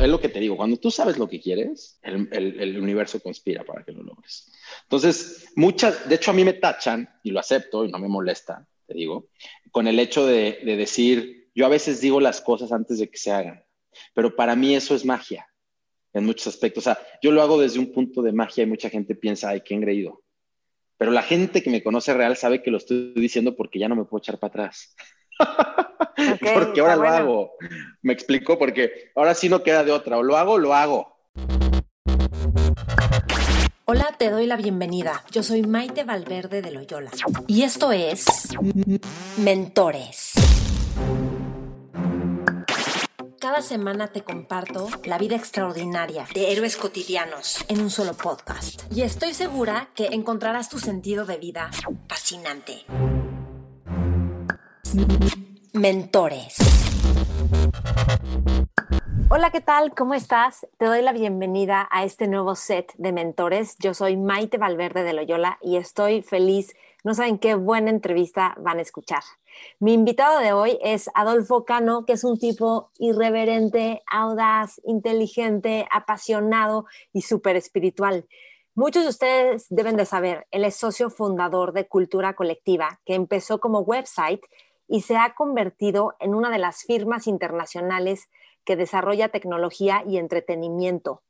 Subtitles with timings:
[0.00, 3.84] Es lo que te digo, cuando tú sabes lo que quieres, el, universo conspira para
[3.84, 4.50] que lo logres.
[4.82, 8.66] Entonces, muchas, de hecho a mí me tachan, y lo acepto y no me molesta,
[8.86, 9.28] te digo,
[9.70, 13.18] con el hecho de, de decir, yo a veces digo las cosas antes de que
[13.18, 13.64] se hagan,
[14.14, 15.46] pero para mí eso es magia
[16.12, 16.86] en muchos aspectos.
[16.86, 19.62] O sea, yo lo hago desde un punto de magia y mucha gente piensa, ay,
[19.62, 20.22] qué engreído.
[20.96, 23.96] Pero la gente que me conoce real sabe que lo estoy diciendo porque ya no
[23.96, 24.94] me puedo echar para atrás.
[26.54, 27.52] porque ahora lo hago.
[28.02, 30.18] Me explico, porque ahora sí no queda de otra.
[30.18, 31.16] O lo hago, lo hago.
[33.84, 35.24] Hola, te doy la bienvenida.
[35.32, 37.10] Yo soy Maite Valverde de Loyola.
[37.48, 38.24] Y esto es
[39.36, 40.34] Mentores.
[43.40, 48.82] Cada semana te comparto la vida extraordinaria de héroes cotidianos en un solo podcast.
[48.94, 51.70] Y estoy segura que encontrarás tu sentido de vida
[52.06, 52.84] fascinante.
[55.72, 56.56] Mentores.
[59.28, 59.94] Hola, ¿qué tal?
[59.94, 60.66] ¿Cómo estás?
[60.78, 63.76] Te doy la bienvenida a este nuevo set de mentores.
[63.78, 66.74] Yo soy Maite Valverde de Loyola y estoy feliz.
[67.04, 69.22] No saben qué buena entrevista van a escuchar.
[69.78, 76.86] Mi invitado de hoy es Adolfo Cano, que es un tipo irreverente, audaz, inteligente, apasionado
[77.12, 78.26] y súper espiritual.
[78.74, 83.60] Muchos de ustedes deben de saber, él es socio fundador de Cultura Colectiva, que empezó
[83.60, 84.42] como website
[84.90, 88.28] y se ha convertido en una de las firmas internacionales
[88.64, 91.22] que desarrolla tecnología y entretenimiento.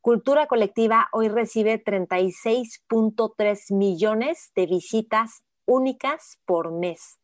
[0.00, 7.18] Cultura Colectiva hoy recibe 36.3 millones de visitas únicas por mes.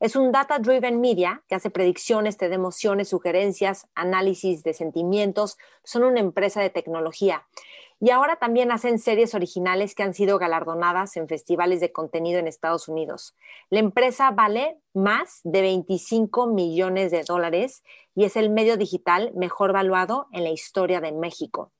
[0.00, 5.58] Es un data driven media que hace predicciones, te da emociones, sugerencias, análisis de sentimientos.
[5.84, 7.46] Son una empresa de tecnología.
[7.98, 12.46] Y ahora también hacen series originales que han sido galardonadas en festivales de contenido en
[12.46, 13.34] Estados Unidos.
[13.70, 17.82] La empresa vale más de 25 millones de dólares
[18.14, 21.72] y es el medio digital mejor valuado en la historia de México.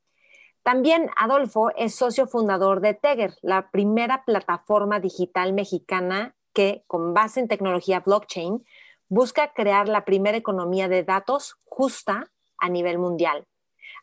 [0.62, 7.40] También Adolfo es socio fundador de Teger, la primera plataforma digital mexicana que, con base
[7.40, 8.64] en tecnología blockchain,
[9.08, 13.46] busca crear la primera economía de datos justa a nivel mundial,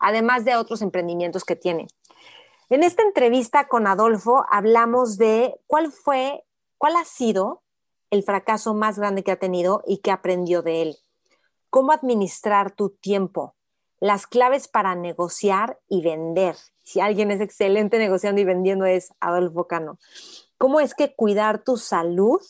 [0.04, 1.88] además de otros emprendimientos que tiene.
[2.70, 6.44] En esta entrevista con Adolfo hablamos de cuál fue,
[6.78, 7.64] cuál ha sido
[8.10, 10.98] el fracaso más grande que ha tenido y que aprendió de él.
[11.70, 13.56] Cómo administrar tu tiempo,
[14.00, 16.58] las claves para negociar y vender.
[16.84, 20.00] Si alguien es excelente negociando y vendiendo es Adolfo Cano.
[20.58, 22.42] ¿Cómo es que cuidar tu salud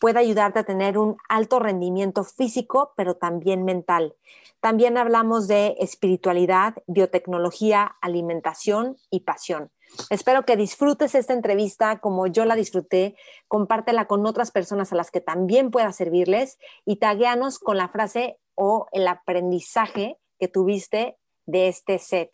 [0.00, 4.14] puede ayudarte a tener un alto rendimiento físico, pero también mental?
[4.60, 9.70] También hablamos de espiritualidad, biotecnología, alimentación y pasión.
[10.10, 13.16] Espero que disfrutes esta entrevista como yo la disfruté.
[13.48, 18.38] Compártela con otras personas a las que también pueda servirles y tagueanos con la frase
[18.54, 21.16] o el aprendizaje que tuviste
[21.46, 22.30] de este set.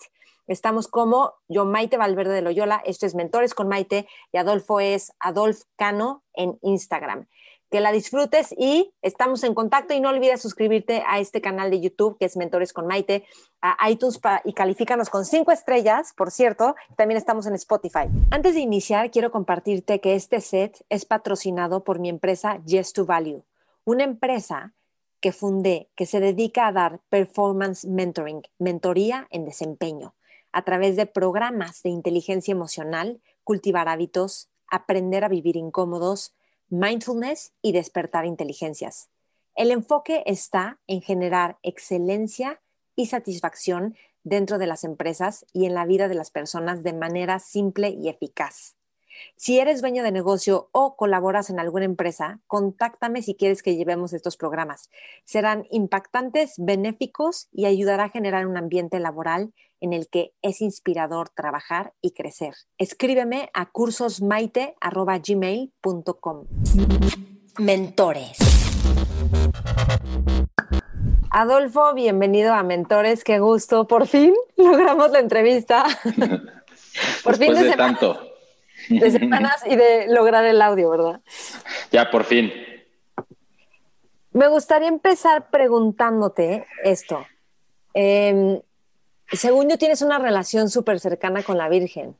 [0.46, 5.12] Estamos como yo, Maite Valverde de Loyola, esto es Mentores con Maite y Adolfo es
[5.20, 7.28] Adolf Cano en Instagram
[7.70, 11.80] que la disfrutes y estamos en contacto y no olvides suscribirte a este canal de
[11.80, 13.24] YouTube que es Mentores con Maite,
[13.62, 18.08] a iTunes y califícanos con cinco estrellas, por cierto, también estamos en Spotify.
[18.30, 23.06] Antes de iniciar, quiero compartirte que este set es patrocinado por mi empresa Yes to
[23.06, 23.44] Value,
[23.84, 24.74] una empresa
[25.20, 30.14] que fundé que se dedica a dar performance mentoring, mentoría en desempeño,
[30.50, 36.34] a través de programas de inteligencia emocional, cultivar hábitos, aprender a vivir incómodos,
[36.70, 39.10] mindfulness y despertar inteligencias.
[39.54, 42.60] El enfoque está en generar excelencia
[42.96, 47.38] y satisfacción dentro de las empresas y en la vida de las personas de manera
[47.38, 48.76] simple y eficaz.
[49.36, 54.12] Si eres dueño de negocio o colaboras en alguna empresa, contáctame si quieres que llevemos
[54.12, 54.90] estos programas.
[55.24, 61.30] Serán impactantes, benéficos y ayudará a generar un ambiente laboral en el que es inspirador
[61.30, 62.54] trabajar y crecer.
[62.78, 66.44] Escríbeme a cursosmaite.gmail.com.
[67.58, 68.38] Mentores.
[71.30, 73.86] Adolfo, bienvenido a Mentores, qué gusto.
[73.86, 75.84] Por fin logramos la entrevista.
[77.24, 78.29] por fin de, tanto.
[78.88, 81.20] De semanas y de lograr el audio, ¿verdad?
[81.92, 82.52] Ya, por fin.
[84.32, 87.26] Me gustaría empezar preguntándote esto.
[87.94, 88.60] Em,
[89.32, 92.16] según yo, tienes una relación súper cercana con la Virgen.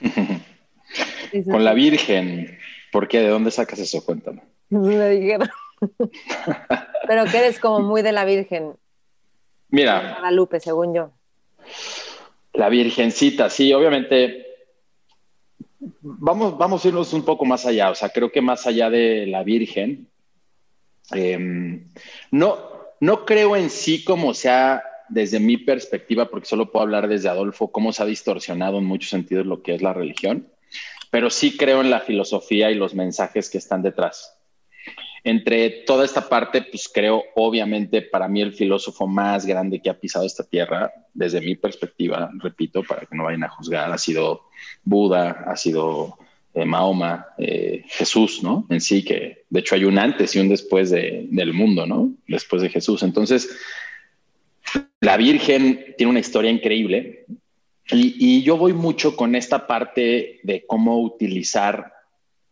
[1.50, 2.58] con la Virgen.
[2.92, 3.20] ¿Por qué?
[3.20, 4.04] ¿De dónde sacas eso?
[4.04, 4.42] Cuéntame.
[4.70, 5.48] Me dijeron.
[7.06, 8.74] Pero que eres como muy de la Virgen.
[9.68, 10.16] Mira.
[10.18, 11.10] Guadalupe, según yo.
[12.52, 14.45] La Virgencita, sí, obviamente.
[16.00, 17.90] Vamos, vamos a irnos un poco más allá.
[17.90, 20.08] O sea, creo que más allá de la Virgen,
[21.12, 21.88] em,
[22.30, 22.58] no,
[23.00, 27.70] no creo en sí como sea desde mi perspectiva, porque solo puedo hablar desde Adolfo,
[27.70, 30.48] cómo se ha distorsionado en muchos sentidos lo que es la religión,
[31.10, 34.35] pero sí creo en la filosofía y los mensajes que están detrás.
[35.28, 39.98] Entre toda esta parte, pues creo, obviamente, para mí el filósofo más grande que ha
[39.98, 44.42] pisado esta tierra, desde mi perspectiva, repito, para que no vayan a juzgar, ha sido
[44.84, 46.16] Buda, ha sido
[46.54, 48.68] eh, Mahoma, eh, Jesús, ¿no?
[48.70, 52.12] En sí, que de hecho hay un antes y un después del mundo, ¿no?
[52.28, 53.02] Después de Jesús.
[53.02, 53.50] Entonces,
[55.00, 57.26] la Virgen tiene una historia increíble
[57.90, 61.95] y, yo voy mucho con esta parte de cómo utilizar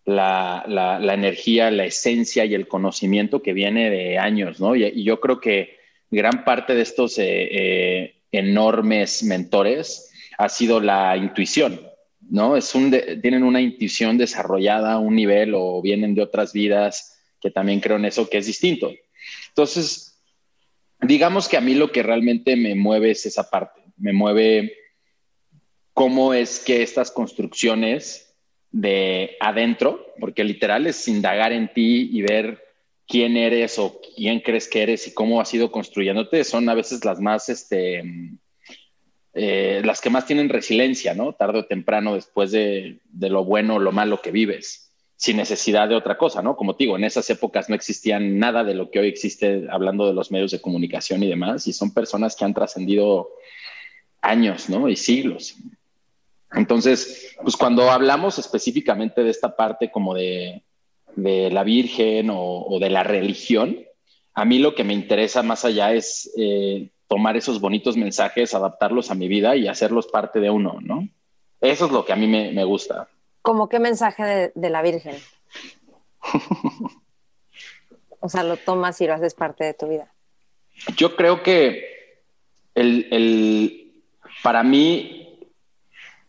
[0.04, 4.76] la, energía, la esencia y el conocimiento que viene de años, ¿no?
[4.76, 5.78] Y, yo creo que
[6.10, 11.80] gran parte de estos eh, eh, enormes mentores ha sido la intuición,
[12.20, 12.56] ¿no?
[12.56, 12.90] Es un
[13.22, 17.96] tienen una intuición desarrollada a un nivel o vienen de otras vidas que también creo
[17.96, 18.92] en eso que es distinto.
[19.48, 20.20] Entonces,
[21.00, 24.74] digamos que a mí lo que realmente me mueve es esa parte, me mueve
[25.92, 28.33] cómo es que estas construcciones
[28.74, 32.60] de adentro, porque literal es indagar en ti y ver
[33.06, 37.04] quién eres o quién crees que eres y cómo has ido construyéndote, son a veces
[37.04, 38.02] las más, este,
[39.32, 41.34] eh, las que más tienen resiliencia, ¿no?
[41.34, 45.88] Tarde o temprano después de, de lo bueno o lo malo que vives sin necesidad
[45.88, 46.56] de otra cosa, ¿no?
[46.56, 50.08] Como te digo, en esas épocas no existían nada de lo que hoy existe hablando
[50.08, 53.30] de los medios de comunicación y demás, y son personas que han trascendido
[54.20, 54.88] años, ¿no?
[54.88, 55.56] Y siglos.
[56.54, 60.62] Entonces, pues cuando hablamos específicamente de esta parte como de,
[61.16, 63.78] la Virgen o, de la religión,
[64.34, 69.10] a mí lo que me interesa más allá es eh, tomar esos bonitos mensajes, adaptarlos
[69.10, 71.08] a mi vida y hacerlos parte de uno, ¿no?
[71.60, 73.08] Eso es lo que a mí me gusta.
[73.44, 75.16] ¿Cómo qué mensaje de, la Virgen?
[78.20, 80.10] o sea, lo tomas y lo haces parte de tu vida.
[80.96, 82.22] Yo creo que
[82.74, 83.92] el,
[84.42, 85.23] para mí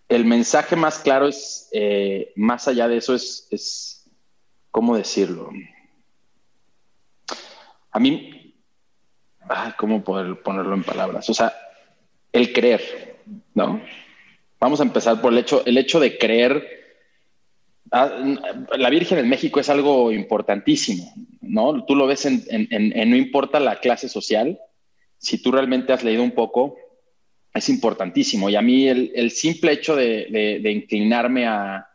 [0.10, 4.10] el mensaje más claro es, eh, más allá de eso, es, es,
[4.72, 5.50] ¿cómo decirlo?
[7.92, 8.56] A mí,
[9.78, 11.30] ¿cómo poder ponerlo en palabras?
[11.30, 11.54] O sea,
[12.32, 13.22] el creer,
[13.54, 13.82] ¿no?
[14.60, 16.76] Vamos a empezar por el hecho, el hecho de creer
[17.92, 18.12] Ah,
[18.78, 21.86] la Virgen en México es algo importantísimo, ¿no?
[21.86, 22.70] Tú lo ves en,
[23.10, 24.60] no importa la clase social,
[25.18, 26.76] si tú realmente has leído un poco,
[27.56, 28.50] es importantísimo.
[28.50, 31.88] Y a mí el, simple hecho de, inclinarme a,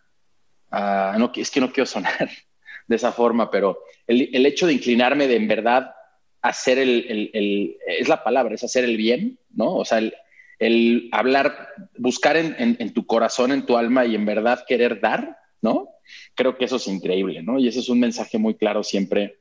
[1.19, 2.31] no, es que no quiero sonar
[2.89, 5.95] de esa forma, pero el, hecho de inclinarme de en verdad
[6.43, 9.77] hacer el, es la palabra, es hacer el bien, ¿no?
[9.77, 10.01] O sea,
[10.59, 15.91] el, hablar, buscar en tu corazón, en tu alma y en verdad querer dar, ¿no?
[16.35, 17.59] Creo que eso es increíble, ¿no?
[17.59, 19.39] Y ese es un mensaje muy claro siempre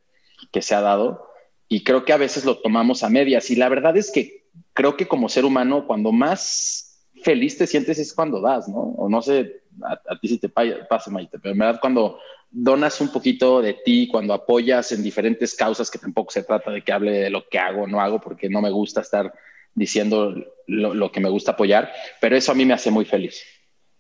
[0.52, 1.30] que se ha dado
[1.70, 4.39] y creo que a veces lo tomamos a medias y la verdad es que
[4.80, 8.80] creo que como ser humano cuando más feliz te sientes es cuando das, ¿no?
[8.80, 12.18] O no sé, a, ti si te pasa, Maite, pero en verdad cuando
[12.50, 16.82] donas un poquito de ti, cuando apoyas en diferentes causas, que tampoco se trata de
[16.82, 19.34] que hable de lo que hago o no hago, porque no me gusta estar
[19.76, 20.34] diciendo
[20.66, 23.44] lo, que me gusta apoyar, pero eso a mí me hace muy feliz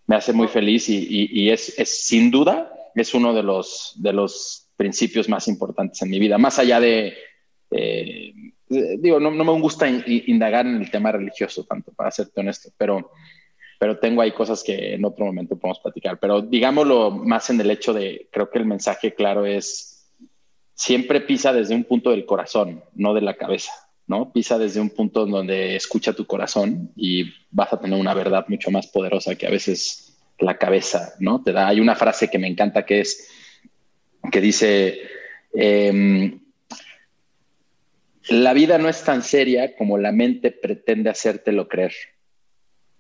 [0.08, 5.28] me hace muy feliz y, es, sin duda, es uno de los, de los principios
[5.28, 7.16] más importantes en mi vida, más allá de,
[7.70, 8.34] eh,
[8.70, 13.12] digo, no, me gusta indagar en el tema religioso tanto, para serte honesto, pero,
[13.80, 17.72] pero tengo ahí cosas que en otro momento podemos platicar, pero digámoslo más en el
[17.72, 20.12] hecho de, creo que el mensaje claro es,
[20.74, 23.72] siempre pisa desde un punto del corazón, no de la cabeza.
[24.08, 24.34] ¿no?
[24.34, 28.72] Pisa desde un punto donde escucha tu corazón y vas a tener una verdad mucho
[28.72, 31.44] más poderosa que a veces la cabeza, ¿no?
[31.44, 33.30] Te da, hay una frase que me encanta que es,
[34.32, 35.00] que dice,
[35.54, 36.40] em,
[38.30, 41.94] la vida no es tan seria como la mente pretende hacértelo creer.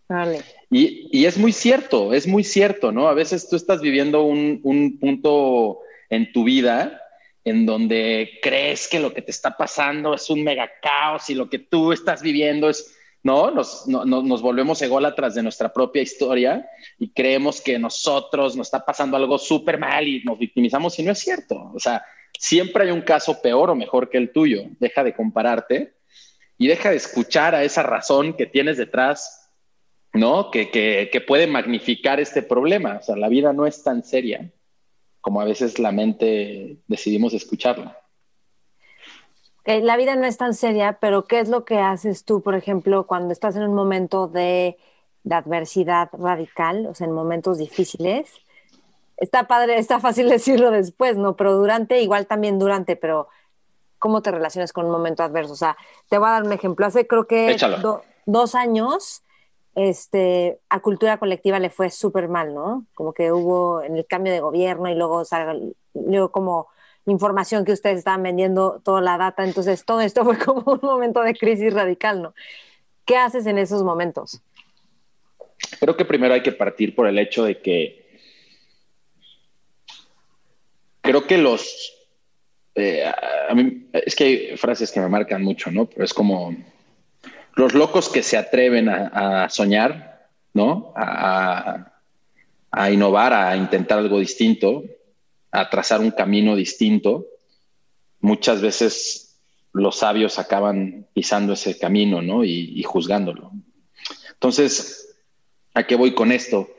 [0.07, 0.41] Vale.
[0.71, 3.07] Y, es muy cierto, es muy cierto, ¿no?
[3.07, 6.99] A veces tú estás viviendo un, un punto en tu vida
[7.43, 11.49] en donde crees que lo que te está pasando es un mega caos y lo
[11.49, 13.51] que tú estás viviendo es, ¿no?
[13.51, 16.67] Nos, nos volvemos ególatras de nuestra propia historia
[16.97, 21.11] y creemos que nosotros nos está pasando algo súper mal y nos victimizamos y no
[21.11, 21.71] es cierto.
[21.73, 22.03] O sea,
[22.39, 24.63] siempre hay un caso peor o mejor que el tuyo.
[24.79, 25.93] Deja de compararte
[26.57, 29.51] y deja de escuchar a esa razón que tienes detrás,
[30.13, 30.49] ¿no?
[30.49, 32.97] Que, que, puede magnificar este problema.
[32.99, 34.49] O sea, la vida no es tan seria
[35.19, 37.97] como a veces la mente decidimos escucharla.
[39.65, 43.05] la vida no es tan seria, pero ¿qué es lo que haces tú, por ejemplo,
[43.05, 44.77] cuando estás en un momento de,
[45.23, 48.31] de adversidad radical, o sea, en momentos difíciles?
[49.19, 51.35] Está padre, está fácil decirlo después, ¿no?
[51.35, 53.27] Pero durante, igual también durante, pero
[53.99, 55.53] ¿cómo te relacionas con un momento adverso?
[55.53, 55.77] O sea,
[56.09, 56.85] te voy a dar un ejemplo.
[56.85, 57.57] Hace creo que
[58.25, 59.23] dos años
[59.75, 62.85] este, a cultura colectiva le fue súper mal, ¿no?
[62.93, 66.67] Como que hubo en el cambio de gobierno y luego salió como
[67.05, 71.21] información que ustedes estaban vendiendo toda la data, entonces todo esto fue como un momento
[71.21, 72.33] de crisis radical, ¿no?
[73.05, 74.41] ¿Qué haces en esos momentos?
[75.79, 78.08] Creo que primero hay que partir por el hecho de que
[81.09, 81.91] creo que los...
[82.75, 85.87] Eh, a mí, es que hay frases que me marcan mucho, ¿no?
[85.87, 86.55] Pero es como
[87.55, 90.93] los locos que se atreven a, soñar, ¿no?
[90.95, 91.91] A,
[92.91, 94.83] innovar, a intentar algo distinto,
[95.51, 97.25] a trazar un camino distinto,
[98.19, 99.41] muchas veces
[99.73, 102.45] los sabios acaban pisando ese camino, ¿no?
[102.45, 103.51] Y, y juzgándolo.
[104.33, 105.17] Entonces,
[105.73, 106.69] ¿a qué voy con esto?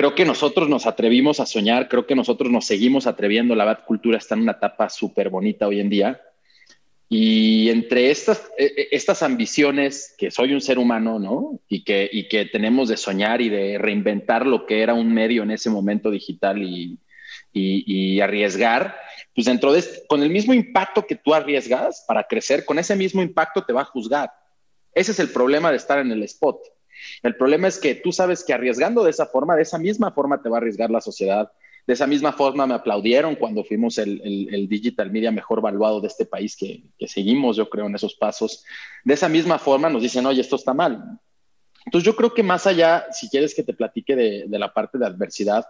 [0.00, 3.54] Creo que nosotros nos atrevimos a soñar, creo que nosotros nos seguimos atreviendo.
[3.54, 6.22] La bad cultura está en una etapa súper bonita hoy en día
[7.06, 11.60] y entre estas, e, e, estas ambiciones que soy un ser humano, ¿no?
[11.68, 15.42] Y que, y que tenemos de soñar y de reinventar lo que era un medio
[15.42, 16.98] en ese momento digital y,
[17.52, 18.96] y, arriesgar,
[19.34, 22.96] pues dentro de, este, con el mismo impacto que tú arriesgas para crecer, con ese
[22.96, 24.30] mismo impacto te va a juzgar.
[24.94, 26.58] Ese es el problema de estar en el spot.
[27.22, 30.42] El problema es que tú sabes que arriesgando de esa forma, de esa misma forma
[30.42, 31.50] te va a arriesgar la sociedad,
[31.86, 36.26] de esa misma forma me aplaudieron cuando fuimos el, digital media mejor valuado de este
[36.26, 38.64] país que, seguimos, yo creo, en esos pasos.
[39.04, 41.18] De esa misma forma nos dicen, oye, esto está mal.
[41.86, 45.06] Entonces yo creo que más allá, si quieres que te platique de la parte de
[45.06, 45.64] adversidad,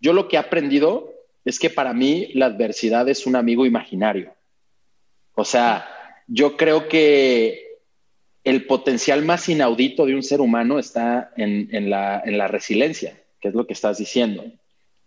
[0.00, 1.12] yo lo que he aprendido
[1.44, 4.34] es que para mí la adversidad es un amigo imaginario.
[5.34, 5.86] O sea,
[6.26, 7.65] yo creo que
[8.46, 13.20] el potencial más inaudito de un ser humano está en, en, la, en la resiliencia,
[13.40, 14.44] que es lo que estás diciendo,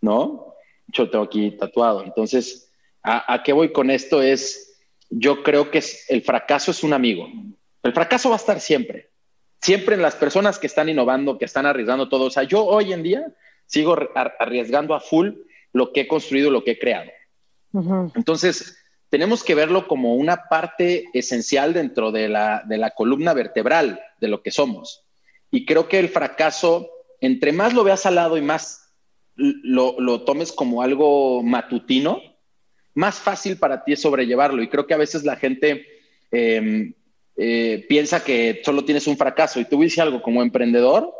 [0.00, 0.50] ¿no?
[0.92, 2.04] yo tengo aquí tatuado.
[2.04, 2.70] Entonces,
[3.02, 4.22] ¿a, qué voy con esto?
[4.22, 4.78] Es,
[5.08, 7.28] yo creo que el fracaso es un amigo.
[7.82, 9.10] El fracaso va a estar siempre.
[9.60, 12.24] Siempre en las personas que están innovando, que están arriesgando todo.
[12.24, 13.26] O sea, yo hoy en día
[13.66, 15.30] sigo arriesgando a full
[15.72, 17.10] lo que he construido, lo que he creado.
[18.14, 18.79] Entonces,
[19.10, 24.28] tenemos que verlo como una parte esencial dentro de la, de la columna vertebral de
[24.28, 25.04] lo que somos.
[25.50, 26.88] Y creo que el fracaso,
[27.20, 28.90] entre más lo veas al lado y más
[29.34, 32.22] lo, tomes como algo matutino,
[32.94, 34.62] más fácil para ti es sobrellevarlo.
[34.62, 35.86] Y creo que a veces la gente
[36.30, 36.94] em,
[37.36, 39.58] eh, piensa que solo tienes un fracaso.
[39.58, 41.12] Y tú dices algo, como emprendedor,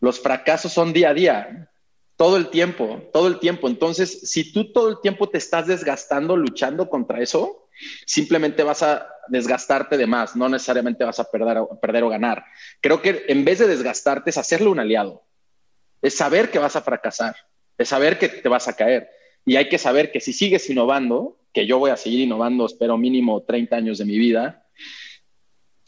[0.00, 1.70] los fracasos son día a día,
[2.18, 3.66] todo el tiempo, todo el tiempo.
[3.66, 7.70] Entonces, si tú todo el tiempo te estás desgastando, luchando contra eso,
[8.04, 12.44] simplemente vas a desgastarte de más, no necesariamente vas a perder, perder o ganar.
[12.82, 15.24] Creo que en vez de desgastarte es hacerle un aliado,
[16.02, 17.34] es saber que vas a fracasar
[17.78, 19.08] de saber que te vas a caer.
[19.46, 22.98] Y hay que saber que si sigues innovando, que yo voy a seguir innovando, espero
[22.98, 24.66] mínimo 30 años de mi vida,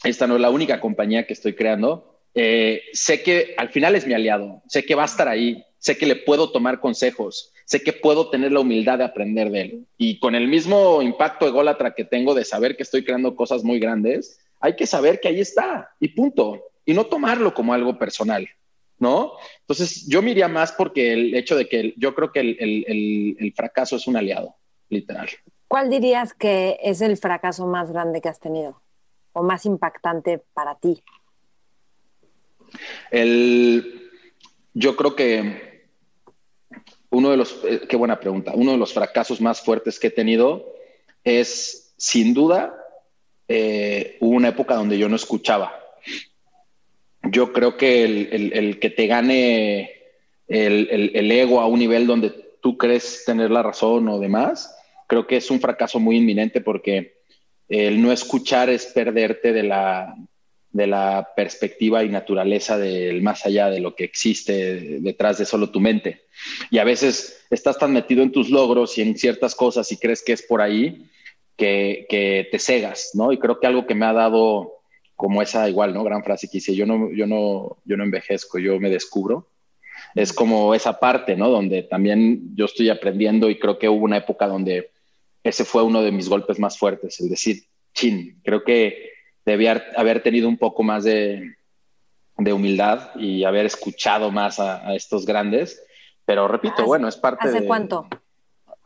[0.03, 4.07] esta no es la única compañía que estoy creando, eh, sé que al final es
[4.07, 7.81] mi aliado, sé que va a estar ahí, sé que le puedo tomar consejos, sé
[7.81, 9.85] que puedo tener la humildad de aprender de él.
[9.97, 13.79] Y con el mismo impacto ególatra que tengo de saber que estoy creando cosas muy
[13.79, 16.63] grandes, hay que saber que ahí está y punto.
[16.85, 18.47] Y no tomarlo como algo personal.
[18.99, 19.33] ¿no?
[19.61, 24.05] Entonces, yo me más porque el hecho de que yo creo que el, fracaso es
[24.05, 24.55] un aliado,
[24.89, 25.27] literal.
[25.67, 28.79] ¿Cuál dirías que es el fracaso más grande que has tenido
[29.33, 31.01] o más impactante para ti?
[34.73, 35.70] yo creo que
[37.11, 40.11] uno de los, eh, qué buena pregunta, uno de los fracasos más fuertes que he
[40.11, 40.73] tenido
[41.23, 42.75] es, sin duda,
[43.47, 45.77] eh, hubo una época donde yo no escuchaba.
[47.23, 49.91] Yo creo que el, que te gane
[50.47, 54.75] el, ego a un nivel donde tú crees tener la razón o demás,
[55.07, 57.21] creo que es un fracaso muy inminente porque
[57.67, 60.15] el no escuchar es perderte de la,
[60.71, 65.69] de la perspectiva y naturaleza del más allá de lo que existe detrás de solo
[65.69, 66.23] tu mente.
[66.69, 70.23] Y a veces estás tan metido en tus logros y en ciertas cosas y crees
[70.23, 71.09] que es por ahí
[71.57, 73.31] que, que te cegas, ¿no?
[73.31, 74.79] Y creo que algo que me ha dado
[75.15, 76.03] como esa igual, ¿no?
[76.03, 79.47] Gran frase que dice, yo no, yo no, yo no envejezco, yo me descubro
[80.15, 81.49] es como esa parte, ¿no?
[81.49, 84.91] Donde también yo estoy aprendiendo y creo que hubo una época donde
[85.43, 87.63] ese fue uno de mis golpes más fuertes, el decir,
[87.93, 89.10] chin, creo que
[89.45, 91.55] debía haber tenido un poco más de,
[92.37, 95.83] humildad y haber escuchado más a, estos grandes,
[96.25, 98.07] pero repito, bueno, es parte ¿Hace cuánto?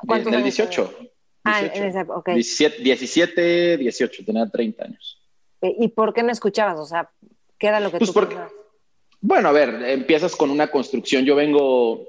[0.10, 0.94] en el 18.
[1.44, 2.30] Ah, en esa, ok.
[2.30, 5.22] 17, 17, 18, tenía 30 años.
[5.62, 6.80] ¿Y por qué no escuchabas?
[6.80, 7.10] O sea,
[7.58, 8.36] ¿qué era lo que pues tú porque,
[9.22, 11.24] bueno, a ver, empiezas con una construcción.
[11.26, 12.08] Yo vengo,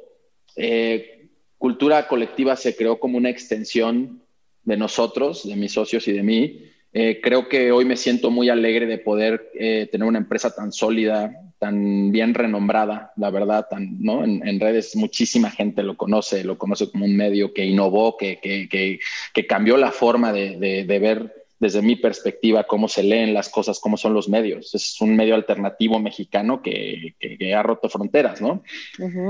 [0.57, 4.23] eh, cultura colectiva se creó como una extensión
[4.65, 6.71] de nosotros, de mis socios y de mí.
[6.99, 10.73] Eh, creo que hoy me siento muy alegre de poder eh, tener una empresa tan
[10.73, 14.25] sólida, tan bien renombrada, la verdad, tan, ¿no?
[14.25, 18.99] En, redes muchísima gente lo conoce, lo conoce como un medio que innovó, que, que,
[19.35, 23.51] que, cambió la forma de, de, de ver desde mi perspectiva, cómo se leen las
[23.51, 24.75] cosas, cómo son los medios.
[24.75, 27.15] Es un medio alternativo mexicano que,
[27.55, 28.63] ha roto fronteras, ¿no?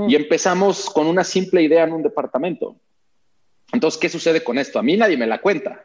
[0.07, 2.77] Y empezamos con una simple idea en un departamento.
[3.73, 4.79] Entonces, ¿qué sucede con esto?
[4.79, 5.83] A mí nadie me la cuenta.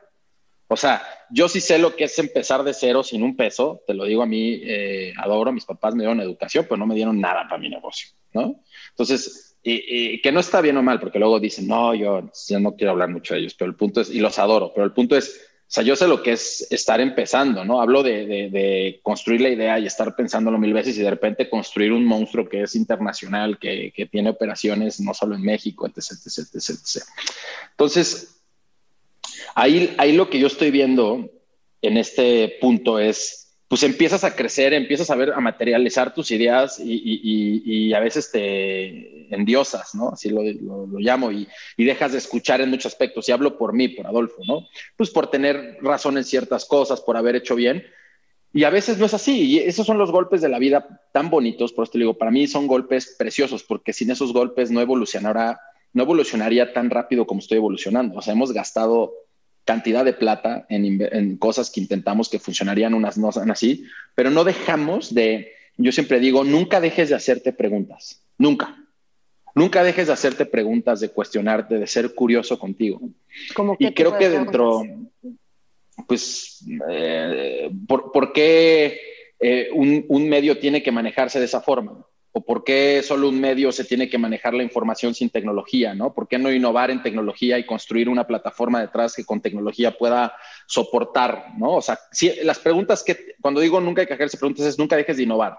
[0.73, 3.95] O sea, yo sí sé lo que es empezar de cero sin un peso, te
[3.95, 7.21] lo digo a mí, eh, adoro, mis papás me dieron educación, pero no me dieron
[7.21, 8.63] nada para mi negocio, ¿no?
[8.91, 12.93] Entonces, que no está bien o mal, porque luego dicen, no, yo, yo no quiero
[12.93, 15.49] hablar mucho de ellos, pero el punto es, y los adoro, pero el punto es,
[15.73, 17.81] o sea, yo sé lo que es estar empezando, ¿no?
[17.81, 22.05] Hablo de, construir la idea y estar pensándolo mil veces y de repente construir un
[22.05, 27.03] monstruo que es internacional, que, tiene operaciones no solo en México, etc, etc, etc,
[27.71, 28.42] Entonces,
[29.55, 31.31] ahí, ahí lo que yo estoy viendo
[31.81, 36.79] en este punto es pues empiezas a crecer, empiezas a ver, a materializar tus ideas
[36.79, 40.11] y, a veces te endiosas, ¿no?
[40.11, 40.43] Así lo,
[40.99, 43.27] llamo, y, dejas de escuchar en muchos aspectos.
[43.27, 44.67] Y hablo por mí, por Adolfo, ¿no?
[44.95, 47.83] Pues por tener razón en ciertas cosas, por haber hecho bien.
[48.53, 49.41] Y a veces no es así.
[49.45, 51.73] Y esos son los golpes de la vida tan bonitos.
[51.73, 55.59] Por eso te digo, para mí son golpes preciosos, porque sin esos golpes no evolucionará,
[55.95, 58.19] no evolucionaría tan rápido como estoy evolucionando.
[58.19, 59.15] O sea, hemos gastado
[59.65, 64.45] cantidad de plata en, cosas que intentamos que funcionarían, unas no son así, pero no
[64.45, 68.79] dejamos de, yo siempre digo, nunca dejes de hacerte preguntas, nunca.
[69.55, 73.01] Nunca dejes de hacerte preguntas, de cuestionarte, de ser curioso contigo.
[73.79, 74.83] y creo que dentro,
[76.09, 78.99] pues, eh, ¿por, qué
[79.39, 82.03] eh, un, un medio tiene que manejarse de esa forma?
[82.33, 86.15] O por qué solo un medio se tiene que manejar la información sin tecnología, ¿no?
[86.15, 90.35] ¿Por qué no innovar en tecnología y construir una plataforma detrás que con tecnología pueda
[90.67, 91.75] soportar, ¿no?
[91.77, 91.99] O sea,
[92.43, 95.59] las preguntas que, cuando digo nunca hay que hacerse preguntas, es nunca dejes de innovar,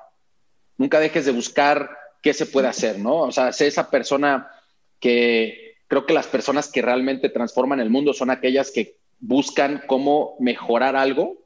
[0.78, 3.18] nunca dejes de buscar qué se puede hacer, ¿no?
[3.18, 4.50] O sea, sé esa persona
[5.00, 10.36] que creo que las personas que realmente transforman el mundo son aquellas que buscan cómo
[10.40, 11.38] mejorar algo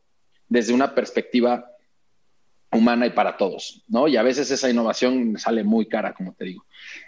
[0.48, 1.70] desde una perspectiva
[2.72, 4.08] humana y para todos, ¿no?
[4.08, 6.66] Y a veces esa innovación sale muy cara, como te digo.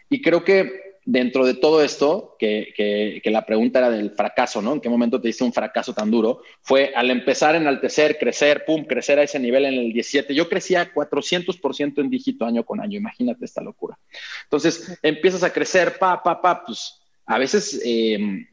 [0.09, 4.73] Y creo que dentro de todo esto, que, la pregunta era del fracaso, ¿no?
[4.73, 6.41] ¿En qué momento te diste un fracaso tan duro?
[6.61, 10.33] Fue al empezar a enaltecer, crecer, pum, crecer a ese nivel en el 17.
[10.33, 13.97] Yo crecía 400% en dígito año con año, imagínate esta locura.
[14.43, 17.81] Entonces, empiezas a crecer, pa, pa, pa, pues a veces...
[17.83, 18.45] Eh,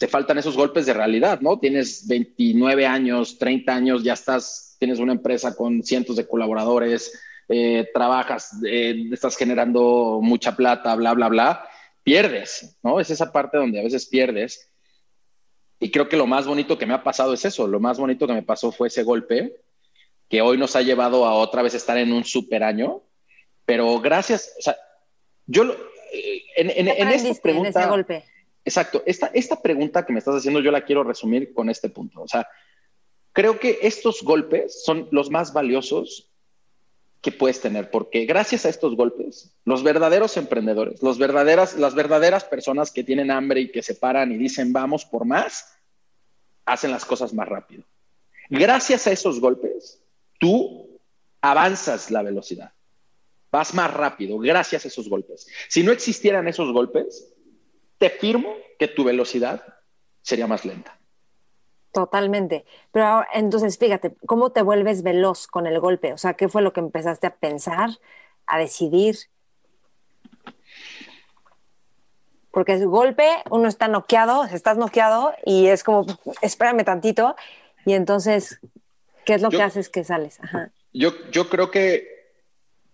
[0.00, 1.58] te faltan esos golpes de realidad, ¿no?
[1.58, 7.18] Tienes 29 años, 30 años, ya estás tienes una empresa con cientos de colaboradores,
[7.48, 11.68] eh, trabajas, eh, estás generando mucha plata, bla, bla, bla,
[12.02, 13.00] pierdes, ¿no?
[13.00, 14.70] Es esa parte donde a veces pierdes.
[15.80, 18.26] Y creo que lo más bonito que me ha pasado es eso, lo más bonito
[18.26, 19.56] que me pasó fue ese golpe,
[20.28, 23.00] que hoy nos ha llevado a otra vez estar en un super año,
[23.64, 24.76] pero gracias, o sea,
[25.46, 25.64] yo
[26.12, 27.86] eh, en, en, en esta pregunta...
[27.86, 28.24] golpe?
[28.66, 32.20] Exacto, esta, esta pregunta que me estás haciendo yo la quiero resumir con este punto,
[32.20, 32.46] o sea,
[33.34, 36.30] Creo que estos golpes son los más valiosos
[37.20, 42.44] que puedes tener, porque gracias a estos golpes, los verdaderos emprendedores, los verdaderas, las verdaderas
[42.44, 45.74] personas que tienen hambre y que se paran y dicen vamos por más,
[46.64, 47.82] hacen las cosas más rápido.
[48.50, 50.00] Gracias a esos golpes,
[50.38, 51.00] tú
[51.40, 52.72] avanzas la velocidad,
[53.50, 55.48] vas más rápido gracias a esos golpes.
[55.68, 57.34] Si no existieran esos golpes,
[57.98, 59.64] te firmo que tu velocidad
[60.22, 61.00] sería más lenta.
[61.94, 62.66] Totalmente.
[62.92, 66.12] Pero entonces, fíjate, ¿cómo te vuelves veloz con el golpe?
[66.12, 67.90] O sea, ¿qué fue lo que empezaste a pensar,
[68.46, 69.16] a decidir?
[72.54, 76.06] porque es golpe, uno está noqueado, estás noqueado y es como,
[76.40, 77.34] espérame tantito,
[77.84, 78.60] y entonces,
[79.24, 80.38] ¿qué es lo que haces que sales?
[80.92, 82.30] Yo, yo creo que,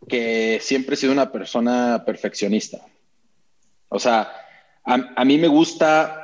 [0.08, 2.78] que siempre he sido una persona perfeccionista.
[3.90, 4.32] O sea,
[4.84, 6.19] a, mí me gusta,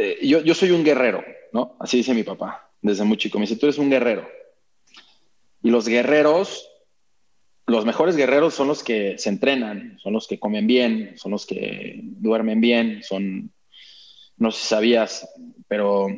[0.00, 1.76] eh, yo, yo soy un guerrero, ¿no?
[1.78, 3.38] Así dice mi papá, desde muy chico.
[3.38, 4.28] Me dice, tú eres un guerrero.
[5.62, 6.70] Y los guerreros
[7.70, 11.46] los mejores guerreros son los que se entrenan, son los que comen bien, son los
[11.46, 13.52] que duermen bien, son,
[14.36, 15.28] no sé si sabías,
[15.68, 16.08] pero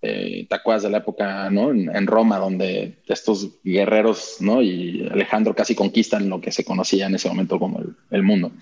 [0.00, 1.70] eh, de la época, ¿no?
[1.70, 4.62] En, Roma, donde estos guerreros, ¿no?
[4.62, 8.52] Y Alejandro casi conquistan lo que se conocía en ese momento como el, mundo.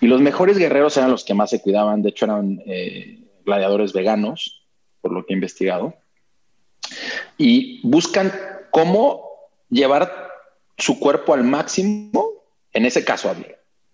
[0.00, 3.92] Y los mejores guerreros eran los que más se cuidaban, de hecho eran eh, gladiadores
[3.92, 4.64] veganos,
[5.00, 5.94] por lo que he investigado,
[7.36, 8.32] y buscan
[8.70, 9.28] cómo
[9.68, 10.30] llevar
[10.78, 12.30] su cuerpo al máximo,
[12.72, 13.34] en ese caso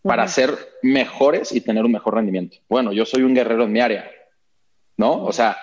[0.02, 2.58] para ser mejores y tener un mejor rendimiento.
[2.68, 4.08] Bueno, yo soy un guerrero en mi área,
[4.96, 5.24] ¿no?
[5.24, 5.56] O sea,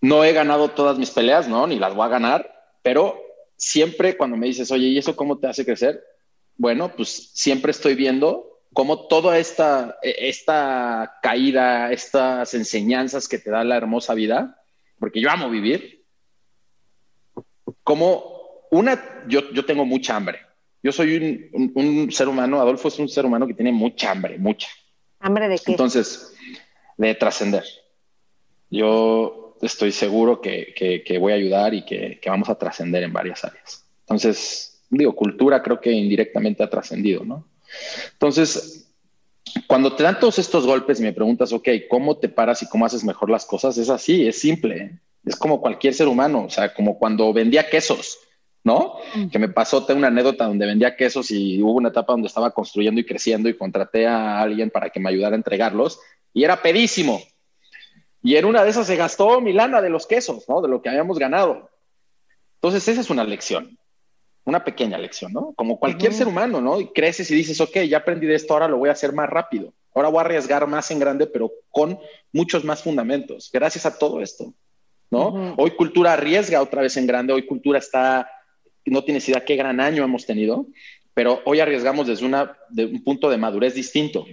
[0.00, 1.66] no he ganado todas mis peleas, ¿no?
[1.66, 2.50] Ni las voy a ganar,
[2.82, 3.20] pero
[3.56, 6.02] siempre cuando me dices, oye, ¿y eso cómo te hace crecer?
[6.56, 13.50] Bueno, pues siempre estoy viendo cómo toda esta, e, esta caída, estas enseñanzas que te
[13.50, 14.62] da la hermosa vida,
[14.98, 16.04] porque yo amo vivir,
[17.82, 20.40] cómo una, yo, yo tengo mucha hambre.
[20.82, 24.68] Yo soy un, ser humano, Adolfo es un ser humano que tiene mucha hambre, mucha.
[25.20, 25.70] ¿Hambre de qué?
[25.70, 26.34] Entonces,
[26.96, 27.64] de trascender.
[28.68, 33.12] Yo estoy seguro que, que, voy a ayudar y que, que vamos a trascender en
[33.12, 33.86] varias áreas.
[34.00, 37.46] Entonces, digo, cultura creo que indirectamente ha trascendido, ¿no?
[38.12, 38.92] Entonces,
[39.66, 42.86] cuando te dan todos estos golpes y me preguntas, ok, ¿cómo te paras y cómo
[42.86, 43.76] haces mejor las cosas?
[43.78, 45.00] Es así, es simple.
[45.24, 48.18] Es como cualquier ser humano, o sea, como cuando vendía quesos.
[48.64, 48.94] ¿no?
[49.14, 49.28] Mm.
[49.28, 52.52] Que me pasó, tengo una anécdota donde vendía quesos y hubo una etapa donde estaba
[52.52, 55.98] construyendo y creciendo y contraté a alguien para que me ayudara a entregarlos
[56.32, 57.20] y era pedísimo.
[58.22, 60.62] Y en una de esas se gastó mi lana de los quesos, ¿no?
[60.62, 61.70] De lo que habíamos ganado.
[62.54, 63.76] Entonces, esa es una lección,
[64.44, 65.52] una pequeña lección, ¿no?
[65.54, 66.80] Como cualquier ser humano, ¿no?
[66.80, 69.28] Y creces y dices, ok, ya aprendí de esto, ahora lo voy a hacer más
[69.28, 69.72] rápido.
[69.94, 71.98] Ahora voy a arriesgar más en grande, pero con
[72.32, 74.52] muchos más fundamentos, gracias a todo esto,
[75.10, 75.54] ¿no?
[75.58, 78.28] Hoy cultura arriesga otra vez en grande, hoy cultura está
[78.90, 80.66] no tienes idea qué gran año hemos tenido,
[81.14, 84.26] pero hoy arriesgamos desde una, de un punto de madurez distinto.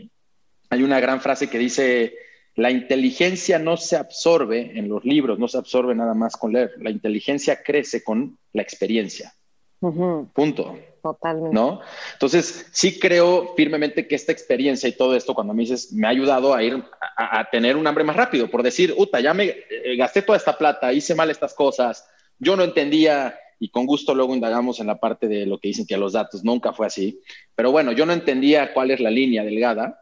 [0.70, 2.16] Hay una gran frase que dice,
[2.56, 6.72] la inteligencia no se absorbe en los libros, no se absorbe nada más con leer,
[6.80, 9.34] la inteligencia crece con la experiencia.
[9.80, 10.78] Punto.
[11.02, 11.56] Totalmente.
[11.56, 11.80] ¿No?
[12.14, 16.10] Entonces, sí creo firmemente que esta experiencia y todo esto, cuando me dices, me ha
[16.10, 16.84] ayudado a ir
[17.16, 20.58] a, tener un hambre más rápido, por decir, uta, ya me eh, gasté toda esta
[20.58, 22.06] plata, hice mal estas cosas,
[22.38, 25.86] yo no entendía y con gusto luego indagamos en la parte de lo que dicen
[25.86, 27.22] que los datos nunca fue así.
[27.56, 30.02] Pero bueno, yo no entendía cuál es la línea delgada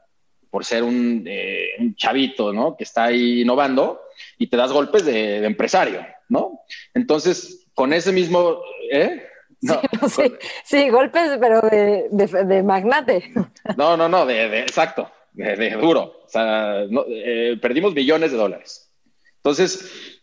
[0.49, 2.77] por ser un, eh, chavito, ¿no?
[2.77, 4.01] Que está ahí innovando
[4.37, 6.61] y te das golpes de, empresario, ¿no?
[6.93, 8.59] Entonces, con ese mismo...
[8.91, 9.23] ¿eh?
[10.63, 13.31] sí, golpes, pero de, magnate.
[13.75, 16.21] No, no, no, de, exacto, de, duro.
[16.25, 18.91] O sea, eh, perdimos millones de dólares.
[19.37, 20.17] Entonces,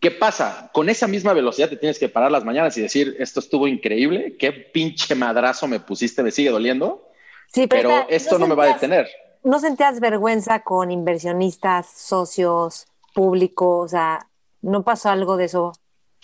[0.00, 0.70] ¿Qué pasa?
[0.72, 4.36] Con esa misma velocidad te tienes que parar las mañanas y decir, esto estuvo increíble,
[4.38, 7.10] qué pinche madrazo me pusiste, me sigue doliendo,
[7.52, 9.08] sí, pero, esto no, me va a detener.
[9.42, 13.78] ¿No sentías vergüenza con inversionistas, socios, público?
[13.78, 14.28] O sea,
[14.62, 15.72] ¿no pasó algo de eso?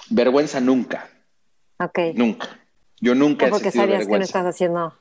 [0.09, 1.09] Vergüenza nunca.
[1.79, 1.99] Ok.
[2.15, 2.61] Nunca.
[3.01, 4.95] Yo nunca he porque sentido sabías que estás haciendo.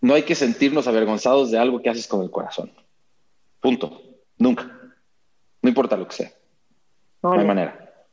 [0.00, 2.72] No hay que sentirnos avergonzados de algo que haces con el corazón.
[3.60, 4.02] Punto.
[4.36, 4.70] Nunca.
[5.62, 6.32] No importa lo que sea.
[7.22, 8.06] No hay manera.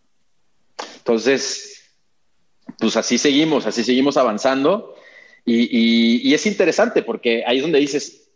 [0.97, 1.91] Entonces,
[2.80, 4.95] pues así seguimos, así seguimos avanzando.
[5.45, 8.30] Y, es interesante porque ahí es donde dices,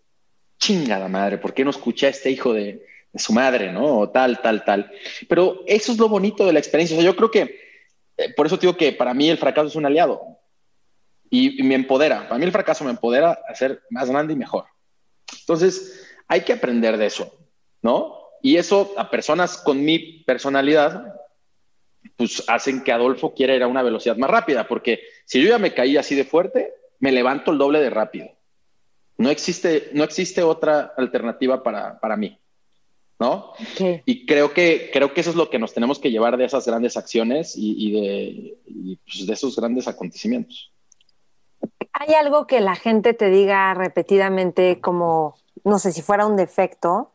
[0.59, 2.85] chingada madre, ¿por qué no escuché a este hijo de,
[3.15, 3.99] su madre, no?
[3.99, 4.91] O tal, tal, tal.
[5.29, 6.99] Pero eso es lo bonito de la experiencia.
[7.01, 7.64] yo creo que,
[8.35, 10.21] por eso digo que para mí el fracaso es un aliado
[11.29, 12.23] y, y, me empodera.
[12.27, 14.65] Para mí el fracaso me empodera a ser más grande y mejor.
[15.39, 17.33] Entonces, hay que aprender de eso,
[17.81, 18.19] ¿no?
[18.41, 21.15] Y eso a personas con mi personalidad,
[22.15, 25.57] pues hacen que Adolfo quiera ir a una velocidad más rápida, porque si yo ya
[25.57, 28.29] me caí así de fuerte, me levanto el doble de rápido.
[29.17, 32.37] No existe, no existe otra alternativa para, para mí.
[33.17, 33.53] ¿No?
[34.05, 36.65] Y creo que, creo que eso es lo que nos tenemos que llevar de esas
[36.65, 40.73] grandes acciones y, de, pues, de esos grandes acontecimientos.
[41.93, 47.11] ¿Hay algo que la gente te diga repetidamente como, no sé si fuera un defecto,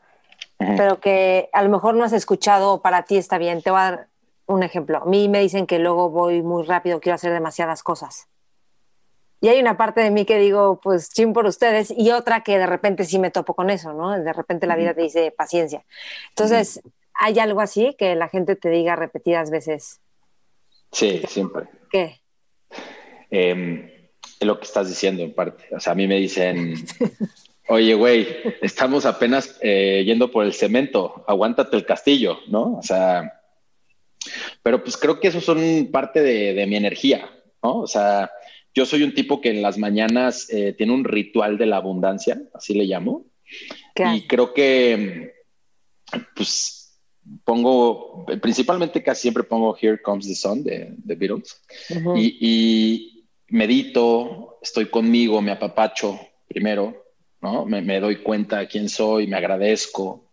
[0.57, 3.63] pero que a lo mejor no has escuchado, para ti está bien.
[3.63, 4.09] Te voy a dar
[4.47, 5.03] un ejemplo.
[5.03, 8.30] A mí me dicen que luego voy muy rápido, quiero hacer demasiadas cosas.
[9.41, 12.59] Y hay una parte de mí que digo, pues chin por ustedes, y otra que
[12.59, 14.11] de repente sí me topo con eso, ¿no?
[14.11, 15.85] De repente la vida te dice paciencia.
[16.31, 16.83] Entonces,
[17.15, 20.01] ¿hay algo así que la gente te diga repetidas veces?
[20.93, 21.69] Sí, siempre.
[21.91, 22.21] ¿Qué?
[23.31, 25.65] Eh, lo que estás diciendo en parte.
[25.75, 26.75] O sea, a mí me dicen,
[27.69, 28.27] oye, güey,
[28.63, 32.79] estamos apenas eh, yendo por el cemento, aguántate el castillo, ¿no?
[32.79, 33.41] O sea,
[34.63, 37.31] pero pues creo que eso son parte de, mi energía,
[37.63, 37.81] ¿no?
[37.81, 38.31] O sea,
[38.75, 42.41] yo soy un tipo que en las mañanas eh, tiene un ritual de la abundancia,
[42.55, 43.27] así le llamo.
[44.15, 45.35] Y creo que,
[46.35, 46.99] pues,
[47.45, 51.61] pongo, principalmente casi siempre pongo Here Comes the Sun de, de Beatles.
[52.17, 57.05] y medito, estoy conmigo, me apapacho primero,
[57.41, 57.65] ¿no?
[57.65, 60.33] Me, doy cuenta de quién soy, me agradezco.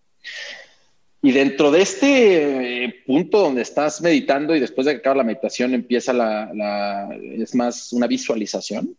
[1.21, 5.23] Y dentro de este eh, punto donde estás meditando y después de que acaba la
[5.23, 8.95] meditación empieza la, es más una visualización,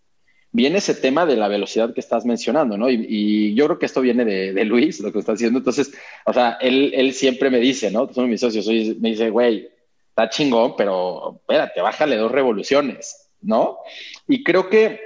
[0.50, 2.90] viene ese tema de la velocidad que estás mencionando, ¿no?
[2.90, 5.58] Y, yo creo que esto viene de, Luis, lo que está haciendo.
[5.58, 5.92] Entonces,
[6.26, 8.12] o sea, él, él siempre me dice, ¿no?
[8.12, 9.68] Son mis socios, me dice, güey,
[10.08, 13.28] está chingón, pero espérate, bájale dos revoluciones.
[13.40, 13.78] ¿no?
[14.26, 15.00] Y creo que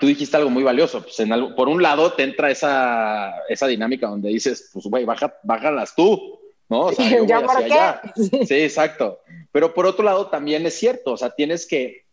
[0.00, 1.02] tú dijiste algo muy valioso.
[1.02, 5.04] Pues en algo, por un lado te entra esa, esa dinámica donde dices, pues, güey,
[5.04, 6.86] baja, bájalas tú, ¿no?
[6.86, 8.46] O sea, ¿Ya para qué?
[8.46, 9.20] Sí, exacto.
[9.52, 12.06] Pero por otro lado también es cierto, o sea, tienes que,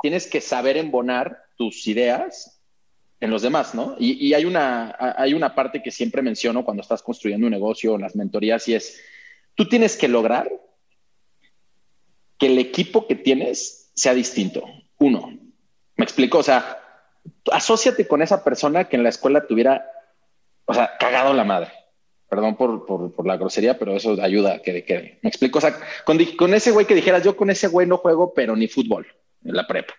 [0.00, 2.60] tienes que saber embonar tus ideas
[3.20, 3.96] en los demás, ¿no?
[3.98, 7.94] Y, y, hay, una, hay una parte que siempre menciono cuando estás construyendo un negocio,
[7.94, 9.00] en las mentorías, y es,
[9.54, 10.50] tú tienes que lograr
[12.38, 14.64] que el equipo que tienes sea distinto.
[14.98, 15.38] Uno,
[15.96, 16.83] me explico, o sea,
[17.52, 19.90] asóciate con esa persona que en la escuela tuviera,
[20.66, 21.72] o sea, cagado la madre.
[22.28, 25.18] Perdón por, por, la grosería, pero eso ayuda a que quede.
[25.22, 27.98] Me explico, o sea, con, con ese güey que dijeras, yo con ese güey no
[27.98, 29.06] juego, pero ni fútbol
[29.44, 29.94] en la prepa.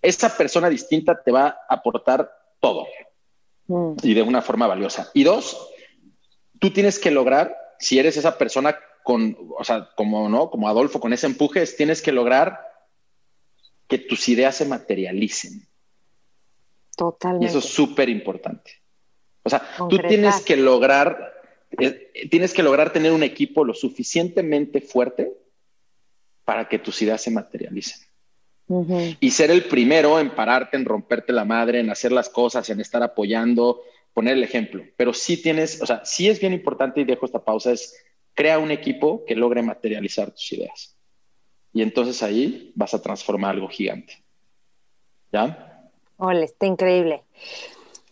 [0.00, 2.86] Esa persona distinta te va a aportar todo
[3.66, 3.96] mm.
[4.02, 5.10] y de una forma valiosa.
[5.14, 5.68] Y dos,
[6.58, 11.00] tú tienes que lograr, si eres esa persona con, o sea, como no, como Adolfo,
[11.00, 12.60] con ese empuje, tienes que lograr
[13.88, 15.68] que tus ideas se materialicen.
[16.96, 17.46] Totalmente.
[17.46, 18.82] Y eso es súper importante.
[19.42, 21.32] O sea, tú tienes que lograr,
[21.78, 25.32] eh, tienes que lograr tener un equipo lo suficientemente fuerte
[26.44, 28.00] para que tus ideas se materialicen.
[29.20, 32.80] Y ser el primero en pararte, en romperte la madre, en hacer las cosas, en
[32.80, 33.82] estar apoyando,
[34.14, 34.82] poner el ejemplo.
[34.96, 37.94] Pero sí tienes, o sea, sí es bien importante y dejo esta pausa, es
[38.34, 40.96] crea un equipo que logre materializar tus ideas.
[41.72, 44.24] Y entonces ahí vas a transformar algo gigante.
[45.32, 45.71] ¿Ya?
[46.22, 47.24] Ole, está increíble.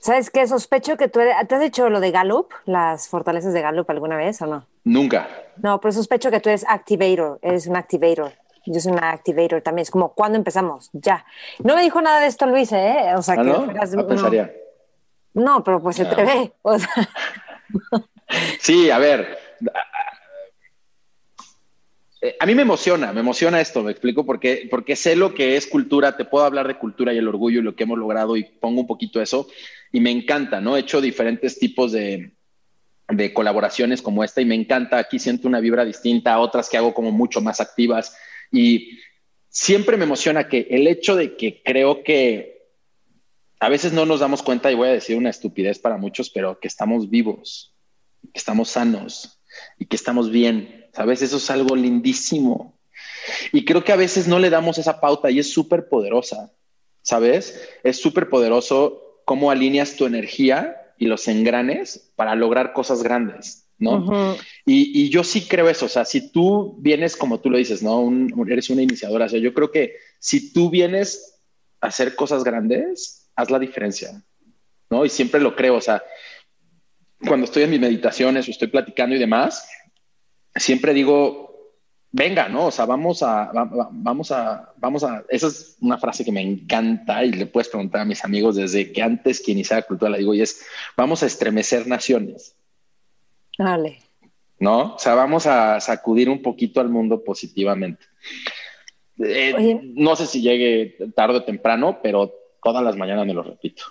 [0.00, 0.44] ¿Sabes qué?
[0.48, 4.16] Sospecho que tú eres, ¿Te has hecho lo de Gallup, las fortalezas de Gallup alguna
[4.16, 4.66] vez o no?
[4.82, 5.28] Nunca.
[5.58, 8.32] No, pero sospecho que tú eres activator, eres un activator.
[8.66, 9.84] Yo soy una activator también.
[9.84, 10.90] Es como, ¿cuándo empezamos?
[10.92, 11.24] Ya.
[11.62, 13.12] No me dijo nada de esto Luis, ¿eh?
[13.16, 13.66] O sea, ¿Ah, que no?
[13.66, 14.52] no, pensaría.
[15.34, 16.52] no, pero pues se te ve.
[16.62, 17.08] O sea...
[18.58, 19.38] sí, a ver,
[22.22, 25.56] eh, a mí me emociona, me emociona esto, me explico, porque, porque sé lo que
[25.56, 28.36] es cultura, te puedo hablar de cultura y el orgullo y lo que hemos logrado
[28.36, 29.48] y pongo un poquito eso
[29.92, 30.76] y me encanta, ¿no?
[30.76, 32.32] He hecho diferentes tipos de,
[33.08, 36.92] de colaboraciones como esta y me encanta, aquí siento una vibra distinta, otras que hago
[36.94, 38.14] como mucho más activas
[38.52, 38.98] y
[39.48, 42.60] siempre me emociona que el hecho de que creo que
[43.60, 46.58] a veces no nos damos cuenta, y voy a decir una estupidez para muchos, pero
[46.58, 47.74] que estamos vivos,
[48.32, 49.42] que estamos sanos
[49.78, 51.22] y que estamos bien ¿sabes?
[51.22, 52.78] Eso es algo lindísimo.
[53.52, 56.52] Y creo que a veces no le damos esa pauta y es súper poderosa,
[57.02, 57.68] ¿sabes?
[57.82, 64.36] Es súper poderoso cómo alineas tu energía y los engranes para lograr cosas grandes, ¿no?
[64.66, 68.10] y, yo sí creo eso, o sea, si tú vienes, como tú lo dices, ¿no?
[68.48, 71.40] eres una iniciadora, o sea, yo creo que si tú vienes
[71.80, 74.22] a hacer cosas grandes, haz la diferencia,
[74.90, 75.06] ¿no?
[75.06, 76.02] Y siempre lo creo, o sea,
[77.26, 79.66] cuando estoy en mis meditaciones o estoy platicando y demás,
[80.54, 81.50] siempre digo,
[82.12, 82.66] venga, ¿no?
[82.66, 87.24] O sea, vamos a, vamos a, vamos a, esa es una frase que me encanta
[87.24, 90.34] y le puedes preguntar a mis amigos desde que antes que iniciara cultura la digo
[90.34, 90.64] y es,
[90.96, 92.56] vamos a estremecer naciones.
[93.56, 93.98] Dale.
[94.58, 94.94] ¿No?
[94.94, 98.04] O sea, vamos a sacudir un poquito al mundo positivamente.
[99.18, 102.32] Eh, no sé si llegue tarde o temprano, pero
[102.62, 103.84] todas las mañanas me lo repito.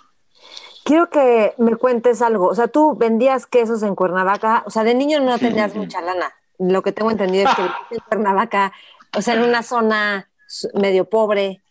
[0.84, 2.46] Quiero que me cuentes algo.
[2.48, 4.62] O sea, tú vendías quesos en Cuernavaca.
[4.66, 8.00] O sea, de niño no tenías mucha lana lo que tengo entendido es que en
[8.08, 8.72] Cuernavaca,
[9.16, 10.30] o sea, en una zona
[10.74, 11.62] medio pobre,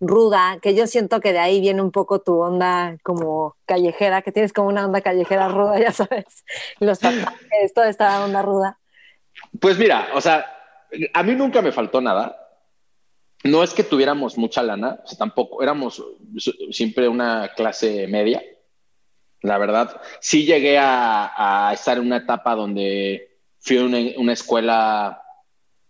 [0.00, 4.32] ruda, que yo siento que de ahí viene un poco tu onda como callejera, que
[4.32, 6.44] tienes como una onda callejera ruda, ya sabes,
[6.80, 8.78] los tatuajes, toda esta onda ruda.
[9.60, 10.44] Pues mira, o sea,
[11.12, 12.36] a mí nunca me faltó nada.
[13.44, 16.02] no es que tuviéramos mucha lana, tampoco éramos
[16.70, 18.42] siempre una clase media.
[19.42, 23.25] La verdad, sí llegué a, estar en una etapa donde
[23.66, 25.20] fui a una, escuela,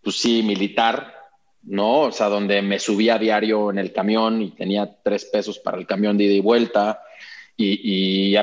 [0.02, 1.14] pues sí, militar,
[1.62, 2.00] ¿no?
[2.02, 5.78] O sea, donde me subía a diario en el camión y tenía tres pesos para
[5.78, 7.02] el camión de ida y vuelta.
[7.58, 8.34] Y,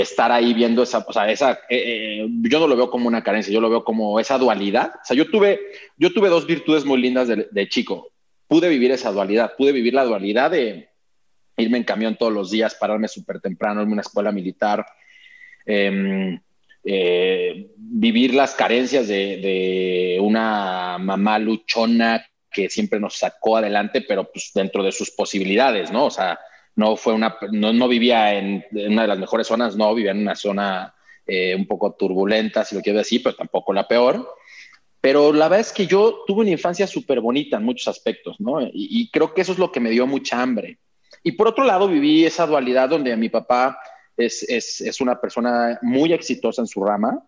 [0.00, 3.22] estar ahí viendo esa, o sea, esa, eh, eh, yo no lo veo como una
[3.22, 4.92] carencia, yo lo veo como esa dualidad.
[5.02, 5.60] O sea, yo tuve,
[5.96, 8.12] yo tuve dos virtudes muy lindas de chico
[8.48, 10.88] pude vivir esa dualidad, pude vivir la dualidad de
[11.56, 14.86] irme en camión todos los días, pararme súper temprano, en una escuela militar,
[15.66, 16.40] em,
[16.84, 24.50] eh, vivir las carencias de, una mamá luchona que siempre nos sacó adelante, pero pues
[24.54, 26.06] dentro de sus posibilidades, ¿no?
[26.06, 26.38] O sea,
[26.76, 30.34] no fue una, no, vivía en, una de las mejores zonas, no, vivía en una
[30.34, 30.94] zona
[31.26, 34.28] eh, un poco turbulenta, si lo quiero decir, pero tampoco la peor.
[35.00, 38.60] Pero la verdad es que yo tuve una infancia súper bonita en muchos aspectos, ¿no?
[38.72, 40.78] Y, creo que eso es lo que me dio mucha hambre.
[41.22, 43.78] Y por otro lado, viví esa dualidad donde mi papá
[44.16, 47.22] es, es, es una persona muy exitosa en su rama.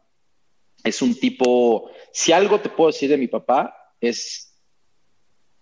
[0.85, 4.55] Es un tipo, si algo te puedo decir de mi papá, es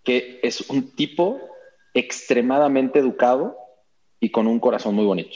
[0.03, 1.41] que es un tipo
[1.93, 3.57] extremadamente educado
[4.19, 5.35] y con un corazón muy bonito,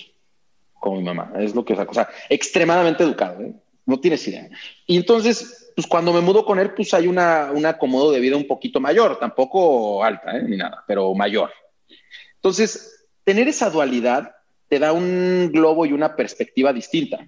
[0.74, 1.34] como mi mamá.
[1.40, 2.10] Es lo que es la cosa.
[2.30, 3.54] Extremadamente educado, ¿eh?
[3.86, 4.50] no tienes idea.
[4.86, 8.36] Y entonces pues cuando me mudo con él, pues hay una, un acomodo de vida
[8.36, 10.44] un poquito mayor, tampoco alta, ¿eh?
[10.44, 11.54] ni nada, pero mayor.
[12.36, 14.36] Entonces, tener esa dualidad
[14.70, 17.28] te da un globo y una perspectiva distinta,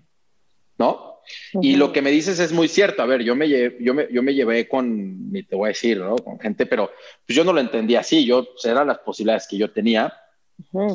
[0.78, 1.20] ¿no?
[1.54, 3.02] Y lo que me dices es muy cierto.
[3.02, 3.48] A ver, yo me,
[3.80, 6.16] yo me, yo me llevé con, ni te voy a decir, ¿no?
[6.16, 6.92] Con gente, pero
[7.26, 8.26] pues yo no lo entendía así.
[8.26, 10.14] Yo, pues, eran las posibilidades que yo tenía.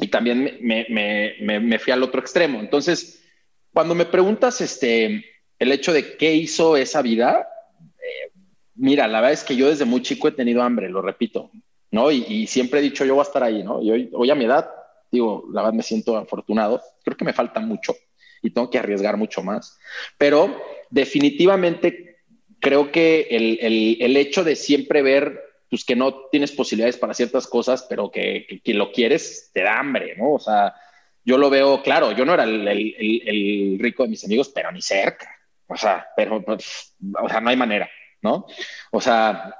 [0.00, 2.60] Y también me, me, me, me, fui al otro extremo.
[2.60, 3.24] Entonces,
[3.72, 5.24] cuando me preguntas, este,
[5.58, 7.48] el hecho de qué hizo esa vida,
[7.80, 8.32] eh,
[8.74, 11.50] mira, la verdad es que yo desde muy chico he tenido hambre, lo repito,
[11.90, 12.12] ¿no?
[12.12, 13.82] Y, siempre he dicho, yo voy a estar ahí, ¿no?
[13.82, 14.70] Y hoy, a mi edad,
[15.10, 17.94] digo, la verdad me siento afortunado, creo que me falta mucho
[18.42, 19.78] y tengo que arriesgar mucho más,
[20.18, 22.18] pero definitivamente
[22.60, 27.86] creo que el, hecho de siempre ver pues que no tienes posibilidades para ciertas cosas,
[27.88, 30.34] pero que, que, lo quieres, te da hambre, ¿no?
[30.34, 30.74] O sea,
[31.24, 35.28] yo lo veo claro, yo no era el, rico de mis amigos, pero ni cerca.
[35.66, 37.90] O sea, pero, pues, o sea, no hay manera,
[38.22, 38.46] ¿no?
[38.92, 39.52] O sea,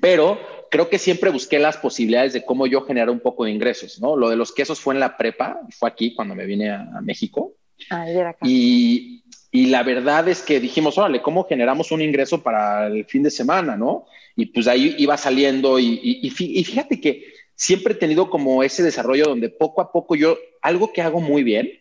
[0.00, 0.38] pero
[0.70, 4.16] creo que siempre busqué las posibilidades de cómo yo generar un poco de ingresos, ¿no?
[4.16, 7.52] Lo de los quesos fue en la prepa, fue aquí cuando me vine a, México.
[7.90, 8.38] Ah, y, acá.
[8.42, 13.22] y, y la verdad es que dijimos, órale, ¿cómo generamos un ingreso para el fin
[13.22, 14.06] de semana, no?
[14.36, 17.24] Y pues ahí iba saliendo y, y fíjate que
[17.54, 21.42] siempre he tenido como ese desarrollo donde poco a poco yo, algo que hago muy
[21.42, 21.80] bien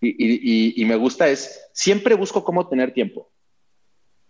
[0.00, 3.30] y, me gusta es, siempre busco cómo tener tiempo.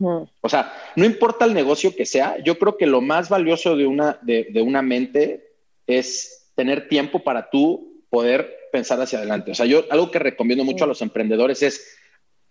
[0.01, 3.87] O sea, no importa el negocio que sea, yo creo que lo más valioso de
[3.87, 5.53] una, de, una mente
[5.87, 9.51] es tener tiempo para tú poder pensar hacia adelante.
[9.53, 11.97] O sea, yo algo que recomiendo mucho a los emprendedores es,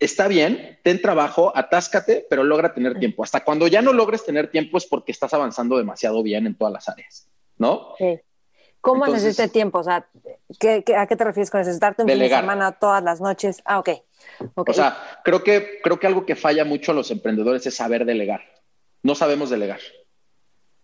[0.00, 3.22] está bien, ten trabajo, atáscate, pero logra tener tiempo.
[3.22, 6.72] Hasta cuando ya no logres tener tiempo es porque estás avanzando demasiado bien en todas
[6.72, 7.28] las áreas,
[7.58, 7.94] ¿no?
[7.98, 8.20] Sí.
[8.84, 9.78] ¿Cómo Entonces, este tiempo?
[9.78, 13.62] O sea, a qué te refieres con necesitarte un fin de semana todas las noches?
[13.64, 13.88] Ah, ok.
[14.54, 18.04] O sea, creo que, creo que algo que falla mucho a los emprendedores es saber
[18.04, 18.42] delegar.
[19.02, 19.80] No sabemos delegar.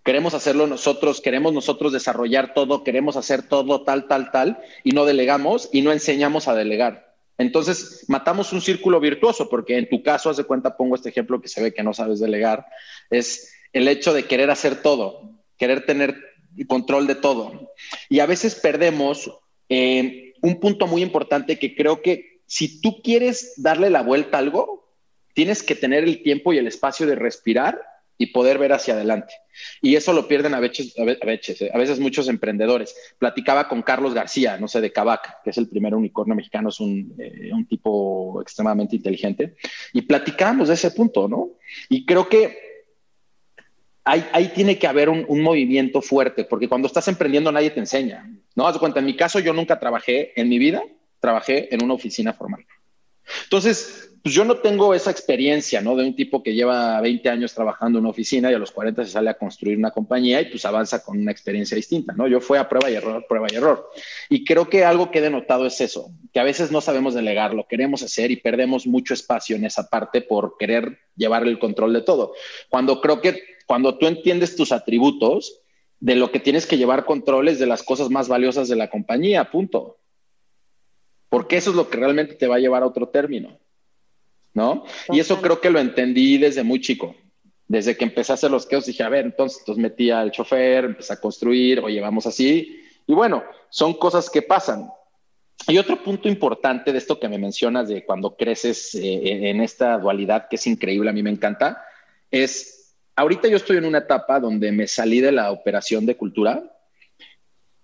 [0.04, 5.04] Queremos hacerlo nosotros, queremos nosotros desarrollar todo, queremos hacer todo tal, tal, tal, y no
[5.04, 7.14] delegamos y no enseñamos a delegar.
[7.36, 11.40] Entonces, matamos un círculo virtuoso, porque en tu caso, haz de cuenta, pongo este ejemplo
[11.40, 12.66] que se ve que no sabes delegar,
[13.08, 16.16] es el hecho de querer hacer todo, querer tener
[16.66, 17.72] control de todo.
[18.08, 19.30] Y a veces perdemos
[19.68, 24.40] eh, un punto muy importante que creo que si tú quieres darle la vuelta a
[24.40, 24.92] algo,
[25.34, 27.80] tienes que tener el tiempo y el espacio de respirar
[28.18, 29.32] y poder ver hacia adelante.
[29.80, 32.96] Y eso lo pierden a veces, a a veces muchos emprendedores.
[33.20, 36.80] Platicaba con Carlos García, no sé, de Cabac, que es el primer unicornio mexicano, es
[36.80, 39.54] un, eh, un tipo extremadamente inteligente,
[39.92, 41.50] y platicábamos de ese punto, ¿no?
[41.88, 42.58] Y creo que
[44.02, 48.28] ahí, tiene que haber un, movimiento fuerte, porque cuando estás emprendiendo nadie te enseña.
[48.56, 48.66] ¿No?
[48.66, 50.82] Haz cuenta, en mi caso yo nunca trabajé en mi vida,
[51.20, 52.64] trabajé en una oficina formal.
[53.44, 55.96] Entonces, pues yo no tengo esa experiencia, ¿no?
[55.96, 59.04] De un tipo que lleva 20 años trabajando en una oficina y a los 40
[59.04, 62.28] se sale a construir una compañía y pues avanza con una experiencia distinta, ¿no?
[62.28, 63.88] Yo fui a prueba y error, prueba y error.
[64.28, 67.54] Y creo que algo que he denotado es eso, que a veces no sabemos delegar,
[67.54, 71.94] lo queremos hacer y perdemos mucho espacio en esa parte por querer llevar el control
[71.94, 72.34] de todo.
[72.68, 75.60] Cuando creo que cuando tú entiendes tus atributos,
[76.00, 79.50] de lo que tienes que llevar controles de las cosas más valiosas de la compañía,
[79.50, 79.99] punto.
[81.30, 83.58] Porque eso es lo que realmente te va a llevar a otro término.
[84.54, 84.84] ¿no?
[85.10, 87.14] Y eso creo que lo entendí desde muy chico.
[87.68, 90.86] desde que empecé a hacer los quesos dije, a ver, entonces, entonces metí al chofer,
[90.86, 92.82] empecé a construir, oye, vamos así.
[93.06, 94.90] Y bueno, son cosas que pasan.
[95.68, 99.98] Y otro punto importante de esto que me mencionas de cuando creces eh, en esta
[99.98, 101.80] dualidad, que es increíble, a mí me encanta,
[102.28, 106.76] es, ahorita yo estoy en una etapa donde me salí de la operación de cultura,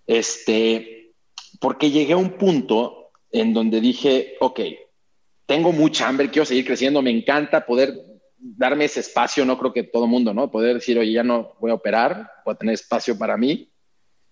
[0.05, 1.13] este,
[1.61, 4.61] porque llegué a un punto en donde dije, ok,
[5.47, 7.95] tengo mucha hambre, quiero seguir creciendo, me encanta poder
[8.39, 10.51] darme ese espacio, no creo que todo mundo, ¿no?
[10.51, 13.71] Poder decir, oye, ya no voy a operar, voy a tener espacio para mí.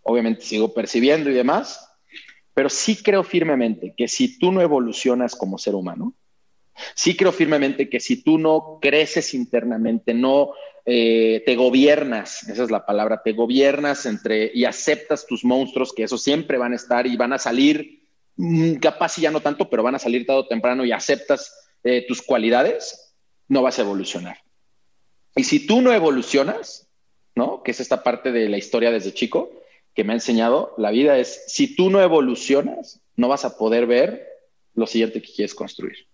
[0.02, 1.88] Obviamente sigo percibiendo y demás,
[2.52, 6.14] pero sí creo firmemente que si tú no evolucionas como ser humano,
[6.94, 10.52] sí creo firmemente que si tú no creces internamente, no
[10.84, 16.02] eh, te gobiernas, esa es la palabra, te gobiernas entre y aceptas tus monstruos, que
[16.02, 18.03] eso siempre van a estar y van a salir,
[18.80, 22.22] capaz y ya no tanto, pero van a salir todo temprano y aceptas eh, tus
[22.22, 23.14] cualidades,
[23.48, 24.38] no vas a evolucionar.
[25.36, 26.88] Y si tú no evolucionas,
[27.34, 27.62] ¿no?
[27.62, 29.50] Que es esta parte de la historia desde chico
[29.94, 33.86] que me ha enseñado, la vida es, si tú no evolucionas, no vas a poder
[33.86, 34.26] ver
[34.74, 36.06] lo siguiente que quieres construir.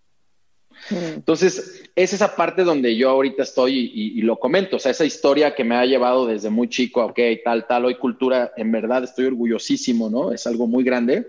[0.91, 1.15] Mm.
[1.17, 5.55] Entonces, es esa parte donde yo ahorita estoy y, lo comento, o sea, esa historia
[5.55, 9.27] que me ha llevado desde muy chico, ok, tal, tal, hoy cultura, en verdad estoy
[9.27, 10.33] orgullosísimo, ¿no?
[10.33, 11.27] Es algo muy grande,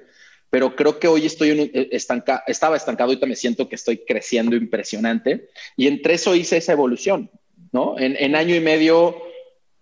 [0.52, 4.56] pero creo que hoy estoy eh, estanca, estaba estancado, ahorita me siento que estoy creciendo
[4.56, 7.32] impresionante y entre eso hice esa evolución,
[7.72, 7.96] ¿no?
[7.98, 9.16] En, año y medio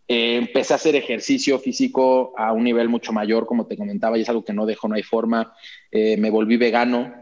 [0.08, 4.22] eh, empecé a hacer ejercicio físico a un nivel mucho mayor, como te comentaba, y
[4.22, 5.56] es algo que no dejo, no hay forma.
[5.92, 7.14] Eh, me volví vegano.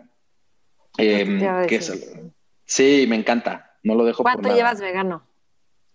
[0.98, 1.40] Em,
[2.66, 4.24] sí, me encanta, no lo dejo.
[4.24, 5.26] ¿Cuánto llevas vegano?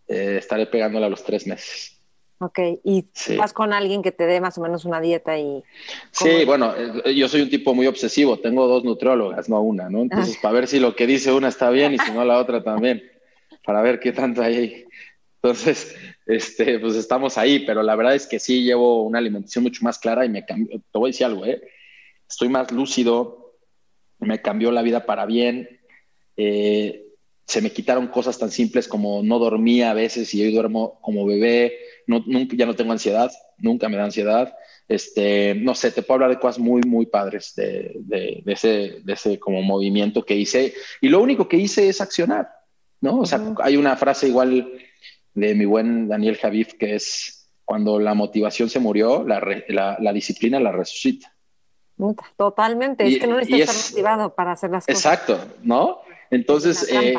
[0.08, 1.91] estaré pegándole a los tres meses.
[2.42, 3.04] Ok, y
[3.38, 5.62] vas con alguien que te dé más o menos una dieta y...
[6.10, 6.74] Sí, bueno,
[7.04, 10.02] eh, yo soy un tipo muy obsesivo, tengo dos nutriólogas, no una, ¿no?
[10.02, 12.64] Entonces, para ver si lo que dice una está bien y si no la otra
[12.64, 13.00] también,
[13.64, 14.84] para ver qué tanto hay ahí.
[15.40, 15.94] Entonces,
[16.26, 20.00] este, pues estamos ahí, pero la verdad es que sí llevo una alimentación mucho más
[20.00, 21.62] clara y me cambió, te voy a decir algo, ¿eh?
[22.28, 23.54] Estoy más lúcido,
[24.18, 25.80] me cambió la vida para bien,
[26.36, 27.06] eh,
[27.46, 31.24] se me quitaron cosas tan simples como no dormía a veces y hoy duermo como
[31.24, 34.54] bebé, no, nunca, ya no tengo ansiedad, nunca me da ansiedad.
[34.88, 39.12] Este, no sé, te puedo hablar de cosas muy, muy padres de, de, ese, de
[39.12, 40.74] ese como movimiento que hice.
[41.00, 42.48] Y lo único que hice es accionar,
[43.00, 43.20] ¿no?
[43.20, 44.72] O sea, hay una frase igual
[45.34, 50.12] de mi buen Daniel Javif que es, cuando la motivación se murió, la, la, la
[50.12, 51.32] disciplina la resucita.
[52.36, 55.04] Totalmente, es que no necesitas estar motivado para hacer las cosas.
[55.04, 56.00] Exacto, ¿no?
[56.30, 57.14] Entonces, eh,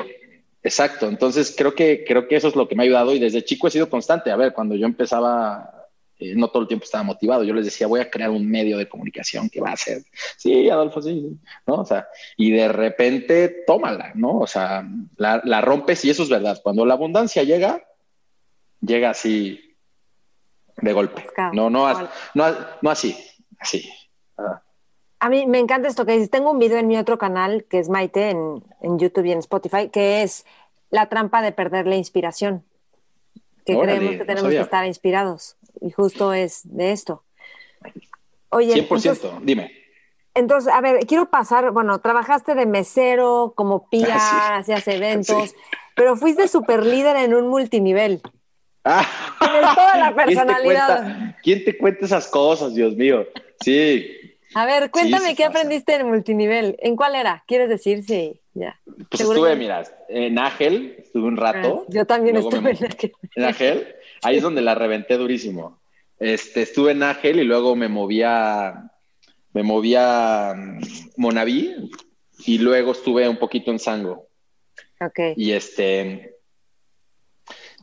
[0.63, 1.07] exacto.
[1.07, 3.67] Entonces, creo que, creo que eso es lo que me ha ayudado y desde chico
[3.67, 4.31] he sido constante.
[4.31, 5.83] A ver, cuando yo empezaba,
[6.19, 7.43] eh, no todo el tiempo estaba motivado.
[7.43, 10.03] Yo les decía, voy a crear un medio de comunicación que va a ser,
[10.37, 11.37] sí, Adolfo, sí,
[11.67, 11.75] ¿no?
[11.75, 12.07] O sea,
[12.37, 14.39] y de repente, tómala, ¿no?
[14.39, 14.87] O sea,
[15.17, 16.59] la, rompes y eso es verdad.
[16.63, 17.83] Cuando la abundancia llega,
[18.81, 19.75] llega así
[20.77, 21.25] de golpe.
[21.53, 23.17] No, no, no, no así,
[23.59, 23.89] así.
[25.23, 26.29] A mí me encanta esto que dices.
[26.29, 28.61] Tengo un video en mi otro canal, que es Maite, en,
[28.99, 30.45] YouTube y en Spotify, que es
[30.89, 32.65] la trampa de perder la inspiración.
[33.65, 35.55] Que creemos que tenemos que estar inspirados.
[35.79, 37.23] Y justo es de esto.
[38.49, 39.71] Oye, 100%, dime.
[40.33, 45.55] Entonces, a ver, quiero pasar, bueno, trabajaste de mesero, como pía, ah, hacías eventos,
[45.95, 48.21] pero fuiste super líder en un multinivel.
[48.83, 49.07] Ah.
[49.39, 51.37] Tienes toda la personalidad.
[51.41, 53.25] ¿Quién te cuenta esas cosas, Dios mío?
[53.61, 54.19] Sí,
[54.55, 56.75] a ver, cuéntame qué aprendiste en multinivel.
[56.79, 57.43] ¿En cuál era?
[57.47, 58.03] ¿Quieres decir?
[58.03, 58.79] Sí, ya.
[59.09, 61.83] Pues estuve, mira, en Ángel, estuve un rato.
[61.83, 63.13] Ah, yo también estuve en Ángel.
[63.35, 65.81] En Ángel, ahí es donde la reventé durísimo.
[66.19, 68.91] Este, estuve en Ángel y luego me movía,
[69.53, 70.81] me movía mm,
[71.17, 71.89] Monaví
[72.45, 74.27] y luego estuve un poquito en Sango.
[74.99, 75.19] Ok.
[75.35, 76.37] Y este.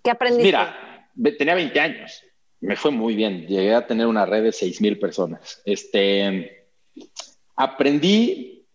[0.03, 0.47] ¿Qué aprendiste?
[0.47, 2.23] Mira, tenía 20 años.
[2.61, 3.47] Me fue muy bien.
[3.47, 5.63] Llegué a tener una red de 6 mil personas.
[5.65, 6.60] Este
[7.57, 8.67] aprendí,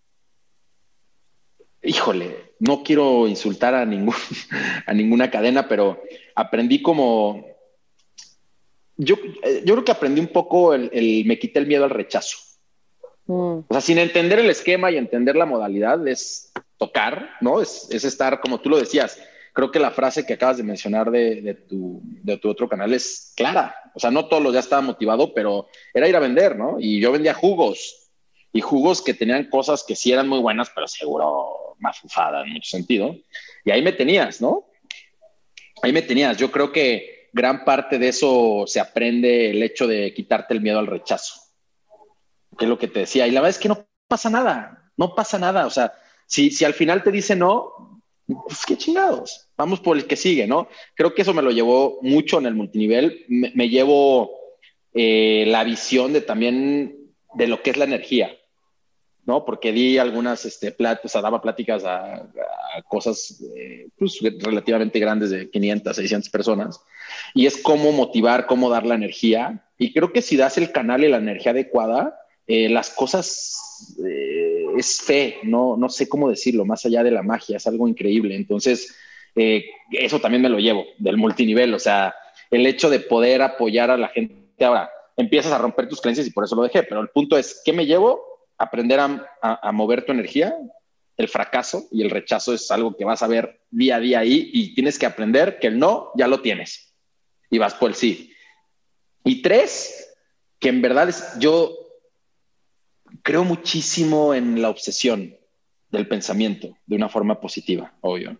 [1.81, 4.15] híjole, no quiero insultar a, ningún,
[4.85, 6.01] a ninguna cadena, pero
[6.35, 7.45] aprendí como,
[8.97, 9.15] yo,
[9.63, 12.37] yo creo que aprendí un poco el, me quité el miedo al rechazo.
[13.27, 13.33] Mm.
[13.33, 17.61] O sea, sin entender el esquema y entender la modalidad, es tocar, ¿no?
[17.61, 19.19] Es, es, estar, como tú lo decías,
[19.53, 22.93] creo que la frase que acabas de mencionar de, de, tu, de tu otro canal
[22.93, 23.75] es clara.
[23.95, 26.77] O sea, no todos los ya estaba motivado, pero era ir a vender, ¿no?
[26.79, 28.04] Y yo vendía jugos,
[28.55, 32.53] y jugos que tenían cosas que sí eran muy buenas, pero seguro más fufada en
[32.53, 33.13] mucho sentido.
[33.65, 34.67] Y ahí me tenías, ¿no?
[35.81, 36.37] Ahí me tenías.
[36.37, 40.79] Yo creo que gran parte de eso se aprende el hecho de quitarte el miedo
[40.79, 41.35] al rechazo,
[42.57, 43.27] que es lo que te decía.
[43.27, 45.65] Y la verdad es que no pasa nada, no pasa nada.
[45.65, 45.91] O sea,
[46.25, 50.47] si, si al final te dice no, pues qué chingados, vamos por el que sigue,
[50.47, 50.69] ¿no?
[50.93, 54.31] Creo que eso me lo llevó mucho en el multinivel, me, llevo
[54.93, 57.01] eh, la visión de también
[57.33, 58.31] de lo que es la energía,
[59.25, 59.43] ¿no?
[59.43, 62.27] Porque di algunas, este, o daba pláticas a,
[62.87, 66.81] cosas eh, pues, relativamente grandes de 500, 600 personas,
[67.33, 71.03] y es cómo motivar, cómo dar la energía, y creo que si das el canal
[71.03, 76.63] y la energía adecuada, eh, las cosas eh, es fe, no, no sé cómo decirlo,
[76.63, 78.35] más allá de la magia, es algo increíble.
[78.35, 78.95] Entonces,
[79.35, 82.15] eso también me lo llevo del multinivel, o sea,
[82.51, 84.63] el hecho de poder apoyar a la gente.
[84.63, 87.61] Ahora, empiezas a romper tus creencias y por eso lo dejé, pero el punto es,
[87.65, 88.34] ¿qué me llevo?
[88.57, 90.55] Aprender a, mover tu energía,
[91.17, 94.49] el fracaso y el rechazo es algo que vas a ver día a día ahí
[94.53, 96.93] y tienes que aprender que el no ya lo tienes
[97.49, 98.33] y vas por el sí.
[99.23, 100.13] Y tres,
[100.59, 101.73] que en verdad es, yo
[103.23, 105.35] creo muchísimo en la obsesión
[105.89, 108.37] del pensamiento de una forma positiva, obvio.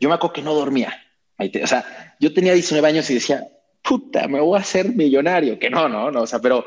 [0.00, 1.00] Yo me acuerdo que no dormía.
[1.38, 3.46] O sea, yo tenía 19 años y decía,
[3.82, 5.58] puta, me voy a hacer millonario.
[5.58, 6.22] Que no, no, no.
[6.22, 6.64] O sea, pero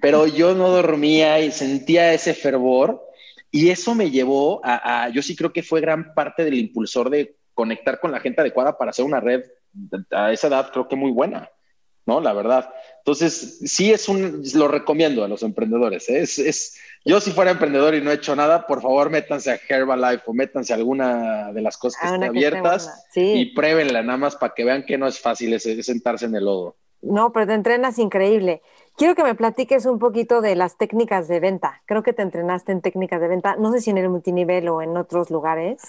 [0.00, 3.02] pero yo no dormía y sentía ese fervor
[3.50, 7.36] y eso me llevó a, yo sí creo que fue gran parte del impulsor de
[7.54, 9.44] conectar con la gente adecuada para hacer una red
[10.10, 11.50] a esa edad creo que muy buena,
[12.06, 12.20] ¿no?
[12.20, 12.72] La verdad.
[12.98, 16.08] Entonces, sí es un, lo recomiendo a los emprendedores.
[16.08, 16.20] ¿eh?
[16.20, 19.60] Es, es, yo si fuera emprendedor y no he hecho nada, por favor métanse a
[19.68, 24.36] Herbalife o métanse a alguna de las cosas que estén abiertas y pruébenla nada más
[24.36, 26.76] para que vean que no es fácil es sentarse en el lodo.
[27.02, 28.62] No, pero te entrenas increíble.
[28.96, 31.82] Quiero que me platiques un poquito de las técnicas de venta.
[31.84, 34.82] Creo que te entrenaste en técnicas de venta, no sé si en el multinivel o
[34.82, 35.82] en otros lugares.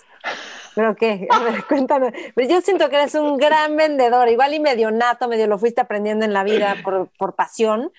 [0.74, 2.14] Pero qué, a ver, cuéntame.
[2.34, 5.82] Pero yo siento que eres un gran vendedor, igual y medio nato, medio lo fuiste
[5.82, 7.92] aprendiendo en la vida por, por pasión,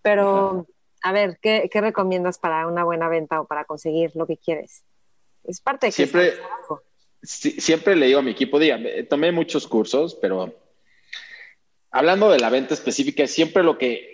[0.00, 0.66] pero
[1.02, 4.82] a ver, ¿qué, ¿qué, recomiendas para una buena venta o para conseguir lo que quieres?
[5.44, 6.32] Es parte de que siempre,
[7.22, 8.78] siempre le digo a mi equipo, diga,
[9.10, 10.54] tomé muchos cursos, pero
[11.90, 14.13] hablando de la venta específica, siempre lo que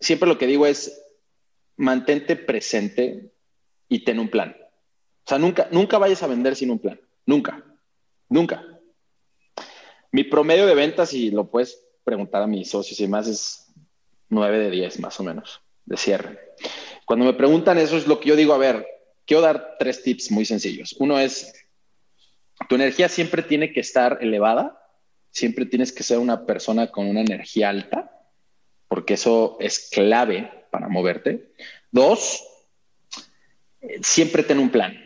[0.00, 1.02] siempre lo que digo es,
[1.76, 3.32] mantente presente
[3.88, 4.56] y ten un plan.
[4.58, 7.00] O sea, nunca, nunca vayas a vender sin un plan.
[7.26, 7.64] Nunca.
[8.28, 8.64] Nunca.
[10.12, 13.74] Mi promedio de ventas, y lo puedes preguntar a mis socios y más, es
[14.28, 16.38] 9 de 10 más o menos de cierre.
[17.04, 18.86] Cuando me preguntan eso es lo que yo digo, a ver,
[19.24, 20.96] quiero dar tres tips muy sencillos.
[20.98, 21.52] Uno es,
[22.68, 24.80] tu energía siempre tiene que estar elevada,
[25.30, 28.15] siempre tienes que ser una persona con una energía alta
[28.88, 31.52] porque eso es clave para moverte.
[31.90, 32.42] Dos,
[34.02, 34.96] siempre ten un plan.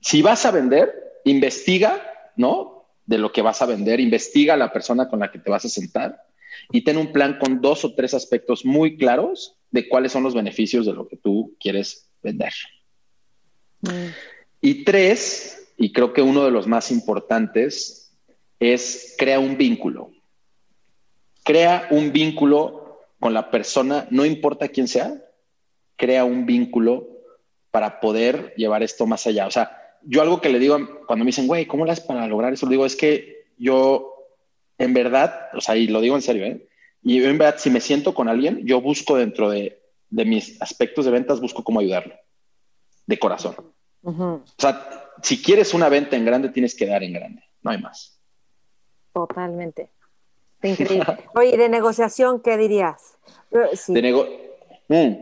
[0.00, 2.86] Si vas a vender, investiga, ¿no?
[3.04, 5.64] De lo que vas a vender, investiga a la persona con la que te vas
[5.64, 6.22] a sentar
[6.70, 10.34] y ten un plan con dos o tres aspectos muy claros de cuáles son los
[10.34, 12.52] beneficios de lo que tú quieres vender.
[13.82, 14.08] Mm.
[14.60, 18.06] Y tres, y creo que uno de los más importantes,
[18.58, 20.12] es crea un vínculo.
[21.44, 22.85] Crea un vínculo
[23.26, 25.20] con la persona, no importa quién sea,
[25.96, 27.08] crea un vínculo
[27.72, 29.48] para poder llevar esto más allá.
[29.48, 32.52] O sea, yo algo que le digo cuando me dicen, güey, ¿cómo haces para lograr
[32.52, 32.66] eso?
[32.66, 34.14] Le digo, es que yo,
[34.78, 36.68] en verdad, o sea, y lo digo en serio, ¿eh?
[37.02, 41.10] Y en verdad, si me siento con alguien, yo busco dentro de, mis aspectos de
[41.10, 42.14] ventas, busco cómo ayudarlo,
[43.06, 43.56] de corazón.
[44.04, 47.82] O sea, si quieres una venta en grande, tienes que dar en grande, no hay
[47.82, 48.20] más.
[49.12, 49.90] Totalmente.
[50.62, 51.18] Increíble.
[51.34, 53.16] Oye, de negociación, ¿qué dirías?
[54.88, 55.14] Mm.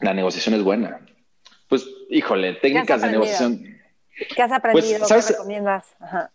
[0.00, 1.00] La negociación es buena.
[1.68, 3.76] Pues, híjole, técnicas de negociación.
[4.34, 5.06] ¿Qué has aprendido?
[5.06, 5.86] Pues, ¿Qué recomiendas?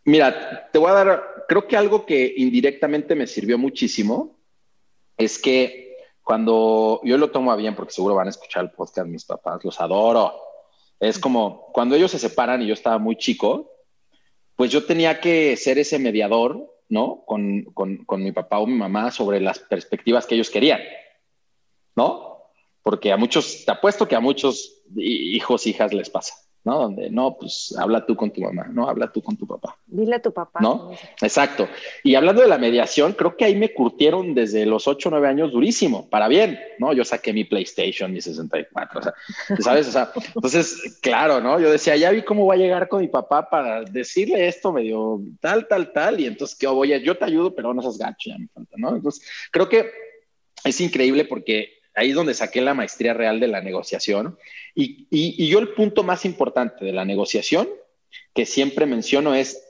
[0.05, 4.37] Mira, te voy a dar, creo que algo que indirectamente me sirvió muchísimo
[5.17, 9.07] es que cuando yo lo tomo a bien, porque seguro van a escuchar el podcast
[9.07, 10.33] mis papás, los adoro.
[10.99, 13.71] Es como cuando ellos se separan y yo estaba muy chico,
[14.55, 17.23] pues yo tenía que ser ese mediador ¿no?
[17.25, 20.81] Con, con, mi papá o mi mamá sobre las perspectivas que ellos querían,
[21.95, 22.43] ¿no?
[22.83, 26.35] Porque a muchos, te apuesto que a muchos hijos, hijas les pasa.
[26.63, 26.79] ¿No?
[26.79, 29.77] Donde no, pues habla tú con tu mamá, no, habla tú con tu papá.
[29.87, 30.59] Dile a tu papá.
[30.61, 30.91] ¿No?
[31.21, 31.67] Exacto.
[32.03, 35.27] Y hablando de la mediación, creo que ahí me curtieron desde los 8 o 9
[35.27, 36.93] años durísimo, para bien, ¿no?
[36.93, 39.13] Yo saqué mi PlayStation, mi 64, o sea,
[39.59, 39.87] ¿sabes?
[39.87, 41.59] O sea, entonces, claro, ¿no?
[41.59, 45.21] Yo decía, ya vi cómo va a llegar con mi papá para decirle esto medio
[45.39, 48.29] tal, tal, tal, y entonces, ¿qué voy a, yo te ayudo, pero no seas gacho,
[48.29, 48.95] ya me falta, ¿no?
[48.95, 49.89] Entonces, creo que
[50.63, 54.37] es increíble porque ahí es donde saqué la maestría real de la negociación.
[54.75, 57.69] Y, yo el punto más importante de la negociación
[58.33, 59.61] que siempre menciono es,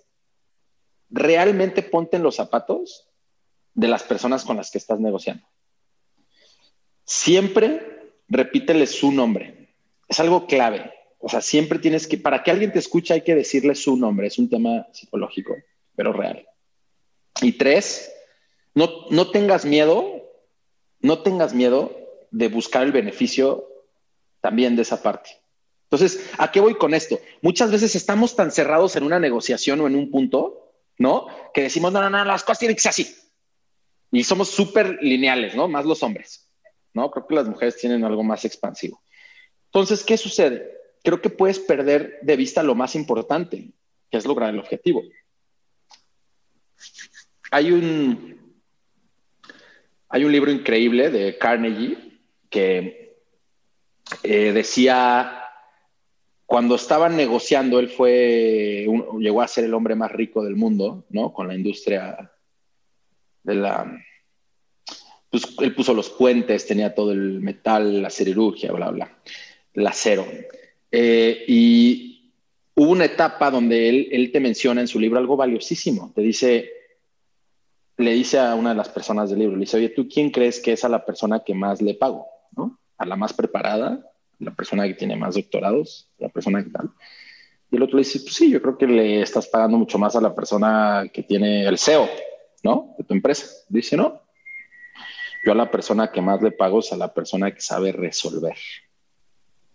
[1.10, 3.10] realmente ponte en los zapatos
[3.74, 5.46] de las personas con las que estás negociando.
[7.06, 9.76] Siempre repítele su nombre.
[10.08, 10.94] Es algo clave.
[11.20, 14.28] O sea, siempre tienes que, para que alguien te escuche hay que decirle su nombre,
[14.28, 15.56] es un tema psicológico,
[15.96, 16.48] pero real.
[17.42, 18.12] Y tres,
[18.74, 20.32] no, no tengas miedo,
[21.00, 22.01] no tengas miedo
[22.32, 23.68] de buscar el beneficio
[24.40, 25.30] también de esa parte.
[25.84, 27.20] Entonces, ¿a qué voy con esto?
[27.42, 31.28] Muchas veces estamos tan cerrados en una negociación o en un punto, ¿no?
[31.54, 33.14] Que decimos, no, no, no, las cosas tienen que ser así.
[34.12, 35.68] Y somos súper lineales, ¿no?
[35.68, 36.50] Más los hombres,
[36.94, 37.12] ¿no?
[37.12, 39.02] Creo que las mujeres tienen algo más expansivo.
[39.66, 40.78] Entonces, ¿qué sucede?
[41.04, 43.72] Creo que puedes perder de vista lo más importante,
[44.10, 45.04] que es lograr el objetivo.
[47.52, 48.56] Hay un,
[50.08, 52.11] hay un libro increíble de Carnegie
[52.52, 53.18] que
[54.22, 55.42] eh, decía,
[56.46, 58.86] cuando estaban negociando, él fue,
[59.20, 61.34] llegó a ser el hombre más rico del mundo, ¿no?
[61.34, 62.32] Con la industria
[63.42, 64.00] de la...
[65.30, 69.18] Pues él puso los puentes, tenía todo el metal, la siderurgia, bla, bla,
[69.74, 70.28] el acero.
[70.92, 72.34] Eh, y
[72.76, 76.12] hubo una etapa donde él, él te menciona en su libro algo valiosísimo.
[76.14, 76.70] Te dice,
[77.96, 80.60] le dice a una de las personas del libro, le dice, oye, ¿tú quién crees
[80.60, 82.31] que es a la persona que más le pago?
[82.98, 84.00] A la más preparada,
[84.38, 86.92] la persona que tiene más doctorados, la persona que tal.
[87.72, 90.16] Y el otro le dice, pues sí, yo creo que le estás pagando mucho más
[90.16, 92.08] a la persona que tiene el CEO,
[92.64, 92.96] ¿no?
[92.98, 93.48] De tu empresa.
[93.70, 94.22] Dice, no.
[95.46, 98.56] Yo a la persona que más le pago es a la persona que sabe resolver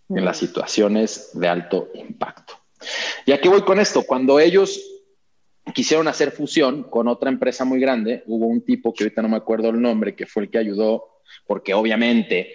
[0.08, 2.54] en las situaciones de alto impacto.
[3.24, 4.02] ¿Y aquí voy con esto?
[4.04, 4.80] Cuando ellos
[5.74, 9.36] quisieron hacer fusión con otra empresa muy grande, hubo un tipo que ahorita no me
[9.36, 11.15] acuerdo el nombre, que fue el que ayudó,
[11.46, 12.52] porque obviamente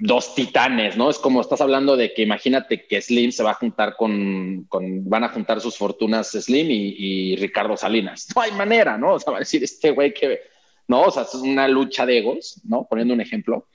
[0.00, 1.10] dos titanes, ¿no?
[1.10, 5.24] Es como estás hablando de que imagínate que Slim se va a juntar con, van
[5.24, 8.28] a juntar sus fortunas Slim y, Ricardo Salinas.
[8.34, 9.14] No hay manera, ¿no?
[9.14, 10.40] O sea, va a decir este güey que,
[10.86, 11.02] ¿no?
[11.02, 12.86] O sea, es una lucha de egos, ¿no?
[12.88, 13.68] Poniendo un ejemplo.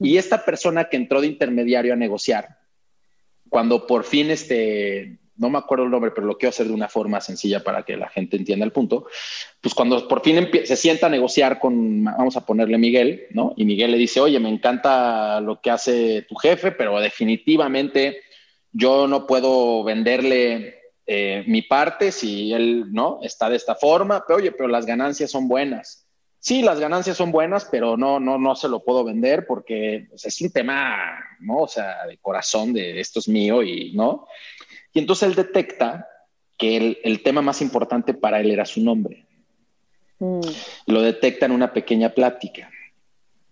[0.00, 2.56] Y esta persona que entró de intermediario a negociar,
[3.48, 6.88] cuando por fin este, no me acuerdo el nombre, pero lo quiero hacer de una
[6.88, 9.06] forma sencilla para que la gente entienda el punto,
[9.60, 13.54] pues cuando por fin se sienta a negociar con, vamos a ponerle Miguel, ¿no?
[13.56, 18.20] Y Miguel le dice, oye, me encanta lo que hace tu jefe, pero definitivamente
[18.72, 23.20] yo no puedo venderle eh, mi parte si él, ¿no?
[23.22, 26.04] Está de esta forma, pero oye, pero las ganancias son buenas.
[26.40, 30.24] Sí, las ganancias son buenas, pero no, no, no se lo puedo vender porque pues,
[30.24, 31.62] es un tema, ¿no?
[31.62, 34.26] O sea, de corazón, de esto es mío y, ¿no?
[34.92, 36.08] Y entonces él detecta
[36.56, 39.26] que el, tema más importante para él era su nombre.
[40.18, 40.40] Mm.
[40.86, 42.70] Lo detecta en una pequeña plática.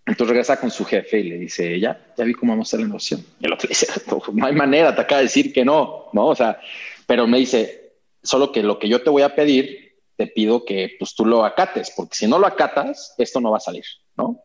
[0.05, 2.80] Entonces regresa con su jefe y le dice, ya, ya vi cómo vamos a hacer
[2.80, 3.26] la negociación.
[3.41, 3.87] Y el otro le dice,
[4.32, 6.28] no hay manera, te acaba de decir que no, ¿no?
[6.28, 6.61] O sea,
[7.07, 10.97] pero me dice, solo que lo que yo te voy a pedir, te pido que
[10.99, 13.84] pues tú lo acates, porque si no lo acatas, esto no va a salir,
[14.16, 14.41] ¿no?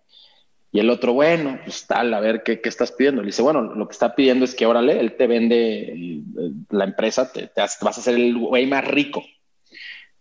[0.73, 3.21] Y el otro, bueno, pues tal, a ver qué, qué estás pidiendo.
[3.21, 6.23] Le dice, bueno, lo que está pidiendo es que, órale, él te vende eh,
[6.69, 9.21] la empresa, te, vas a hacer el güey más rico.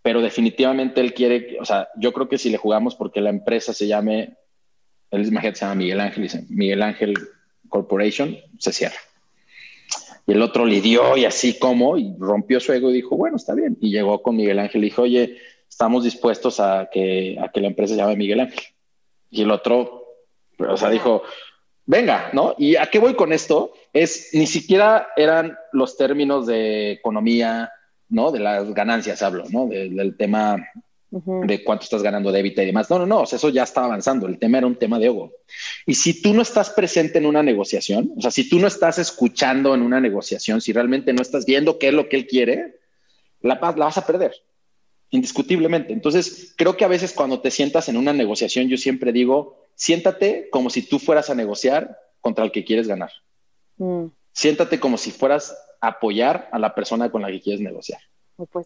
[0.02, 3.72] Pero definitivamente él quiere, o sea, yo creo que si le jugamos porque la empresa
[3.72, 4.38] se llame,
[5.10, 7.14] él imagínate, se llama Miguel Ángel, dice Miguel Ángel
[7.68, 8.96] Corporation, se cierra.
[10.26, 13.36] Y el otro le dio y así como, y rompió su ego y dijo, bueno,
[13.36, 13.76] está bien.
[13.80, 15.36] Y llegó con Miguel Ángel y dijo, oye,
[15.68, 18.64] estamos dispuestos a que, a que la empresa se llame Miguel Ángel.
[19.30, 19.99] Y el otro
[20.68, 21.22] o sea, dijo,
[21.86, 22.54] venga, ¿no?
[22.58, 23.72] ¿Y a qué voy con esto?
[23.92, 27.72] Es, ni siquiera eran los términos de economía,
[28.08, 28.30] ¿no?
[28.30, 29.66] De las ganancias hablo, ¿no?
[29.66, 30.56] del tema
[31.10, 32.88] de cuánto estás ganando de y demás.
[32.88, 34.28] No, no, no, o sea, eso ya estaba avanzando.
[34.28, 35.32] El tema era un tema de ego.
[35.84, 38.98] Y si tú no estás presente en una negociación, o sea, si tú no estás
[38.98, 42.78] escuchando en una negociación, si realmente no estás viendo qué es lo que él quiere,
[43.40, 44.32] la, la vas a perder
[45.10, 45.92] indiscutiblemente.
[45.92, 50.48] Entonces, creo que a veces cuando te sientas en una negociación, yo siempre digo, siéntate
[50.50, 53.10] como si tú fueras a negociar contra el que quieres ganar.
[53.76, 54.06] Mm.
[54.32, 58.00] Siéntate como si fueras a apoyar a la persona con la que quieres negociar.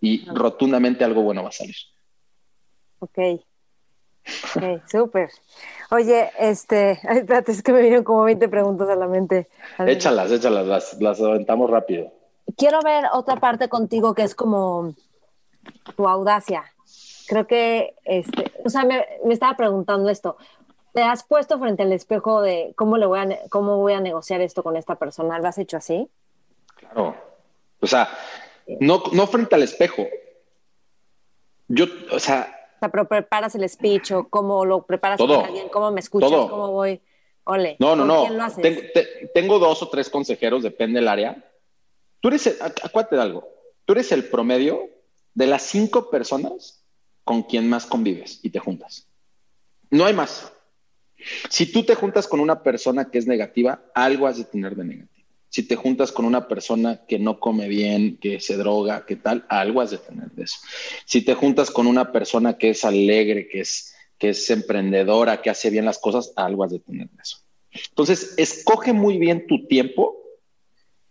[0.01, 1.77] y rotundamente algo bueno va a salir.
[3.01, 3.19] Ok.
[4.57, 5.31] Ok, súper.
[5.91, 9.49] Oye, este, espérate, es que me vinieron como 20 preguntas a la mente.
[9.79, 12.13] Échalas, échalas, las, las aventamos rápido.
[12.57, 14.95] Quiero ver otra parte contigo que es como
[15.97, 16.65] tu audacia.
[17.27, 20.37] Creo que, este, o sea, me, estaba preguntando esto.
[20.95, 24.41] ¿Te has puesto frente al espejo de cómo, le voy a, cómo voy a negociar
[24.41, 25.41] esto con esta persona?
[25.41, 26.09] ¿Lo has hecho así?
[26.77, 27.17] Claro.
[27.81, 28.09] O sea,
[28.79, 30.07] no, no frente al espejo.
[31.67, 32.49] Yo, o sea...
[32.77, 35.99] O sea, pero preparas el speech o cómo lo preparas todo, con alguien, cómo me
[35.99, 37.01] escuchas, cómo voy.
[37.43, 37.75] Ole.
[37.81, 38.27] No, no, no.
[38.63, 38.81] Tengo,
[39.35, 41.45] tengo, dos o tres consejeros, depende del área.
[42.21, 43.49] Tú eres, acuérdate de algo.
[43.85, 44.89] Tú eres el promedio
[45.35, 46.85] de las cinco personas
[47.25, 49.09] con quien más convives y te juntas.
[49.91, 50.53] No hay más.
[51.49, 54.85] Si tú te juntas con una persona que es negativa, algo has de tener de
[54.85, 55.25] negativo.
[55.49, 59.47] si te juntas con una persona que no come bien, que se droga, que tal,
[59.49, 60.57] algo has de tener de eso.
[61.05, 65.51] Si te juntas con una persona que es alegre, que es, que es emprendedora, que
[65.51, 67.39] hace bien las cosas, algo has de tener de eso.
[67.91, 70.17] Entonces, escoge muy bien tu tiempo,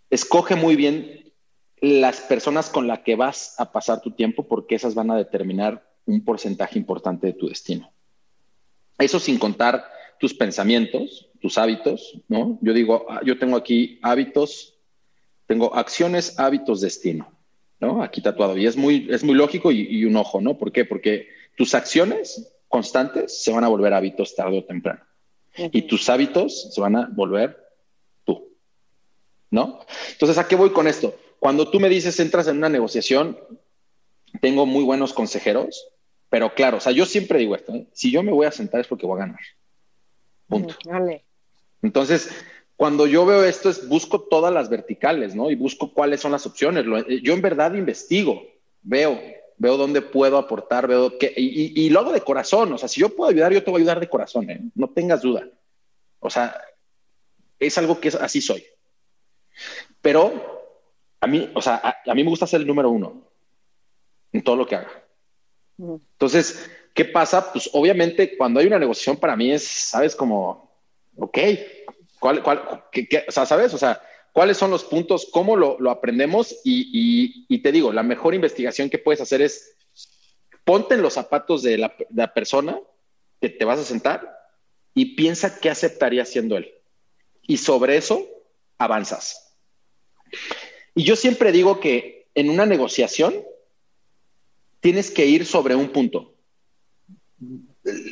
[0.09, 1.33] escoge muy bien
[1.79, 5.89] las personas con las que vas a pasar tu tiempo, porque esas van a determinar
[6.05, 7.92] un porcentaje importante de tu destino.
[8.97, 9.85] Eso sin contar
[10.19, 12.57] tus pensamientos, tus hábitos, ¿no?
[12.61, 14.75] Yo digo, ah, yo tengo aquí hábitos,
[15.47, 17.31] tengo acciones, hábitos, destino,
[17.79, 18.01] ¿no?
[18.01, 18.57] Aquí tatuado.
[18.57, 20.57] Y es muy, es muy lógico y, un ojo, ¿no?
[20.57, 20.85] ¿Por qué?
[20.85, 21.27] Porque
[21.57, 25.01] tus acciones constantes se van a volver hábitos tarde o temprano.
[25.57, 27.57] Y tus hábitos se van a volver
[28.23, 28.55] tú,
[29.51, 29.81] ¿no?
[30.11, 31.15] Entonces, ¿a qué voy con esto?
[31.39, 33.37] Cuando tú me dices, entras en una negociación,
[34.39, 35.92] tengo muy buenos consejeros,
[36.33, 37.85] pero claro, o sea, yo siempre digo esto, ¿eh?
[37.93, 39.39] si yo me voy a sentar es porque voy a ganar.
[40.47, 40.73] Punto.
[41.83, 42.31] Entonces,
[42.75, 45.51] cuando yo veo esto, es busco todas las verticales, ¿no?
[45.51, 46.85] Y busco cuáles son las opciones.
[47.07, 48.41] Eh, yo en verdad investigo,
[48.81, 49.21] veo,
[49.57, 52.73] veo dónde puedo aportar, veo qué, y, lo hago de corazón.
[52.73, 54.59] O sea, si yo puedo ayudar, yo te voy a ayudar de corazón, ¿eh?
[54.73, 55.47] No tengas duda.
[56.19, 56.59] O sea,
[57.59, 58.65] es algo que es, así soy.
[60.01, 60.73] Pero
[61.21, 63.21] a mí, o sea, a, mí me gusta ser el número uno
[64.31, 65.02] en todo lo que haga.
[65.77, 67.51] Entonces, ¿qué pasa?
[67.51, 70.15] Pues obviamente cuando hay una negociación para mí es, ¿sabes?
[70.15, 70.73] Como
[71.17, 71.37] ok,
[72.19, 73.73] ¿cuál, cuál, qué, o sea, ¿sabes?
[73.73, 74.01] O sea,
[74.31, 75.27] ¿cuáles son los puntos?
[75.31, 76.55] ¿Cómo lo, lo aprendemos?
[76.63, 79.75] Y, y, te digo, la mejor investigación que puedes hacer es
[80.63, 82.79] ponte en los zapatos de la, de la persona
[83.41, 84.33] que te vas a sentar
[84.93, 86.73] y piensa qué aceptaría siendo él.
[87.41, 88.25] Y sobre eso
[88.77, 89.57] avanzas.
[90.95, 93.33] Y yo siempre digo que en una negociación
[94.83, 96.33] tienes que ir sobre un punto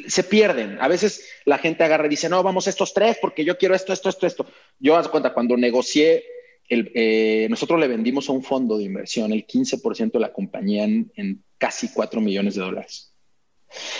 [0.07, 0.77] se pierden.
[0.81, 3.93] A veces la gente agarra y dice, no, vamos estos tres porque yo quiero esto,
[3.93, 4.45] esto, esto, esto.
[4.79, 6.23] Yo, haz cuenta, cuando negocié,
[6.69, 11.43] eh, nosotros le vendimos a un fondo de inversión el 15% de la compañía en,
[11.57, 13.13] casi 4 millones de dólares.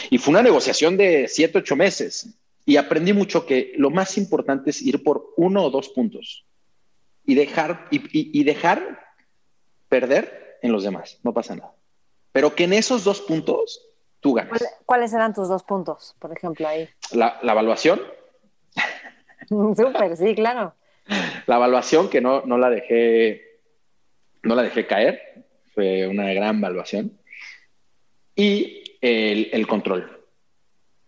[0.09, 2.29] Y fue una negociación de 7, 8 meses.
[2.65, 6.45] Y aprendí mucho que lo más importante es ir por uno o dos puntos
[7.25, 8.99] y dejar, y dejar
[9.89, 11.19] perder en los demás.
[11.23, 11.73] No pasa nada.
[12.31, 13.81] Pero que en esos dos puntos
[14.19, 14.63] tú ganas.
[14.85, 16.87] ¿Cuáles eran tus dos puntos, por ejemplo, ahí?
[17.11, 18.01] La, evaluación.
[19.49, 20.75] Súper, sí, claro.
[21.45, 23.59] La evaluación que no, no la dejé,
[24.43, 27.17] no la dejé caer, fue una gran evaluación.
[28.35, 30.25] Y el, control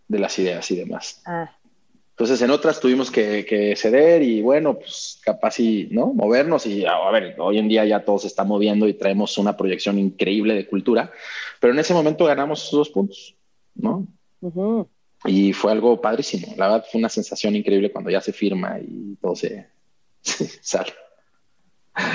[0.08, 1.22] de las ideas y demás.
[1.24, 1.56] Ah.
[2.14, 6.14] Entonces, en otras tuvimos que, ceder y bueno, pues capaz y, ¿no?
[6.14, 9.56] Movernos y, a ver, hoy en día ya todo se está moviendo y traemos una
[9.56, 11.10] proyección increíble de cultura,
[11.58, 13.34] pero en ese momento ganamos esos dos puntos,
[13.74, 14.06] ¿no?
[15.24, 16.54] Y fue algo padrísimo.
[16.56, 19.66] La verdad fue una sensación increíble cuando ya se firma y todo se,
[20.22, 20.92] sale.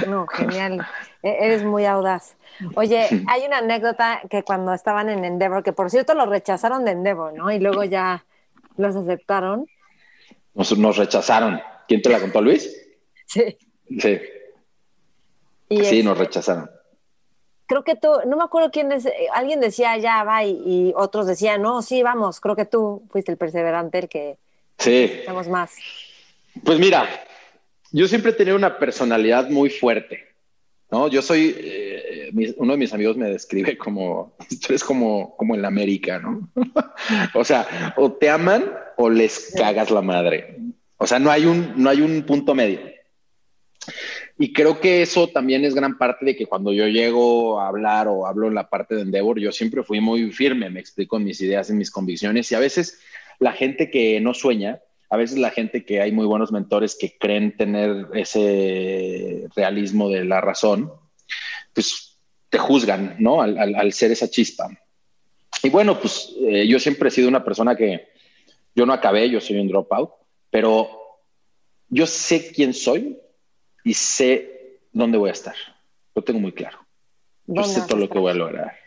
[0.07, 0.87] No, genial.
[1.23, 2.37] E-, eres muy audaz.
[2.75, 6.91] Oye, hay una anécdota que cuando estaban en Endeavor, que por cierto lo rechazaron de
[6.91, 7.51] Endeavor, ¿no?
[7.51, 8.23] Y luego ya
[8.77, 9.67] los aceptaron.
[10.78, 11.62] Nos, rechazaron.
[11.88, 12.70] ¿Quién te la contó, Luis?
[13.26, 13.57] Sí.
[13.97, 14.20] Sí.
[15.70, 16.70] sí, nos rechazaron.
[17.66, 21.62] Creo que tú, no me acuerdo quién es, alguien decía ya va y, otros decían
[21.62, 24.38] no, sí, vamos, creo que tú fuiste el perseverante, el que
[24.78, 25.12] sí.
[25.20, 25.76] estamos más.
[26.64, 27.07] Pues mira,
[27.91, 30.28] yo siempre he tenido una personalidad muy fuerte,
[30.91, 31.07] ¿no?
[31.07, 35.61] Yo soy, eh, uno de mis amigos me describe como, esto es como, como en
[35.61, 36.49] la América, ¿no?
[37.33, 40.57] o sea, o te aman o les cagas la madre.
[40.97, 42.79] O sea, no hay un, no hay un punto medio.
[44.37, 48.07] Y creo que eso también es gran parte de que cuando yo llego a hablar
[48.07, 51.25] o hablo en la parte de Endeavor, yo siempre fui muy firme, me explico en
[51.25, 52.99] mis ideas, en mis convicciones y a veces
[53.39, 54.79] la gente que no sueña,
[55.10, 60.24] a veces la gente que hay muy buenos mentores que creen tener ese realismo de
[60.24, 60.93] la razón,
[61.74, 63.41] pues te juzgan, ¿no?
[63.41, 64.70] Al, ser esa chispa.
[65.64, 68.10] Y bueno, pues eh, yo siempre he sido una persona que
[68.76, 70.12] yo no acabé, yo soy un dropout,
[70.51, 70.89] pero
[71.88, 73.18] yo sé quién soy
[73.84, 75.55] y sé dónde voy a estar.
[76.14, 76.80] Lo tengo muy claro.
[77.47, 78.78] Yo sé todo lo que voy a lograr.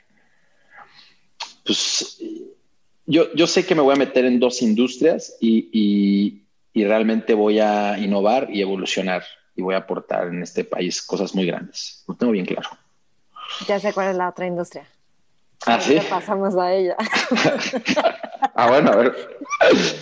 [1.65, 2.21] Pues
[3.07, 5.69] yo, yo sé que me voy a meter en dos industrias y,
[6.75, 9.23] y, realmente voy a innovar y evolucionar
[9.55, 12.05] y voy a aportar en este país cosas muy grandes.
[12.09, 12.71] Lo tengo bien claro.
[13.67, 14.87] Ya sé cuál es la otra industria.
[15.67, 15.99] Ah, sí.
[16.09, 16.97] Pasamos a ella.
[18.55, 19.39] ah, bueno, a ver.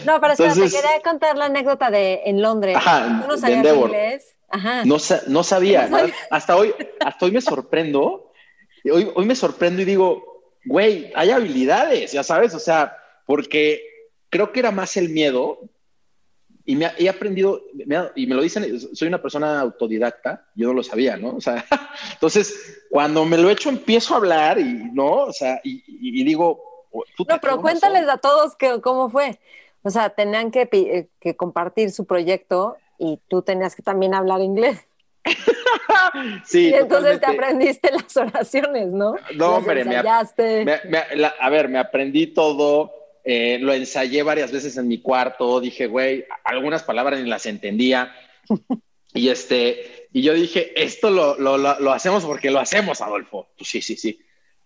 [0.06, 2.76] No, pero espérate, quería contar la anécdota de en Londres.
[2.76, 4.36] Ajá, no sabías inglés?
[4.48, 4.84] Ajá.
[4.84, 4.96] No,
[5.26, 5.88] no, sabía.
[6.30, 8.32] Hasta hoy, hasta hoy me sorprendo.
[8.90, 10.29] Hoy, hoy me sorprendo y digo,
[10.64, 12.96] güey, hay habilidades, ya sabes, o sea,
[13.26, 13.82] porque
[14.28, 15.60] creo que era más el miedo
[16.64, 17.62] y me he aprendido,
[18.14, 21.36] y me lo dicen, soy una persona autodidacta, yo no lo sabía, ¿no?
[21.36, 21.64] O sea,
[22.12, 25.24] entonces, cuando me lo he hecho, empiezo a hablar y, ¿no?
[25.24, 26.62] O sea, y, digo...
[26.92, 29.38] No, pero cuéntales a todos que, cómo fue.
[29.82, 34.40] O sea, tenían que, eh, que compartir su proyecto y tú tenías que también hablar
[34.40, 34.86] inglés.
[36.44, 39.16] sí, y entonces te aprendiste las oraciones, ¿no?
[39.34, 42.92] No, hombre, me, a ver, me aprendí todo,
[43.24, 48.14] eh, lo ensayé varias veces en mi cuarto, dije, güey, algunas palabras ni las entendía.
[49.14, 53.48] y este, y yo dije, esto lo, lo, lo, hacemos porque lo hacemos, Adolfo.
[53.56, 54.20] Pues sí, sí, sí.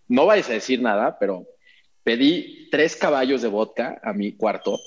[0.08, 1.46] No vais a decir nada, pero
[2.02, 4.78] pedí tres caballos de vodka a mi cuarto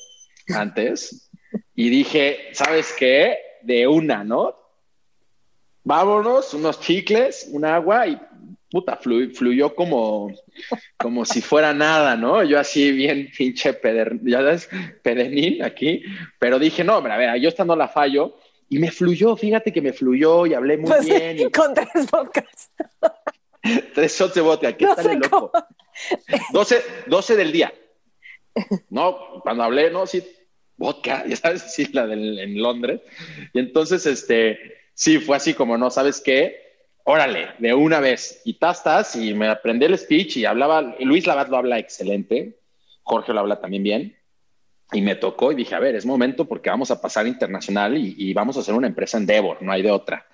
[0.55, 1.30] antes
[1.76, 3.38] y dije, ¿sabes qué?
[3.63, 4.55] De una, ¿no?
[5.88, 8.19] Vámonos, unos chicles, un agua y
[8.69, 10.29] puta, fluyó como,
[10.97, 12.43] como si fuera nada, ¿no?
[12.43, 14.69] Yo así bien pinche peder, ya sabes,
[15.01, 16.03] pedenín aquí,
[16.39, 18.35] pero dije, no, hombre, a ver, yo estando la fallo
[18.67, 21.49] y me fluyó, fíjate que me fluyó y hablé muy pues bien.
[21.51, 22.71] Con tres vodkas.
[23.95, 25.51] tres shots de vodka, ¿qué tal loco?
[26.51, 27.73] 12, 12 del día.
[28.89, 30.21] No, cuando hablé, no, sí,
[30.75, 32.99] vodka, ya sabes, sí, la del, en Londres.
[33.53, 36.57] Y entonces, este, sí, fue así como, no, ¿sabes qué?
[37.03, 38.41] Órale, de una vez.
[38.43, 42.59] Y tastas, y me aprendí el speech y hablaba, Luis Labat lo habla excelente,
[43.03, 44.17] Jorge lo habla también bien.
[44.91, 48.33] Y me tocó y dije, a ver, es momento porque vamos a pasar internacional y,
[48.33, 50.25] vamos a hacer una empresa en Devor, no hay de otra.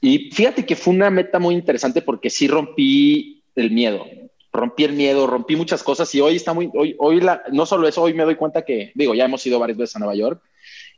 [0.00, 4.04] Y fíjate que fue una meta muy interesante porque sí rompí el miedo,
[4.52, 8.02] rompí el miedo, rompí muchas cosas y hoy está muy, hoy, hoy no solo eso,
[8.02, 10.42] hoy me doy cuenta que, digo, ya hemos ido varias veces a Nueva York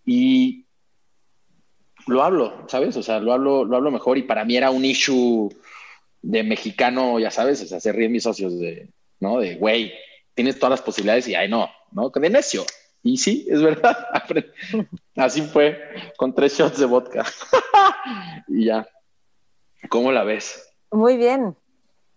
[0.07, 0.65] y
[2.07, 2.97] lo hablo, ¿sabes?
[2.97, 5.49] O sea, lo hablo, lo hablo mejor y para mí era un issue
[6.23, 8.89] de mexicano, ya sabes, o sea, se ríen mis socios de,
[9.21, 9.39] ¿no?
[9.39, 9.93] De, güey,
[10.35, 12.11] tienes todas las posibilidades y ay, no, ¿no?
[12.11, 12.65] De necio.
[13.03, 13.97] Y sí, es verdad.
[15.17, 15.79] Así fue,
[16.17, 17.25] con tres shots de vodka.
[18.49, 18.89] y ya.
[19.91, 20.73] ¿Cómo la ves?
[20.91, 21.55] Muy bien.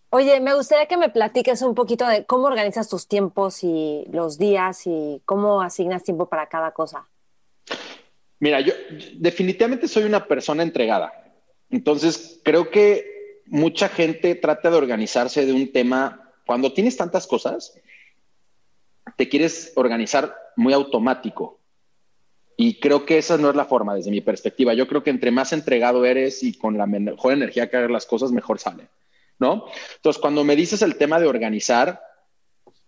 [0.09, 4.37] Oye, me gustaría que me platiques un poquito de cómo organizas tus tiempos y los
[4.37, 7.09] días y cómo asignas tiempo para cada cosa.
[8.39, 8.73] Mira, yo
[9.13, 11.11] definitivamente soy una persona entregada.
[11.69, 16.33] Entonces, creo que mucha gente trata de organizarse de un tema.
[16.45, 17.73] Cuando tienes tantas cosas,
[19.15, 21.59] te quieres organizar muy automático.
[22.55, 24.73] Y creo que esa no es la forma desde mi perspectiva.
[24.73, 28.05] Yo creo que entre más entregado eres y con la mejor energía que hagas las
[28.05, 28.87] cosas, mejor sale,
[29.37, 29.65] ¿no?
[29.95, 32.01] Entonces, cuando me dices el tema de organizar,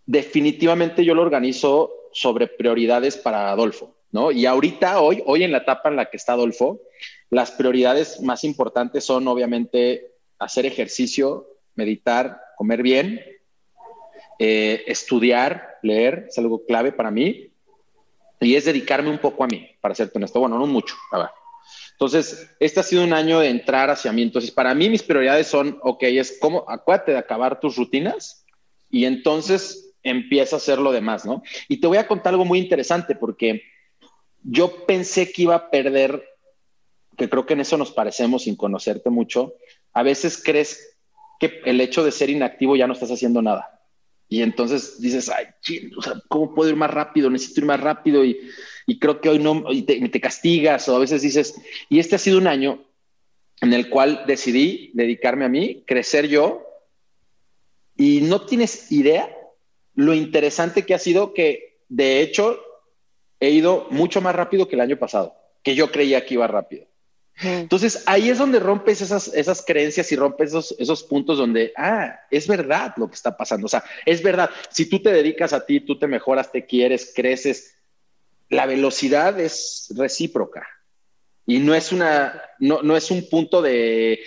[0.07, 3.98] definitivamente yo lo organizo sobre prioridades para Adolfo.
[4.11, 4.31] ¿No?
[4.31, 6.81] Y ahorita, hoy, hoy en la etapa en la que está Adolfo,
[7.29, 13.21] las prioridades más importantes son obviamente hacer ejercicio, meditar, comer bien,
[14.39, 17.51] eh, estudiar, leer, es algo clave para mí,
[18.39, 20.39] y es dedicarme un poco a mí, para serte honesto.
[20.39, 21.29] Bueno, no mucho, a ver.
[21.91, 24.21] Entonces, este ha sido un año de entrar hacia mí.
[24.21, 28.45] Entonces, para mí mis prioridades son, ok, es como, acuérdate de acabar tus rutinas
[28.89, 31.43] y entonces empieza a hacer lo demás, ¿no?
[31.67, 33.63] Y te voy a contar algo muy interesante porque
[34.43, 36.23] yo pensé que iba a perder,
[37.17, 39.55] que creo que en eso nos parecemos sin conocerte mucho.
[39.93, 40.97] A veces crees
[41.39, 43.79] que el hecho de ser inactivo ya no estás haciendo nada.
[44.27, 45.47] Y entonces dices, ay,
[46.27, 47.29] ¿cómo puedo ir más rápido?
[47.29, 48.37] Necesito ir más rápido y,
[48.99, 51.55] creo que hoy no, y te, te castigas o a veces dices,
[51.89, 52.83] y este ha sido un año
[53.61, 56.63] en el cual decidí dedicarme a mí, crecer yo,
[57.97, 59.35] y no tienes idea
[59.95, 62.61] lo interesante que ha sido que, de hecho,
[63.39, 66.85] he ido mucho más rápido que el año pasado, que yo creía que iba rápido.
[67.41, 72.19] Entonces ahí es donde rompes esas, esas creencias y rompes esos, esos puntos donde, ah,
[72.29, 73.65] es verdad lo que está pasando.
[73.65, 77.13] O sea, es verdad, si tú te dedicas a ti, tú te mejoras, te quieres,
[77.15, 77.77] creces,
[78.49, 80.67] la velocidad es recíproca.
[81.45, 84.19] Y no es una, no, no es un punto de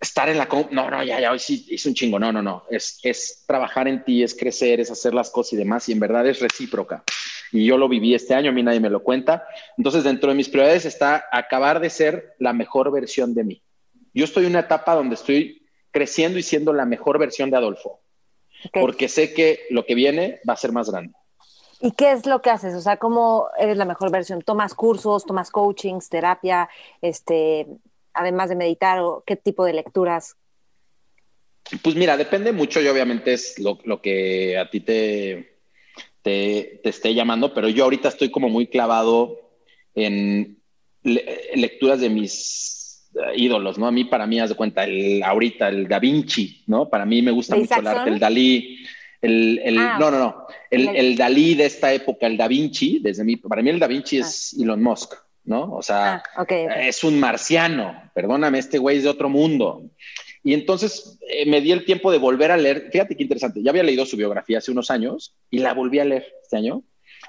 [0.00, 0.48] estar en la...
[0.72, 2.18] No, no, ya, ya, hoy sí es un chingo.
[2.18, 2.64] No, no, no.
[2.68, 5.88] Es, es trabajar en ti, es crecer, es hacer las cosas y demás.
[5.88, 7.04] Y en verdad es recíproca
[7.52, 9.46] y yo lo viví este año, a mí nadie me lo cuenta.
[9.76, 13.62] Entonces, dentro de mis prioridades está acabar de ser la mejor versión de mí.
[14.14, 18.00] Yo estoy en una etapa donde estoy creciendo y siendo la mejor versión de Adolfo,
[18.72, 21.14] porque sé que lo que viene va a ser más grande.
[21.80, 22.74] ¿Y qué es lo que haces?
[22.74, 24.40] O sea, ¿cómo eres la mejor versión?
[24.40, 26.70] ¿Tomas cursos, tomas coachings, terapia,
[27.02, 27.66] este,
[28.14, 30.36] además de meditar o qué tipo de lecturas?
[31.82, 35.51] Pues mira, depende mucho y obviamente es lo, lo que a ti te,
[36.22, 39.38] te, esté llamando, pero yo ahorita estoy como muy clavado
[39.94, 40.58] en
[41.02, 43.86] lecturas de mis eh, ídolos, ¿no?
[43.86, 46.88] A mí, para mí, haz de cuenta, el, ahorita el Da Vinci, ¿no?
[46.88, 48.86] Para mí me gusta mucho el arte, el Dalí,
[49.20, 50.46] El, ah, no, no, no.
[50.70, 54.18] El, Dalí de esta época, el Da Vinci, desde mí, para mí el Da Vinci
[54.18, 54.62] es ah.
[54.62, 55.12] Elon Musk,
[55.44, 55.74] ¿no?
[55.74, 56.44] O sea, ah,
[56.80, 59.90] es un marciano, perdóname, este güey es de otro mundo.
[60.44, 63.70] Y entonces eh, me di el tiempo de volver a leer, fíjate qué interesante, ya
[63.70, 66.82] había leído su biografía hace unos años y la volví a leer este año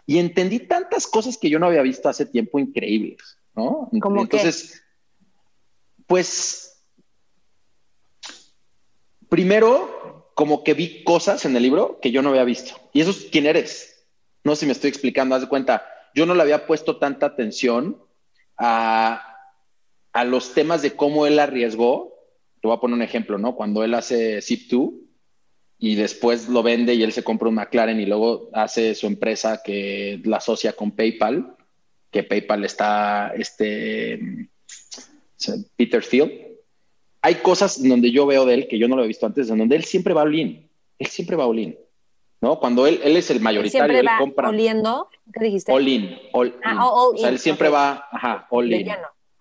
[0.06, 3.90] y entendí tantas cosas que yo no había visto hace tiempo increíbles, ¿no?
[3.92, 4.84] entonces,
[6.08, 6.84] pues,
[9.30, 12.74] primero, como que vi cosas en el libro que yo no había visto.
[12.92, 14.06] Y eso es quién eres.
[14.44, 17.28] No sé si me estoy explicando, haz de cuenta, yo no le había puesto tanta
[17.28, 18.04] atención
[18.58, 19.50] a,
[20.12, 22.13] a los temas de cómo él arriesgó
[22.64, 23.56] te voy a poner un ejemplo, ¿no?
[23.56, 24.94] Cuando él hace Zip2
[25.80, 29.62] y después lo vende y él se compra un McLaren y luego hace su empresa
[29.62, 31.58] que la asocia con PayPal,
[32.10, 34.48] que PayPal está, este,
[35.76, 36.56] Peter Thiel.
[37.22, 39.58] Hay cosas donde yo veo de él que yo no lo he visto antes, en
[39.58, 40.70] donde él siempre va all in.
[41.00, 41.78] Él siempre va all in.
[42.40, 42.60] ¿no?
[42.60, 44.48] Cuando él, él es el mayoritario, él compra.
[44.48, 45.70] Oliendo, ¿qué dijiste?
[45.70, 46.18] All in.
[46.32, 46.78] All ah, in.
[46.80, 48.90] o sea, él siempre va, ajá, all in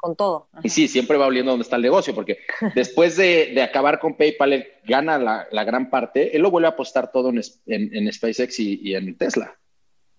[0.03, 0.49] con todo.
[0.65, 2.39] Y sí, siempre va oliendo donde está el negocio, porque
[2.75, 7.13] después de, acabar con PayPal, él gana la, gran parte, él lo vuelve a apostar
[7.13, 9.57] todo en, en, SpaceX y, en Tesla.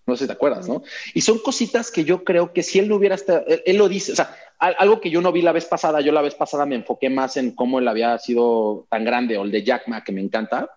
[0.06, 0.82] No sé si te acuerdas, ¿no?
[1.12, 4.12] Y son cositas que yo creo que si él no hubiera estado, él, lo dice,
[4.12, 6.76] o sea, algo que yo no vi la vez pasada, yo la vez pasada me
[6.76, 10.12] enfoqué más en cómo él había sido tan grande, o el de Jack Ma, que
[10.12, 10.70] me encanta.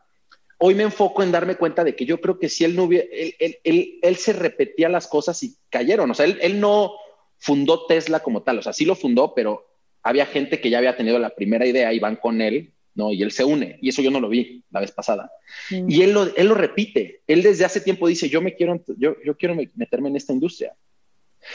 [0.60, 3.08] Hoy me enfoco en darme cuenta de que yo creo que si él no hubiera,
[3.12, 6.92] él, él, él se repetía las cosas y cayeron, o sea, él no
[7.38, 9.68] fundó Tesla como tal, o sea, sí lo fundó, pero
[10.04, 13.12] había gente que ya había tenido la primera idea y van con él, ¿no?
[13.12, 15.32] Y él se une, y eso yo no lo vi la vez pasada.
[15.70, 15.90] Mm.
[15.90, 19.16] Y él lo, él lo repite, él desde hace tiempo dice, yo me quiero, yo,
[19.24, 20.76] yo quiero meterme en esta industria.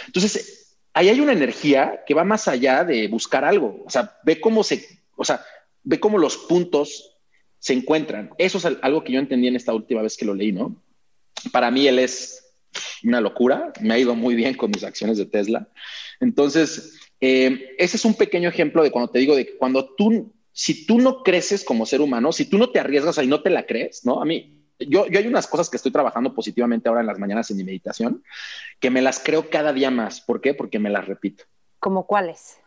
[0.07, 4.41] Entonces, ahí hay una energía que va más allá de buscar algo, o sea, ve
[4.41, 5.45] cómo se, o sea,
[5.83, 7.17] ve cómo los puntos
[7.59, 8.31] se encuentran.
[8.39, 10.77] Eso es algo que yo entendí en esta última vez que lo leí, ¿no?
[11.51, 12.42] Para mí él es
[13.05, 15.69] una locura, me ha ido muy bien con mis acciones de Tesla.
[16.21, 20.33] Entonces, eh, ese es un pequeño ejemplo de cuando te digo de que cuando tú,
[20.53, 23.51] si tú no creces como ser humano, si tú no te arriesgas y no te
[23.51, 24.21] la crees, ¿no?
[24.21, 27.51] A mí, yo, yo hay unas cosas que estoy trabajando positivamente ahora en las mañanas
[27.51, 28.25] en mi meditación,
[28.81, 30.21] que me las creo cada día más.
[30.21, 30.55] ¿Por qué?
[30.55, 31.45] Porque me las repito.
[31.79, 32.59] ¿Como cuáles?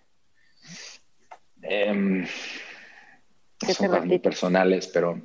[1.64, 2.26] Eh,
[3.74, 5.22] son muy personales, pero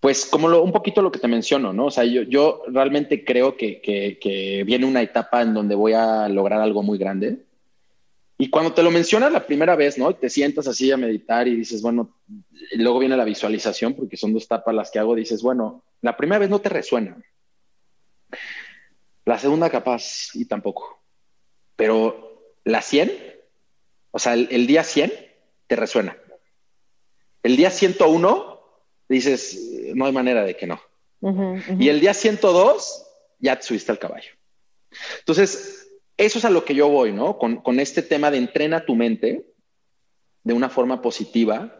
[0.00, 1.86] pues como un poquito lo que te menciono, ¿no?
[1.86, 6.82] O sea, yo, realmente creo que, viene una etapa en donde voy a lograr algo
[6.82, 7.44] muy grande.
[8.40, 10.14] Y cuando te lo mencionas la primera vez, ¿no?
[10.14, 12.14] Te sientas así a meditar y dices, bueno,
[12.74, 16.38] luego viene la visualización, porque son dos etapas las que hago, dices, bueno, la primera
[16.38, 17.16] vez no te resuena.
[19.24, 21.02] La segunda capaz y tampoco.
[21.74, 23.12] Pero la 100,
[24.12, 25.12] o sea, el, el día 100
[25.66, 26.16] te resuena.
[27.42, 28.57] El día 101
[29.08, 29.58] dices,
[29.94, 30.80] no hay manera de que no.
[31.78, 33.06] Y el día 102,
[33.40, 34.30] ya te subiste al caballo.
[35.20, 37.38] Entonces, eso es a lo que yo voy, ¿no?
[37.38, 39.46] Con, con este tema de entrena tu mente
[40.44, 41.78] de una forma positiva,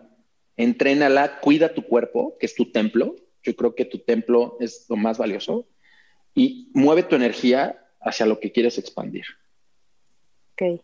[0.57, 3.16] entrénala, cuida tu cuerpo, que es tu templo.
[3.43, 5.66] Yo creo que tu templo es lo más valioso.
[6.35, 9.24] Y mueve tu energía hacia lo que quieres expandir.
[10.53, 10.83] Ok.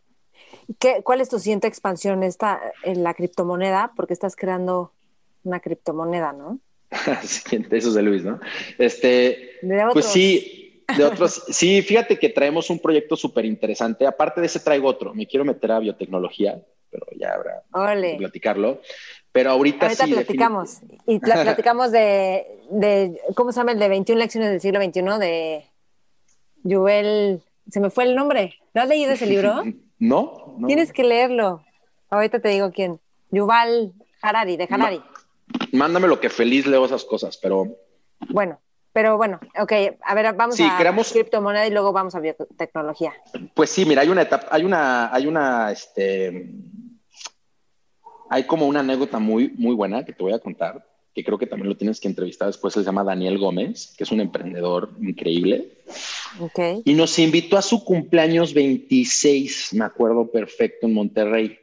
[0.78, 2.22] ¿Qué, ¿Cuál es tu siguiente expansión?
[2.22, 3.92] ¿Está en la criptomoneda?
[3.94, 4.93] Porque estás creando
[5.44, 6.58] una criptomoneda, ¿no?
[7.22, 8.40] sí, eso es de Luis, ¿no?
[8.78, 9.58] Este,
[9.92, 11.44] pues sí, de otros.
[11.48, 14.06] sí, fíjate que traemos un proyecto súper interesante.
[14.06, 15.14] Aparte de ese, traigo otro.
[15.14, 17.62] Me quiero meter a biotecnología, pero ya habrá
[18.00, 18.80] que platicarlo.
[19.32, 20.78] Pero ahorita, ahorita platicamos.
[21.06, 23.72] Y platicamos de, de, ¿cómo se llama?
[23.72, 25.64] El de 21 lecciones del siglo XXI de
[26.62, 27.42] Yuval.
[27.68, 28.54] Se me fue el nombre.
[28.74, 29.64] ¿No has leído ese libro?
[29.98, 30.66] no, no.
[30.68, 31.64] Tienes que leerlo.
[32.10, 33.00] Ahorita te digo quién.
[33.30, 33.92] Yuval
[34.22, 35.02] Harari, de Harari
[35.72, 37.76] mándame lo que feliz leo esas cosas, pero...
[38.28, 38.60] Bueno,
[38.94, 39.72] pero bueno, ok,
[40.02, 43.12] a ver, vamos a creamos, criptomoneda y luego vamos a biotecnología.
[43.52, 46.48] Pues sí, mira, hay una etapa, hay una, hay una, este,
[48.30, 51.46] hay como una anécdota muy, muy buena que te voy a contar, que creo que
[51.48, 55.82] también lo tienes que entrevistar después, se llama Daniel Gómez, que es un emprendedor increíble.
[56.38, 56.82] Okay.
[56.84, 61.58] Y nos invitó a su cumpleaños 26, me acuerdo perfecto, en Monterrey.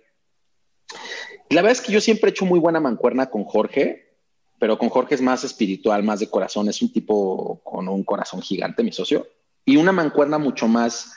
[1.51, 4.15] La verdad es que yo siempre he hecho muy buena mancuerna con Jorge,
[4.57, 6.69] pero con Jorge es más espiritual, más de corazón.
[6.69, 9.27] Es un tipo con un corazón gigante, mi socio,
[9.65, 11.13] y una mancuerna mucho más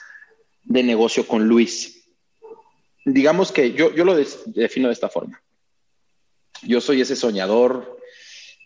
[0.63, 2.09] de negocio con Luis.
[3.05, 5.41] Digamos que yo, yo lo defino de esta forma.
[6.63, 7.97] Yo soy ese soñador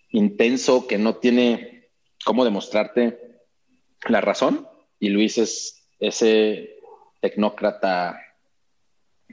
[0.09, 1.89] intenso que no tiene
[2.25, 3.41] cómo demostrarte
[4.07, 4.67] la razón,
[4.99, 6.79] y Luis es ese
[7.21, 8.19] tecnócrata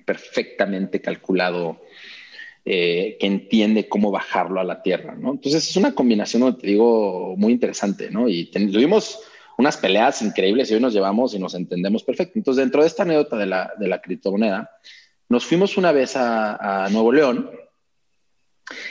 [0.05, 1.80] perfectamente calculado
[2.69, 5.31] eh, que entiende cómo bajarlo a la tierra, ¿no?
[5.31, 8.11] Entonces es una combinación, te digo, muy interesante.
[8.27, 9.21] Y tuvimos
[9.57, 12.33] unas peleas increíbles y hoy nos llevamos y nos entendemos perfecto.
[12.35, 14.69] Entonces, dentro de esta anécdota de la, de la criptomoneda,
[15.29, 17.51] nos fuimos una vez a, Nuevo León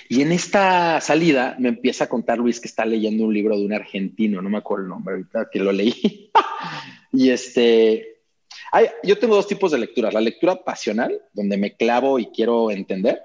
[0.08, 3.66] y en esta salida me empieza a contar Luis que está leyendo un libro de
[3.66, 6.32] un argentino, no me acuerdo el nombre ahorita que lo leí.
[7.12, 8.22] y este,
[8.72, 12.72] hay, yo tengo dos tipos de lecturas, la lectura pasional, donde me clavo y quiero
[12.72, 13.22] entender,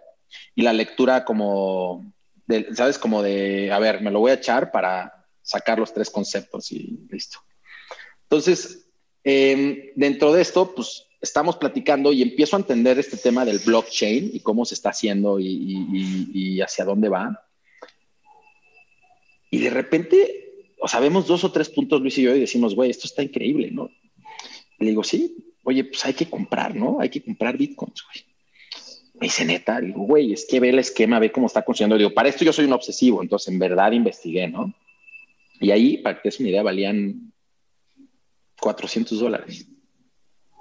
[0.54, 2.12] y la lectura como,
[2.46, 2.98] de, ¿sabes?
[2.98, 7.00] Como de, a ver, me lo voy a echar para sacar los tres conceptos y
[7.10, 7.38] listo.
[8.22, 8.88] Entonces,
[9.24, 14.30] em, dentro de esto, pues estamos platicando y empiezo a entender este tema del blockchain
[14.32, 17.46] y cómo se está haciendo y, hacia dónde va.
[19.50, 22.74] Y de repente, o sea, vemos dos o tres puntos, Luis y yo, y decimos,
[22.74, 23.90] güey, esto está increíble, ¿no?
[24.78, 27.00] le digo, sí, oye, pues hay que comprar, ¿no?
[27.00, 28.29] Hay que comprar bitcoins, güey.
[29.20, 31.98] Me dice, neta, digo, güey, es que ve el esquema, ve cómo está construyendo.
[31.98, 34.72] digo, para esto yo soy un obsesivo, entonces en verdad investigué, ¿no?
[35.60, 37.30] Y ahí, para que te des una idea, valían
[38.58, 39.68] 400 dólares.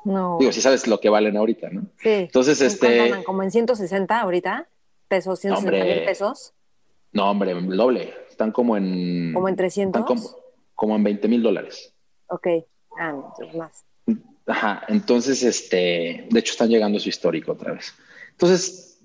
[0.03, 0.38] No.
[0.39, 1.84] Digo, si sabes lo que valen ahorita, ¿no?
[1.97, 2.10] Sí.
[2.10, 3.24] Entonces, este.
[3.24, 4.68] Como en 160 ahorita,
[5.07, 6.53] pesos, 160 mil pesos.
[7.14, 8.14] No, hombre, el doble.
[8.30, 9.34] Están como en.
[9.34, 10.36] ¿Como en 300?
[10.76, 11.93] como, en 20 mil dólares.
[12.28, 12.47] Ok.
[12.99, 13.16] Ah,
[13.55, 13.86] más.
[14.47, 14.84] Ajá.
[14.89, 16.28] Entonces, este.
[16.30, 17.93] De hecho, están llegando a su histórico otra vez.
[18.40, 19.02] Entonces,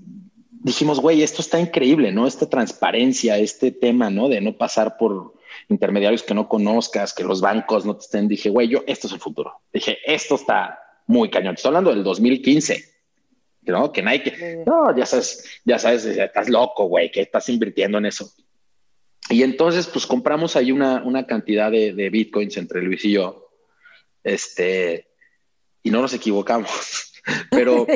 [0.62, 2.28] dijimos, güey, esto está increíble, ¿no?
[2.28, 4.28] Esta transparencia, este tema, ¿no?
[4.28, 5.34] De no pasar por
[5.68, 8.28] intermediarios que no conozcas, que los bancos no te estén.
[8.28, 9.60] Dije, güey, yo, esto es el futuro.
[9.72, 10.78] Dije, esto está
[11.08, 11.56] muy cañón.
[11.56, 12.94] Estoy hablando del 2015.
[13.62, 13.90] ¿no?
[13.90, 18.30] Que Nike, no, ya sabes, ya sabes, estás loco, güey, que estás invirtiendo en eso.
[19.30, 23.50] Y entonces, pues compramos ahí una, una cantidad de, de, bitcoins entre Luis y yo,
[24.22, 25.08] este,
[25.82, 27.13] y no nos equivocamos,
[27.50, 27.86] pero,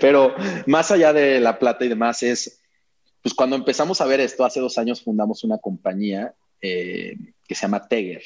[0.00, 0.34] pero
[0.66, 2.60] más allá de la plata y demás, es,
[3.22, 7.16] pues cuando empezamos a ver esto, hace dos años fundamos una compañía eh,
[7.46, 8.22] que se llama Teger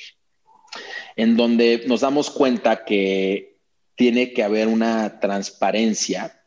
[1.16, 3.58] en donde nos damos cuenta que
[3.94, 6.40] tiene que haber una transparencia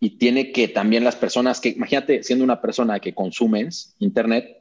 [0.00, 4.57] y tiene que también las personas que, imagínate, siendo una persona que consumes Internet,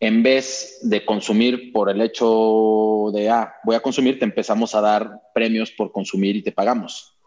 [0.00, 4.80] en vez de consumir por el hecho de, ah, voy a consumir, te empezamos a
[4.80, 7.18] dar premios por consumir y te pagamos.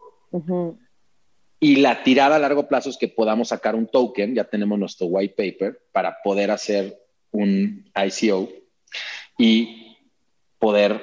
[1.60, 5.06] Y la tirada a largo plazo es que podamos sacar un token, ya tenemos nuestro
[5.06, 7.00] white paper para poder hacer
[7.32, 8.50] un ICO
[9.38, 9.96] y
[10.58, 11.02] poder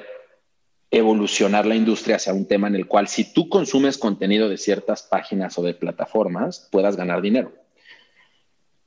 [0.90, 5.04] evolucionar la industria hacia un tema en el cual si tú consumes contenido de ciertas
[5.04, 7.52] páginas o de plataformas, puedas ganar dinero.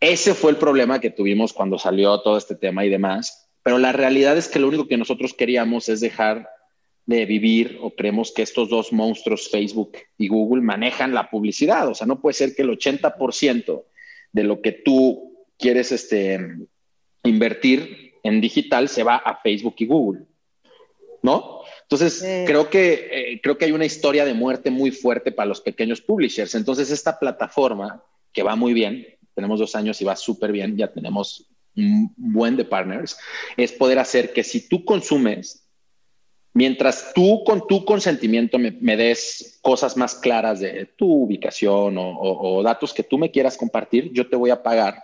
[0.03, 3.93] Ese fue el problema que tuvimos cuando salió todo este tema y demás, pero la
[3.93, 6.49] realidad es que lo único que nosotros queríamos es dejar
[7.05, 11.87] de vivir o creemos que estos dos monstruos, Facebook y Google, manejan la publicidad.
[11.87, 13.85] O sea, no puede ser que el 80%
[14.33, 16.37] de lo que tú quieres este,
[17.23, 20.25] invertir en digital se va a Facebook y Google.
[21.21, 21.61] ¿No?
[21.83, 25.61] Entonces, creo, que, eh, creo que hay una historia de muerte muy fuerte para los
[25.61, 26.55] pequeños publishers.
[26.55, 30.91] Entonces, esta plataforma que va muy bien, tenemos dos años y va súper bien, ya
[30.91, 33.17] tenemos un buen de partners,
[33.57, 35.67] es poder hacer que si tú consumes,
[36.53, 42.93] mientras tú con tu consentimiento me, des cosas más claras de tu ubicación o, datos
[42.93, 45.01] que tú me quieras compartir, yo te voy a pagar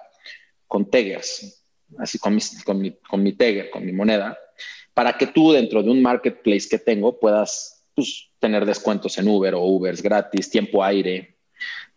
[0.68, 1.64] con Teggers,
[1.98, 4.38] así con mi, con mi, con mi Tegger, con mi moneda
[5.00, 9.56] para que tú dentro de un marketplace que tengo puedas pues, tener descuentos en Uber
[9.56, 11.38] o Ubers gratis, tiempo aire,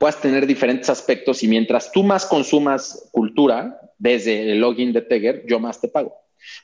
[0.02, 5.46] puedas tener diferentes aspectos y mientras tú más consumas cultura desde el login de Teger,
[5.46, 6.12] yo más te pago.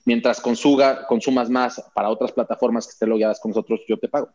[0.05, 4.31] Mientras consumas más para otras plataformas que estén logueadas con nosotros, yo te pago.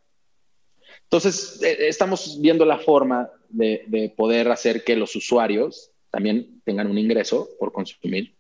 [1.02, 6.98] Entonces, eh, estamos viendo la forma de poder hacer que los usuarios también tengan un
[6.98, 8.34] ingreso por consumir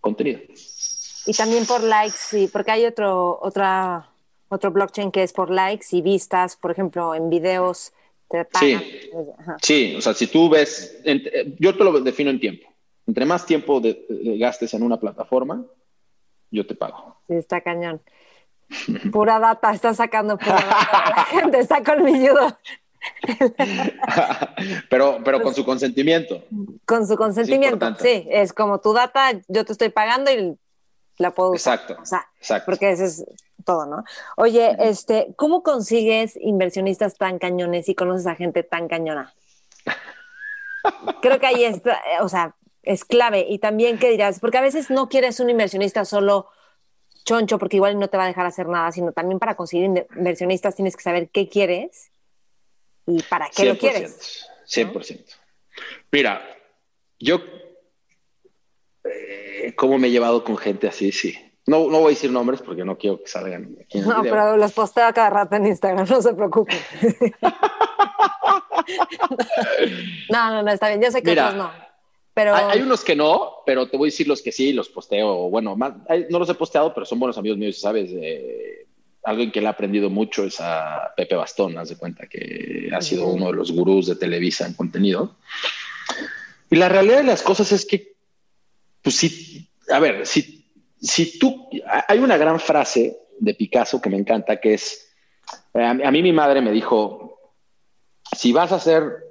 [0.00, 0.40] contenido.
[1.24, 4.10] Y también por likes, porque hay otro, otra,
[4.48, 7.92] otro blockchain que es por likes y vistas, por ejemplo, en videos.
[8.32, 8.80] Te pagan.
[8.80, 9.10] Sí,
[9.60, 11.02] sí, o sea, si tú ves,
[11.58, 12.66] yo te lo defino en tiempo.
[13.06, 14.06] Entre más tiempo de,
[14.38, 15.66] gastes en una plataforma,
[16.50, 17.20] yo te pago.
[17.28, 18.00] Sí, está cañón.
[19.12, 21.12] Pura data, está sacando pura data.
[21.14, 22.56] La gente está colmilludo.
[24.88, 26.42] pero, pero con su consentimiento.
[26.86, 28.26] Con su consentimiento, sí.
[28.30, 30.56] Es como tu data, yo te estoy pagando y
[31.18, 31.80] la puedo usar.
[31.80, 32.00] Exacto.
[32.00, 32.06] O
[32.40, 33.26] sea, porque eso es
[33.62, 34.04] todo, ¿no?
[34.36, 39.34] Oye, este, ¿cómo consigues inversionistas tan cañones y conoces a gente tan cañona?
[41.22, 43.46] Creo que ahí está, o sea, es clave.
[43.48, 44.40] Y también, ¿qué dirás?
[44.40, 46.48] Porque a veces no quieres un inversionista solo
[47.24, 50.74] choncho, porque igual no te va a dejar hacer nada, sino también para conseguir inversionistas
[50.74, 52.10] tienes que saber qué quieres
[53.06, 54.46] y para qué lo quieres.
[54.66, 55.24] 100%.
[56.10, 56.42] Mira,
[57.18, 57.40] yo,
[59.04, 61.12] eh, ¿cómo me he llevado con gente así?
[61.12, 61.51] Sí.
[61.66, 63.76] No, no voy a decir nombres porque no quiero que salgan.
[63.80, 66.76] Aquí en no, pero los posteo cada rato en Instagram, no se preocupen.
[70.30, 71.00] no, no, no, está bien.
[71.00, 71.70] Yo sé que otros no.
[72.34, 72.54] Pero...
[72.54, 75.50] Hay, unos que no, pero te voy a decir los que sí, los posteo.
[75.50, 78.10] Bueno, no los he posteado, pero son buenos amigos míos, ¿sabes?
[78.12, 78.86] Eh,
[79.22, 83.00] alguien que le ha aprendido mucho es a Pepe Bastón, haz de cuenta que ha
[83.02, 85.36] sido uno de los gurús de Televisa en contenido.
[86.70, 88.14] Y la realidad de las cosas es que,
[89.02, 90.61] pues sí, a ver, si,
[91.02, 91.68] si tú,
[92.08, 95.12] hay una gran frase de Picasso que me encanta, que es,
[95.74, 97.40] a, mí mi madre me dijo,
[98.36, 99.24] si vas a ser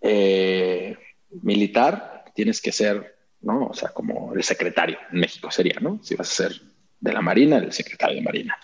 [0.00, 0.96] eh,
[1.42, 3.66] militar, tienes que ser, ¿no?
[3.66, 6.00] O sea, como el secretario en México sería, ¿no?
[6.02, 6.60] Si vas a ser
[6.98, 8.58] de la Marina, el secretario de Marina.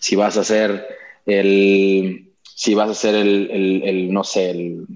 [0.00, 0.88] Si vas a ser
[1.24, 4.86] el, si vas a ser el, el, no sé, el,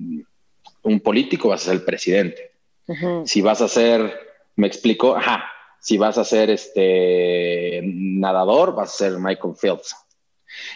[0.83, 2.51] un político, vas a ser el presidente.
[3.25, 4.13] Si vas a ser,
[4.57, 5.54] me explico, ajá,
[5.85, 9.95] si vas a ser este nadador, vas a ser Michael Phelps.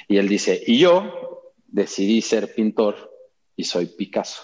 [0.07, 3.11] Y él dice, y yo decidí ser pintor
[3.57, 4.43] y soy Picasso.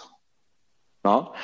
[1.03, 1.35] ¿No?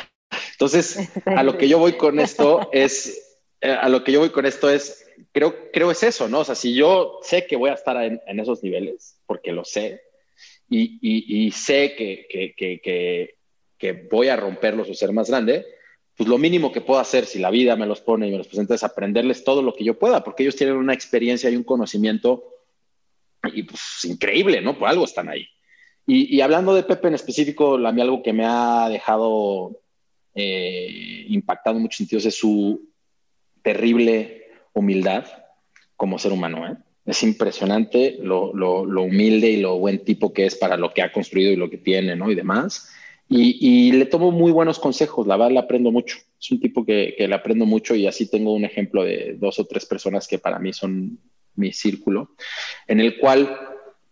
[0.53, 4.31] Entonces, a lo que yo voy con esto es, eh, a lo que yo voy
[4.31, 6.41] con esto es, creo, creo es eso, ¿no?
[6.41, 10.01] O sea, si yo sé que voy a estar en, esos niveles, porque lo sé,
[10.71, 10.99] y,
[11.47, 13.37] y, sé que, que, que,
[13.77, 15.67] que, voy a romperlos o ser más grande,
[16.21, 18.47] pues lo mínimo que puedo hacer, si la vida me los pone y me los
[18.47, 21.65] presenta, es aprenderles todo lo que yo pueda, porque ellos tienen una experiencia y un
[21.65, 22.45] conocimiento
[23.41, 24.79] pues increíble, ¿no?
[24.79, 25.49] Por algo están ahí.
[26.07, 29.81] Y, hablando de Pepe en específico, a mí algo que me ha dejado
[30.35, 32.91] eh, impactado en muchos sentidos es su
[33.63, 35.25] terrible humildad
[35.97, 36.71] como ser humano.
[36.71, 36.77] ¿eh?
[37.07, 41.51] Es impresionante lo, humilde y lo buen tipo que es para lo que ha construido
[41.51, 42.31] y lo que tiene, ¿no?
[42.31, 42.91] Y demás.
[43.33, 46.19] Y, le tomo muy buenos consejos, la verdad le aprendo mucho.
[46.41, 49.67] Es un tipo que, le aprendo mucho y así tengo un ejemplo de dos o
[49.67, 51.17] tres personas que para mí son
[51.55, 52.35] mi círculo,
[52.89, 53.57] en el cual,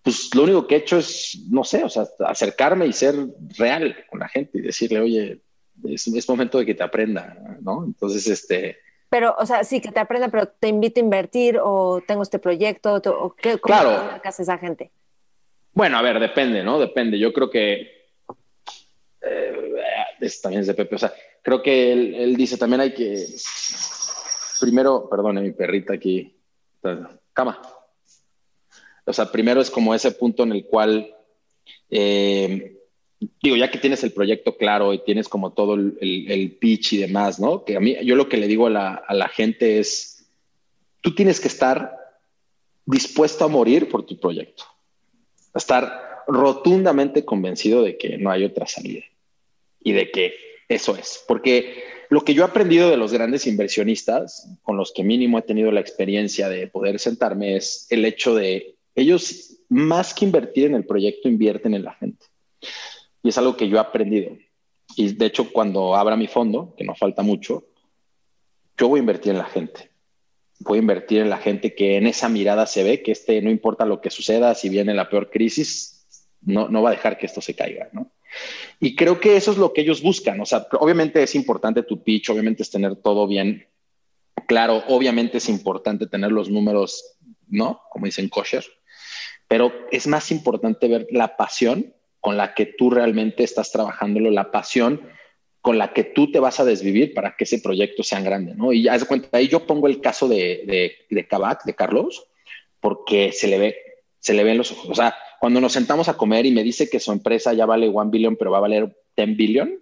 [0.05, 3.16] pues lo único que he hecho es, no sé, o sea, acercarme y ser
[3.57, 5.40] real con la gente y decirle, oye,
[5.89, 7.85] es, es momento de que te aprenda, ¿no?
[7.85, 8.77] Entonces, este,
[9.11, 12.39] pero, o sea, sí que te aprenda, pero te invito a invertir o tengo este
[12.39, 14.20] proyecto, o qué, ¿cómo claro.
[14.23, 14.93] hace esa gente?
[15.73, 16.78] Bueno, a ver, depende, ¿no?
[16.78, 17.19] Depende.
[17.19, 17.98] Yo creo que
[19.23, 20.95] eh, también es de Pepe.
[20.95, 21.12] O sea,
[21.43, 23.27] creo que él, dice también hay que
[24.61, 26.35] primero, perdone mi perrita aquí,
[27.32, 27.61] cama.
[29.05, 31.15] O sea, primero es como ese punto en el cual
[31.90, 32.78] eh,
[33.43, 37.40] digo, ya que tienes el proyecto claro y tienes como todo el, pitch y demás,
[37.40, 37.65] ¿no?
[37.65, 40.28] Que a mí, yo lo que le digo a la, a la, gente es,
[41.01, 41.97] tú tienes que estar
[42.86, 44.65] dispuesto a morir por tu proyecto,
[45.55, 49.03] estar rotundamente convencido de que no hay otra salida
[49.81, 50.35] y de que
[50.69, 55.03] eso es, porque lo que yo he aprendido de los grandes inversionistas, con los que
[55.03, 60.25] mínimo he tenido la experiencia de poder sentarme, es el hecho de ellos, más que
[60.25, 62.27] invertir en el proyecto, invierten en la gente.
[63.23, 64.37] Y es algo que yo he aprendido.
[64.97, 67.65] Y de hecho, cuando abra mi fondo, que no falta mucho,
[68.77, 69.91] yo voy a invertir en la gente.
[70.61, 73.51] Voy a invertir en la gente que en esa mirada se ve que este, no
[73.51, 75.98] importa lo que suceda, si viene la peor crisis,
[76.43, 78.10] no, no va a dejar que esto se caiga, ¿no?
[78.81, 80.40] Y creo que eso es lo que ellos buscan.
[80.40, 83.66] O sea, obviamente es importante tu pitch, obviamente es tener todo bien
[84.47, 87.16] claro, obviamente es importante tener los números,
[87.48, 87.82] ¿no?
[87.90, 88.65] Como dicen kosher,
[89.47, 94.51] pero es más importante ver la pasión con la que tú realmente estás trabajándolo, la
[94.51, 95.02] pasión
[95.60, 98.73] con la que tú te vas a desvivir para que ese proyecto sea grande, ¿no?
[98.73, 101.27] Y ya de cuenta, ahí yo pongo el caso de, de, de
[101.65, 102.27] de Carlos,
[102.81, 103.77] porque se le ve,
[104.19, 104.89] se le ven los ojos.
[104.90, 107.90] O sea, cuando nos sentamos a comer y me dice que su empresa ya vale
[107.93, 109.81] one billion, pero va a valer 10 billion,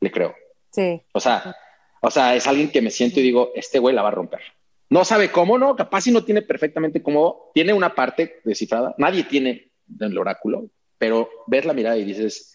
[0.00, 0.34] le creo.
[0.70, 1.02] Sí.
[1.12, 1.56] O sea,
[2.00, 4.40] o sea, es alguien que me siento y digo, este güey la va a romper.
[4.88, 5.74] No sabe cómo, ¿no?
[5.74, 10.68] Capaz si no tiene perfectamente cómo, tiene una parte descifrada, nadie tiene el oráculo,
[10.98, 12.54] pero ves la mirada y dices,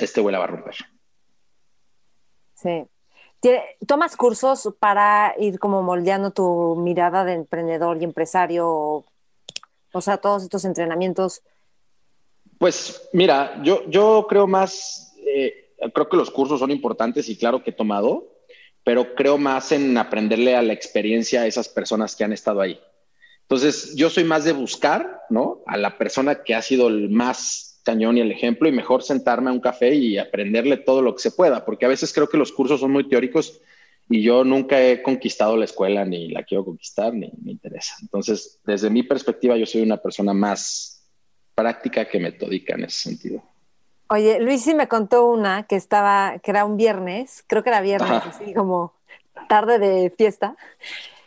[0.00, 0.74] este güey la va a romper.
[2.54, 2.84] Sí.
[3.86, 9.04] ¿Tomas cursos para ir como moldeando tu mirada de emprendedor y empresario?
[9.92, 11.42] O sea, todos estos entrenamientos.
[12.58, 17.62] Pues mira, yo, yo creo más, eh, creo que los cursos son importantes y claro
[17.62, 18.38] que he tomado,
[18.84, 22.80] pero creo más en aprenderle a la experiencia a esas personas que han estado ahí.
[23.42, 25.62] Entonces, yo soy más de buscar, ¿no?
[25.66, 29.48] A la persona que ha sido el más cañón y el ejemplo y mejor sentarme
[29.48, 32.36] a un café y aprenderle todo lo que se pueda, porque a veces creo que
[32.36, 33.62] los cursos son muy teóricos
[34.08, 37.94] y yo nunca he conquistado la escuela ni la quiero conquistar ni me interesa.
[38.00, 41.06] Entonces, desde mi perspectiva, yo soy una persona más
[41.54, 43.42] práctica que metódica en ese sentido.
[44.08, 47.82] Oye, Luis sí me contó una que estaba, que era un viernes, creo que era
[47.82, 48.94] viernes, así como
[49.48, 50.56] tarde de fiesta.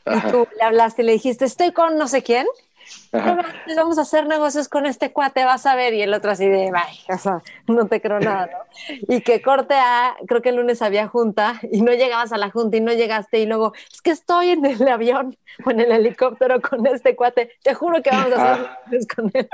[0.06, 2.48] Y tú le hablaste y le dijiste, estoy con no sé quién
[3.76, 5.94] vamos a hacer negocios con este cuate, vas a ver.
[5.94, 6.72] Y el otro así de,
[7.10, 9.16] o sea, no te creo nada, ¿no?
[9.16, 12.50] Y que corte a, creo que el lunes había junta y no llegabas a la
[12.50, 15.92] junta y no llegaste y luego, es que estoy en el avión o en el
[15.92, 19.50] helicóptero con este cuate, te juro que vamos a hacer negocios con él.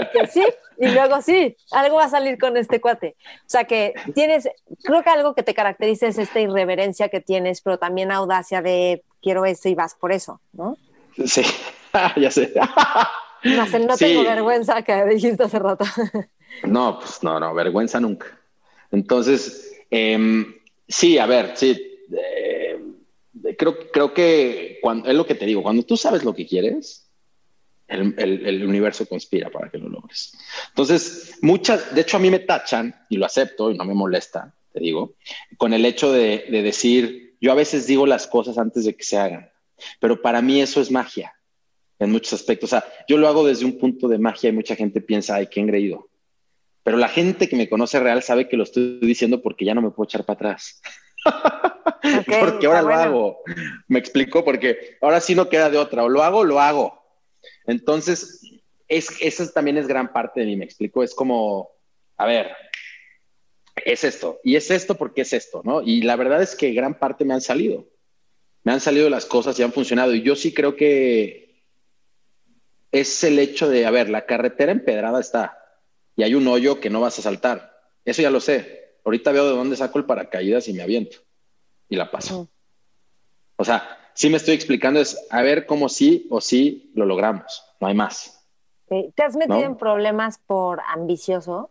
[0.00, 0.44] Y que sí,
[0.78, 3.16] y luego sí, algo va a salir con este cuate.
[3.40, 4.48] O sea que tienes,
[4.82, 9.02] creo que algo que te caracteriza es esta irreverencia que tienes, pero también audacia de
[9.22, 10.76] quiero esto y vas por eso, ¿no?
[11.24, 11.42] Sí,
[12.16, 12.52] ya sé.
[13.44, 15.84] no, tengo vergüenza que dijiste hace rato.
[16.64, 18.26] no, pues no, no, vergüenza nunca.
[18.90, 20.54] Entonces, em,
[20.86, 21.98] sí, a ver, sí.
[22.12, 22.80] Eh,
[23.58, 27.06] creo, creo que cuando, es lo que te digo, cuando tú sabes lo que quieres,
[27.88, 30.32] el, el, universo conspira para que lo logres.
[30.68, 34.54] Entonces, muchas, de hecho a mí me tachan, y lo acepto y no me molesta,
[34.72, 35.14] te digo,
[35.56, 39.04] con el hecho de, de decir, yo a veces digo las cosas antes de que
[39.04, 39.50] se hagan,
[40.00, 41.34] pero para mí eso es magia
[41.98, 42.72] en muchos aspectos.
[42.72, 45.48] O sea, yo lo hago desde un punto de magia y mucha gente piensa, ay,
[45.48, 46.08] qué engreído.
[46.82, 49.82] Pero la gente que me conoce real sabe que lo estoy diciendo porque ya no
[49.82, 50.80] me puedo echar para atrás.
[52.40, 53.38] porque ahora lo hago.
[53.88, 56.04] Me explico, porque ahora sí no queda de otra.
[56.04, 57.02] O lo hago, lo hago.
[57.66, 58.40] Entonces,
[58.86, 61.02] es, eso también es gran parte de mí, me explico.
[61.02, 61.70] Es como,
[62.16, 62.52] a ver,
[63.84, 64.40] es esto.
[64.44, 65.82] Y es esto porque es esto, ¿no?
[65.82, 67.86] Y la verdad es que gran parte me han salido.
[68.66, 70.12] Me han salido las cosas y han funcionado.
[70.12, 71.62] Y yo sí creo que
[72.90, 75.56] es el hecho de, a ver, la carretera empedrada está
[76.16, 77.78] y hay un hoyo que no vas a saltar.
[78.04, 78.96] Eso ya lo sé.
[79.04, 81.18] Ahorita veo de dónde saco el paracaídas y me aviento
[81.88, 82.48] y la paso.
[83.54, 87.62] O sea, sí me estoy explicando, es a ver cómo sí o sí lo logramos.
[87.80, 88.44] No hay más.
[88.88, 91.70] ¿Te has metido en problemas por ambicioso?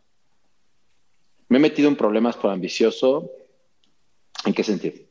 [1.49, 3.29] Me he metido en problemas por ambicioso.
[4.45, 5.04] ¿En qué sentido?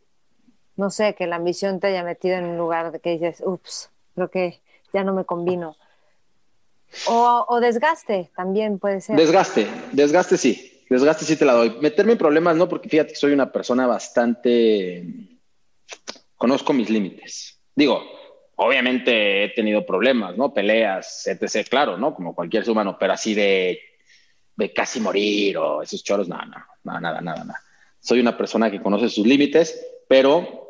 [0.77, 4.31] No sé, que la ambición te haya metido en un lugar que dices, ups, creo
[4.31, 4.61] que
[4.93, 5.77] ya no me combino.
[7.07, 9.17] O, desgaste también puede ser.
[9.17, 10.71] Desgaste, desgaste sí.
[10.89, 11.77] Desgaste sí te la doy.
[11.81, 15.05] Meterme en problemas no, porque fíjate que soy una persona bastante.
[16.37, 17.59] Conozco mis límites.
[17.75, 18.03] Digo,
[18.57, 20.53] obviamente he tenido problemas, ¿no?
[20.53, 21.67] Peleas, etc.
[21.69, 22.15] Claro, ¿no?
[22.15, 23.81] Como cualquier ser humano, pero así de,
[24.55, 26.45] de casi morir o esos choros, nada,
[26.85, 27.61] nada, nada, nada, nada.
[27.99, 30.64] Soy una persona que conoce sus límites, pero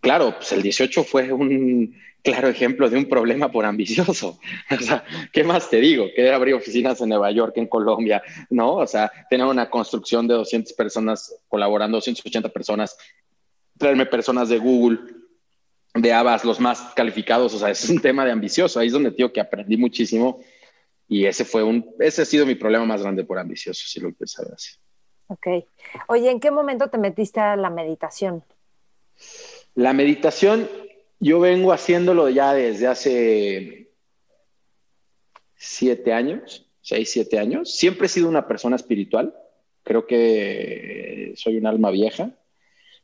[0.00, 4.38] claro, pues el 18 fue un claro ejemplo de un problema por ambicioso.
[4.70, 6.06] O sea, ¿qué más te digo?
[6.14, 8.74] Que abrir oficinas en Nueva York, en Colombia, ¿no?
[8.74, 12.96] O sea, tener una construcción de 200 personas colaborando, 280 personas,
[13.78, 14.98] traerme personas de Google,
[15.94, 18.78] de Abbas, los más calificados, o sea, es un tema de ambicioso.
[18.78, 20.40] Ahí es donde, tío, que aprendí muchísimo
[21.08, 24.08] y ese fue un, ese ha sido mi problema más grande por ambicioso, si lo
[24.08, 24.76] empecé así.
[25.26, 25.46] Ok.
[26.08, 28.44] Oye, ¿en qué momento te metiste a la meditación?
[29.74, 30.68] La meditación,
[31.20, 33.90] yo vengo haciéndolo ya desde hace
[35.54, 37.74] siete años, seis, siete años.
[37.74, 39.34] Siempre he sido una persona espiritual.
[39.82, 42.34] Creo que soy un alma vieja.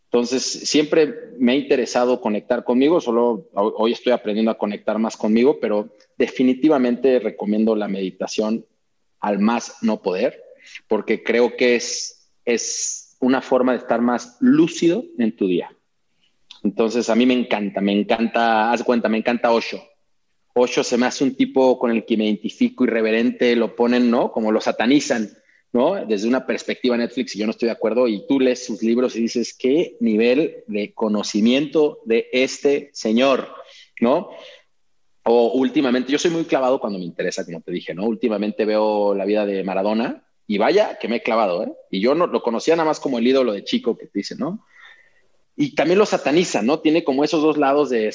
[0.04, 5.58] Entonces, siempre me ha interesado conectar conmigo, solo hoy estoy aprendiendo a conectar más conmigo,
[5.60, 8.64] pero definitivamente recomiendo la meditación
[9.20, 10.42] al más no poder,
[10.88, 15.76] porque creo que es, es una forma de estar más lúcido en tu día.
[16.66, 19.80] Entonces, a mí me encanta, me encanta, haz cuenta, me encanta Osho.
[20.52, 24.32] Osho se me hace un tipo con el que me identifico irreverente, lo ponen, ¿no?
[24.32, 25.30] Como lo satanizan,
[25.72, 25.94] ¿no?
[26.04, 29.14] Desde una perspectiva Netflix y yo no estoy de acuerdo y tú lees sus libros
[29.14, 33.48] y dices, ¿qué nivel de conocimiento de este señor,
[34.00, 34.30] ¿no?
[35.22, 38.06] O últimamente, yo soy muy clavado cuando me interesa, como te dije, ¿no?
[38.06, 41.72] Últimamente veo la vida de Maradona y vaya que me he clavado, ¿eh?
[41.92, 44.34] Y yo no lo conocía nada más como el ídolo de chico que te dice,
[44.34, 44.66] ¿no?
[45.58, 46.80] Y también lo sataniza, ¿no?
[46.80, 48.14] Tiene como esos dos lados de,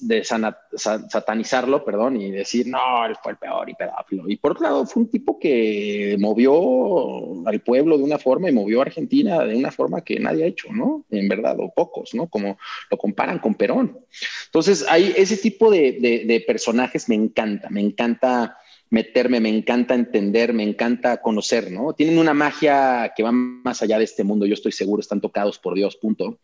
[0.00, 4.28] de satanizarlo, perdón, y decir, no, él fue el peor y pedófilo.
[4.28, 8.52] Y por otro lado, fue un tipo que movió al pueblo de una forma y
[8.52, 11.06] movió a Argentina de una forma que nadie ha hecho, ¿no?
[11.10, 12.28] En verdad, o pocos, ¿no?
[12.28, 12.58] Como
[12.90, 13.98] lo comparan con Perón.
[14.44, 18.58] Entonces, hay ese tipo de personajes me encanta, me encanta
[18.94, 21.94] meterme, me encanta entender, me encanta conocer, ¿no?
[21.94, 25.58] Tienen una magia que va más allá de este mundo, yo estoy seguro, están tocados
[25.58, 26.38] por Dios, punto.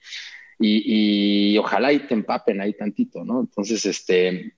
[0.58, 3.40] Y, ojalá y te empapen ahí tantito, ¿no?
[3.40, 4.56] Entonces, este,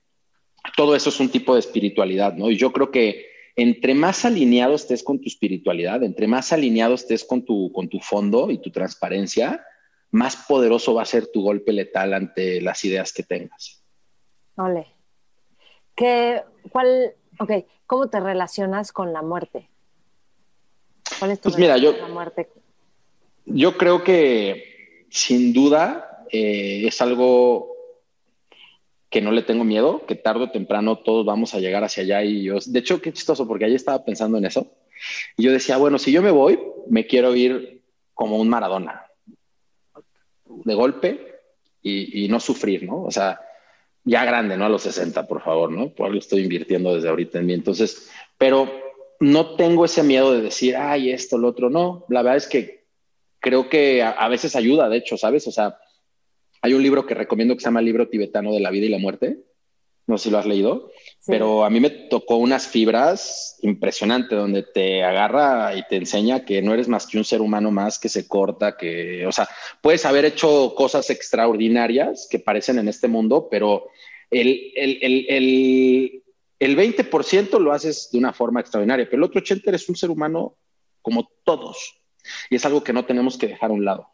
[0.75, 2.49] todo eso es un tipo de espiritualidad, ¿no?
[2.49, 7.23] Y yo creo que entre más alineado estés con tu espiritualidad, entre más alineado estés
[7.23, 9.63] con tu, con tu fondo y tu transparencia,
[10.09, 13.83] más poderoso va a ser tu golpe letal ante las ideas que tengas.
[14.55, 14.87] Ole.
[15.95, 16.41] ¿Qué,
[16.71, 17.51] ¿Cuál Ok,
[17.85, 19.69] ¿cómo te relacionas con la muerte?
[21.19, 22.49] ¿Cuál es tu pues mira, yo, la muerte?
[23.45, 27.73] Yo creo que sin duda eh, es algo
[29.09, 32.23] que no le tengo miedo, que tarde o temprano todos vamos a llegar hacia allá
[32.23, 34.67] y yo, de hecho, qué chistoso, porque ahí estaba pensando en eso.
[35.37, 37.83] Y yo decía, bueno, si yo me voy, me quiero ir
[38.13, 39.05] como un Maradona,
[40.45, 41.41] de golpe
[41.81, 43.03] y, y no sufrir, ¿no?
[43.03, 43.39] O sea,
[44.05, 44.65] ya grande, ¿no?
[44.65, 45.89] A los 60, por favor, ¿no?
[45.89, 47.53] Por algo estoy invirtiendo desde ahorita en mí.
[47.53, 48.69] Entonces, pero
[49.19, 52.05] no tengo ese miedo de decir, ay, esto, lo otro, no.
[52.09, 52.83] La verdad es que
[53.39, 55.47] creo que a, veces ayuda, de hecho, ¿sabes?
[55.47, 55.77] O sea,
[56.61, 58.97] hay un libro que recomiendo que se llama Libro Tibetano de la Vida y la
[58.97, 59.43] Muerte.
[60.05, 60.91] No sé si lo has leído,
[61.25, 66.61] pero a mí me tocó unas fibras impresionantes donde te agarra y te enseña que
[66.61, 69.47] no eres más que un ser humano más que se corta, que, o sea,
[69.81, 73.87] puedes haber hecho cosas extraordinarias que parecen en este mundo, pero
[74.29, 76.23] el, el, el,
[76.59, 80.09] el 20% lo haces de una forma extraordinaria, pero el otro 80% eres un ser
[80.09, 80.57] humano
[81.01, 82.01] como todos.
[82.49, 84.09] Y es algo que no tenemos que dejar a un lado.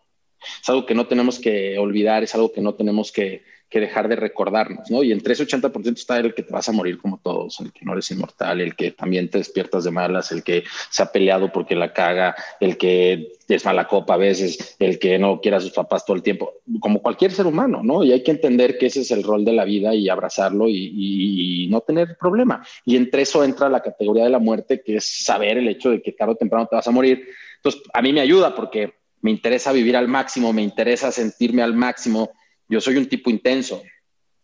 [0.62, 4.08] Es algo que no tenemos que olvidar, es algo que no tenemos que, que dejar
[4.08, 5.04] de recordarnos, ¿no?
[5.04, 7.86] Y entre ese 80% está el que te vas a morir como todos, el que
[7.86, 11.52] no eres inmortal, el que también te despiertas de malas, el que se ha peleado
[11.52, 15.60] porque la caga, el que es mala copa a veces, el que no quiere a
[15.60, 18.04] sus papás todo el tiempo, como cualquier ser humano, ¿no?
[18.04, 21.68] Y hay que entender que ese es el rol de la vida y abrazarlo y,
[21.70, 22.66] no tener problema.
[22.84, 26.02] Y entre eso entra la categoría de la muerte, que es saber el hecho de
[26.02, 27.28] que tarde o temprano te vas a morir.
[27.58, 31.76] Entonces, a mí me ayuda porque me interesa vivir al máximo, me interesa sentirme al
[31.76, 32.32] máximo,
[32.70, 33.84] yo soy un tipo intenso.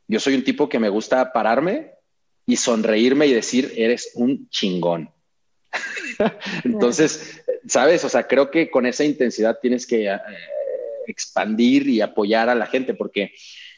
[0.08, 1.92] Yo soy un tipo que me gusta pararme
[2.46, 5.10] y sonreírme y decir, eres un chingón.
[6.64, 8.04] Entonces, ¿sabes?
[8.04, 10.20] O sea, creo que con esa intensidad tienes que eh,
[11.08, 13.34] expandir y apoyar a la gente porque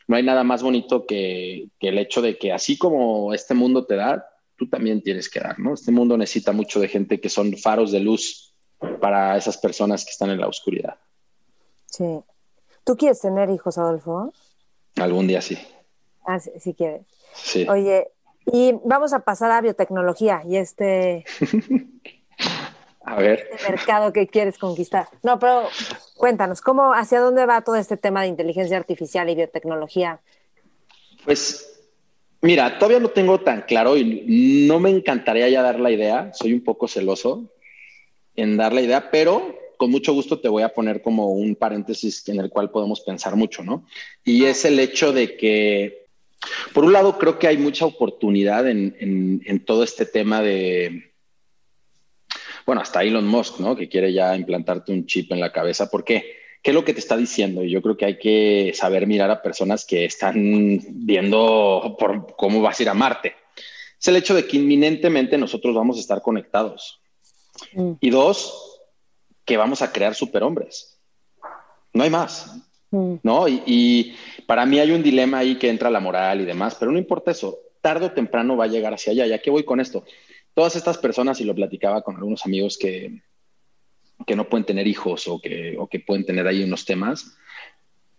[0.07, 3.86] no hay nada más bonito que, que, el hecho de que así como este mundo
[3.86, 5.74] te da, tú también tienes que dar, ¿no?
[5.74, 8.53] Este mundo necesita mucho de gente que son faros de luz
[9.02, 10.95] para esas personas que están en la oscuridad.
[11.86, 12.06] Sí.
[12.88, 14.34] ¿Tú quieres tener hijos, Adolfo?
[14.96, 15.58] Algún día sí.
[16.26, 17.02] Ah, sí, quieres.
[17.34, 17.68] Sí.
[17.70, 18.08] Oye,
[18.46, 21.26] y vamos a pasar a biotecnología y este,
[23.04, 23.50] a ver.
[23.52, 25.10] este mercado que quieres conquistar.
[25.22, 25.68] No, pero
[26.16, 30.22] cuéntanos, ¿cómo, hacia dónde va todo este tema de inteligencia artificial y biotecnología?
[31.26, 31.82] Pues,
[32.40, 36.32] mira, todavía no tengo tan claro y no me encantaría ya dar la idea.
[36.34, 37.52] Soy un poco celoso
[38.38, 42.28] en dar la idea, pero con mucho gusto te voy a poner como un paréntesis
[42.28, 43.86] en el cual podemos pensar mucho, ¿no?
[44.24, 46.08] Y es el hecho de que,
[46.74, 51.12] por un lado, creo que hay mucha oportunidad en, todo este tema de,
[52.66, 53.76] bueno, hasta Elon Musk, ¿no?
[53.76, 55.90] Que quiere ya implantarte un chip en la cabeza.
[55.90, 56.38] ¿Por qué?
[56.62, 57.64] ¿Qué es lo que te está diciendo?
[57.64, 62.62] Y yo creo que hay que saber mirar a personas que están viendo por cómo
[62.62, 63.36] vas a ir a Marte.
[63.99, 66.99] Es el hecho de que inminentemente nosotros vamos a estar conectados.
[67.74, 67.94] Mm.
[68.02, 68.66] Y dos,
[69.48, 70.99] que vamos a crear superhombres.
[71.94, 72.56] No hay más.
[72.91, 73.15] Mm.
[73.24, 73.48] ¿No?
[73.48, 74.15] Y,
[74.45, 77.32] para mí hay un dilema ahí que entra la moral y demás, pero no importa
[77.32, 77.57] eso.
[77.82, 79.26] Tarde o temprano va a llegar hacia allá.
[79.26, 80.06] ¿Ya qué voy con esto?
[80.53, 83.24] Todas estas personas, y lo platicaba con algunos amigos que,
[84.26, 87.38] que no pueden tener hijos o que, o que pueden tener ahí unos temas,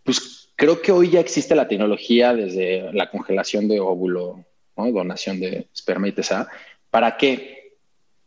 [0.04, 4.44] pues creo que hoy ya existe la tecnología desde la congelación de óvulo,
[4.76, 6.48] donación de esperma y TSA.
[6.90, 7.76] ¿Para qué?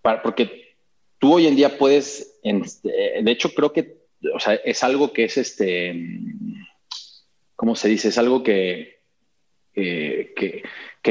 [0.01, 0.75] Para, porque
[1.17, 4.01] tú hoy en día puedes, eh, de hecho creo que,
[4.65, 5.95] es algo que es este,
[7.55, 8.09] ¿cómo se dice?
[8.09, 8.99] Es algo que,
[9.73, 10.63] que,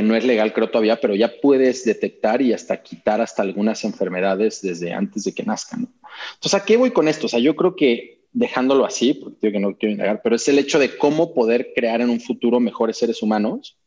[0.03, 4.63] no es legal creo todavía, pero ya puedes detectar y hasta quitar hasta algunas enfermedades
[4.63, 5.89] desde antes de que nazcan.
[6.35, 7.27] Entonces, ¿a qué voy con esto?
[7.27, 10.47] O sea, yo creo que dejándolo así, porque digo que no quiero indagar, pero es
[10.49, 13.80] el hecho de cómo poder crear en un futuro mejores seres humanos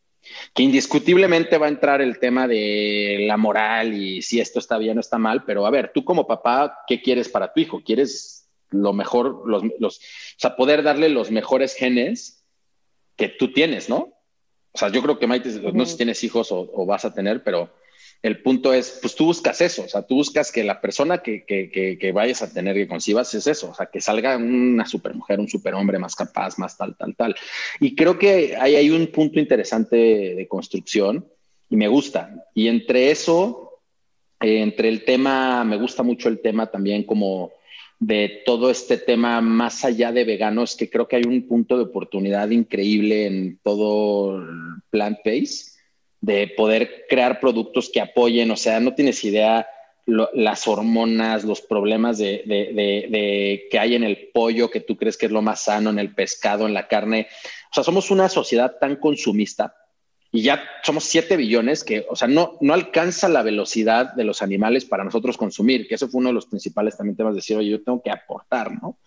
[0.53, 4.97] que indiscutiblemente va a entrar el tema de la moral y si esto está bien
[4.97, 7.81] o está mal, pero a ver, tú como papá, ¿qué quieres para tu hijo?
[7.83, 10.01] ¿Quieres lo mejor, los, los, o
[10.37, 12.43] sea, poder darle los mejores genes
[13.15, 14.13] que tú tienes, ¿no?
[14.71, 17.43] O sea, yo creo que Maite, no sé si tienes hijos o vas a tener,
[17.43, 17.69] pero
[18.23, 21.43] el punto es, pues tú buscas eso, o sea, tú buscas que la persona que,
[21.43, 21.69] que,
[21.99, 25.49] que, vayas a tener que concibas es eso, o sea, que salga una supermujer, un
[25.49, 27.35] superhombre más capaz, más tal, tal, tal.
[27.81, 31.27] Y creo que hay, hay un punto interesante de construcción
[31.69, 32.33] y me gusta.
[32.53, 33.81] Y entre eso,
[34.39, 37.51] eh, entre el tema, me gusta mucho el tema también como
[37.99, 41.83] de todo este tema más allá de veganos, que creo que hay un punto de
[41.83, 44.41] oportunidad increíble en todo
[44.91, 45.72] plant-based
[46.23, 49.67] de poder crear productos que apoyen, o sea, no tienes idea
[50.05, 55.33] las hormonas, los problemas de, que hay en el pollo, que tú crees que es
[55.33, 57.27] lo más sano, en el pescado, en la carne.
[57.71, 59.75] O sea, somos una sociedad tan consumista
[60.31, 64.41] y ya somos 7 billones que, o sea, no, no alcanza la velocidad de los
[64.41, 67.57] animales para nosotros consumir, que eso fue uno de los principales también temas de decir,
[67.57, 68.97] oye, yo tengo que aportar, ¿no?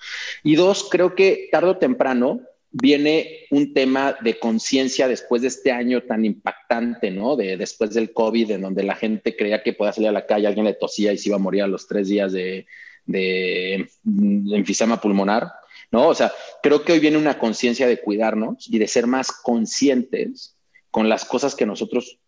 [0.44, 2.42] Y dos, creo que tarde o temprano
[2.78, 7.36] viene un tema de conciencia después de este año tan impactante, ¿no?
[7.36, 10.46] De después del COVID, en donde la gente creía que podía salir a la calle,
[10.46, 12.66] alguien le tosía y se iba a morir a los tres días de,
[13.06, 15.52] de enfisema pulmonar,
[15.90, 16.08] ¿no?
[16.08, 16.32] O sea,
[16.62, 20.56] creo que hoy viene una conciencia de cuidarnos y de ser más conscientes
[20.90, 22.18] con las cosas que nosotros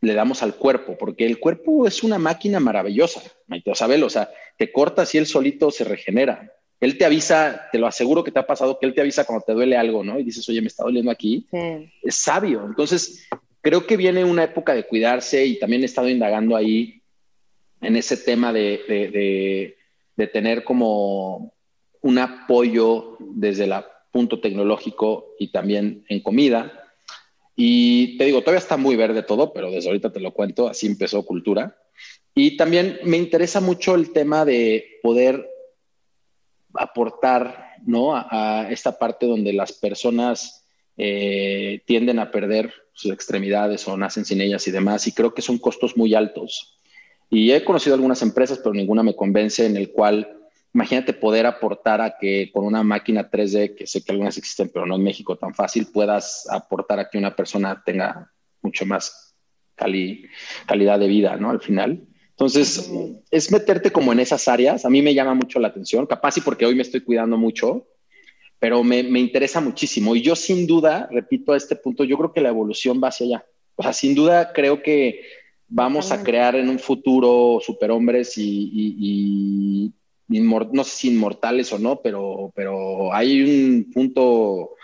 [0.00, 4.30] le damos al cuerpo, porque el cuerpo es una máquina maravillosa, Maite, o o sea,
[4.56, 6.52] te cortas y él solito se regenera.
[6.80, 9.44] Él te avisa, te lo aseguro que te ha pasado, que él te avisa cuando
[9.44, 10.18] te duele algo, ¿no?
[10.18, 11.46] Y dices, oye, me está doliendo aquí.
[12.02, 12.64] Es sabio.
[12.64, 13.28] Entonces,
[13.60, 17.02] creo que viene una época de cuidarse y también he estado indagando ahí
[17.80, 19.76] en ese tema de, de,
[20.16, 21.52] de tener como
[22.00, 23.74] un apoyo desde el
[24.12, 26.78] punto tecnológico y también en comida
[27.60, 30.86] y te digo, todavía está muy verde todo, pero desde ahorita te lo cuento, así
[30.86, 31.76] empezó cultura.
[32.32, 35.44] Y también me interesa mucho el tema de poder
[36.78, 38.14] aportar ¿no?
[38.14, 40.64] a, esta parte donde las personas
[40.96, 45.06] eh, tienden a perder sus extremidades o nacen sin ellas y demás.
[45.06, 46.78] Y creo que son costos muy altos.
[47.30, 50.34] Y he conocido algunas empresas, pero ninguna me convence en el cual
[50.74, 54.86] imagínate poder aportar a que con una máquina 3D, que sé que algunas existen, pero
[54.86, 58.30] no en México tan fácil, puedas aportar a que una persona tenga
[58.62, 59.34] mucho más
[59.74, 61.50] calidad de vida, ¿no?
[61.50, 62.07] Al final.
[62.38, 62.88] Entonces,
[63.32, 64.84] es meterte como en esas áreas.
[64.84, 67.88] A mí me llama mucho la atención, capaz y porque hoy me estoy cuidando mucho,
[68.60, 70.14] pero me, me interesa muchísimo.
[70.14, 73.26] Y yo sin duda, repito a este punto, yo creo que la evolución va hacia
[73.26, 73.46] allá.
[73.74, 75.20] O sea, sin duda creo que
[75.68, 79.92] vamos a crear en un futuro superhombres y,
[80.28, 84.76] no sé si inmortales o no, pero, pero hay un punto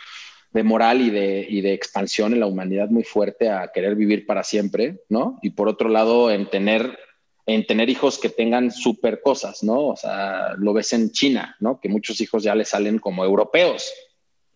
[0.52, 4.24] de moral y de, y de expansión en la humanidad muy fuerte a querer vivir
[4.26, 5.38] para siempre, ¿no?
[5.42, 6.96] Y por otro lado, en tener,
[7.46, 9.88] en tener hijos que tengan super cosas, ¿no?
[9.88, 11.80] O sea, lo ves en China, ¿no?
[11.80, 13.92] Que muchos hijos ya le salen como europeos.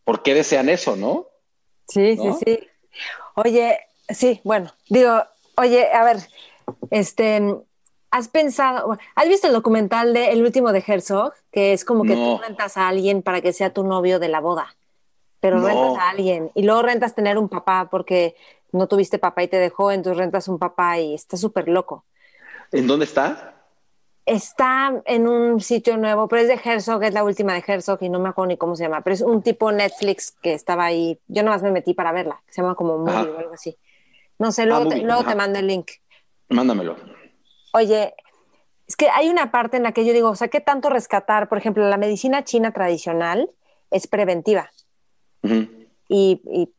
[0.04, 1.26] ¿Por qué desean eso, no?
[1.86, 2.58] Sí, sí, sí.
[3.34, 3.78] Oye,
[4.08, 5.22] sí, bueno, digo,
[5.56, 6.16] oye, a ver,
[6.90, 7.42] este,
[8.10, 11.34] ¿Has pensado, has visto el documental de El último de Herzog?
[11.52, 14.40] Que es como que tú rentas a alguien para que sea tu novio de la
[14.40, 14.76] boda,
[15.40, 18.34] pero rentas a alguien y luego rentas tener un papá porque
[18.72, 22.06] no tuviste papá y te dejó, entonces rentas un papá y está súper loco.
[22.72, 23.54] ¿En dónde está?
[24.26, 28.10] Está en un sitio nuevo, pero es de Herzog, es la última de Herzog y
[28.10, 31.18] no me acuerdo ni cómo se llama, pero es un tipo Netflix que estaba ahí.
[31.28, 33.78] Yo nomás me metí para verla, se llama como Movie o algo así.
[34.38, 35.90] No sé, luego, ah, te, luego te mando el link.
[36.50, 36.96] Mándamelo.
[37.72, 38.14] Oye,
[38.86, 41.48] es que hay una parte en la que yo digo, o sea, ¿qué tanto rescatar?
[41.48, 43.50] Por ejemplo, la medicina china tradicional
[43.90, 44.70] es preventiva
[46.08, 46.70] y,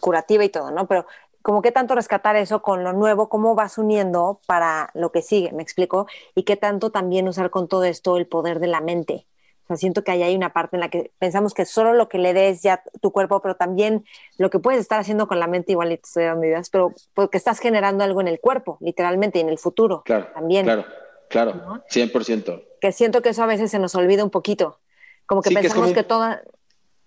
[0.00, 0.86] curativa y todo, ¿no?
[0.86, 1.06] Pero
[1.44, 5.52] como qué tanto rescatar eso con lo nuevo, cómo vas uniendo para lo que sigue,
[5.52, 9.26] me explico, y qué tanto también usar con todo esto el poder de la mente.
[9.64, 12.08] O sea, siento que ahí hay una parte en la que pensamos que solo lo
[12.08, 14.06] que le des ya tu cuerpo, pero también
[14.38, 17.36] lo que puedes estar haciendo con la mente, igual te estoy dando ideas, pero porque
[17.36, 20.64] estás generando algo en el cuerpo, literalmente, y en el futuro claro, también.
[20.64, 20.86] Claro,
[21.28, 22.64] claro, 100%.
[22.80, 24.80] Que siento que eso a veces se nos olvida un poquito.
[25.26, 26.40] Como que pensamos que, toda...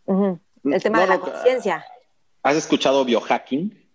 [0.06, 1.84] El tema de la conciencia.
[2.44, 3.87] ¿Has escuchado biohacking?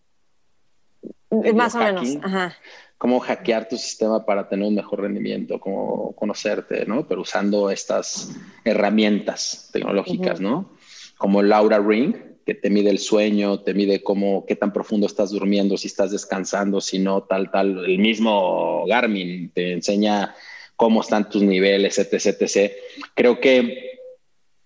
[1.55, 2.57] Más o menos, ajá
[3.03, 7.05] cómo hackear tu sistema para tener un mejor rendimiento, cómo conocerte, ¿no?
[7.09, 8.31] Pero usando estas
[8.65, 10.71] herramientas tecnológicas, ¿no?
[11.19, 12.15] Como Laura Ring,
[12.47, 16.13] que te mide el sueño, te mide cómo, qué tan profundo estás durmiendo, si estás
[16.13, 17.85] descansando, si no, tal, tal.
[17.87, 20.37] El mismo Garmin te enseña
[20.77, 22.73] cómo están tus niveles, etc, etc.
[23.17, 23.99] Creo que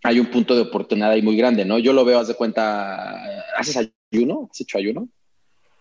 [0.03, 1.79] hay un punto de oportunidad ahí muy grande, ¿no?
[1.79, 3.15] Yo lo veo, haz de cuenta,
[3.57, 4.51] ¿haces ayuno?
[4.53, 5.09] ¿Has hecho ayuno?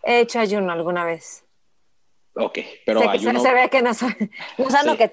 [0.06, 1.44] He hecho ayuno alguna vez.
[2.38, 3.91] Ok, pero se, ve que no,
[4.57, 5.10] no o que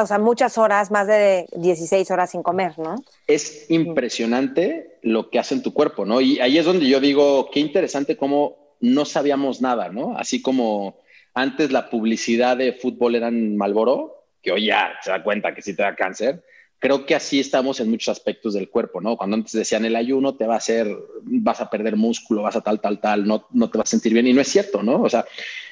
[0.00, 2.96] o sea, muchas horas, más de 16 horas sin comer, ¿no?
[3.28, 6.20] Es impresionante lo que hace en tu cuerpo, ¿no?
[6.20, 10.18] Y ahí es donde yo digo, qué interesante cómo no sabíamos nada, ¿no?
[10.18, 11.00] Así como
[11.32, 15.62] antes la publicidad de fútbol era en Malboro, que hoy ya se da cuenta que
[15.62, 16.42] sí te da cáncer,
[16.82, 19.16] creo que así estamos en muchos aspectos del cuerpo, ¿no?
[19.16, 20.92] Cuando antes decían el ayuno te va a hacer,
[21.22, 24.12] vas a perder músculo, vas a tal, tal, tal, no, no te vas a sentir
[24.12, 25.00] bien y no es cierto, ¿no?
[25.00, 25.24] O sea,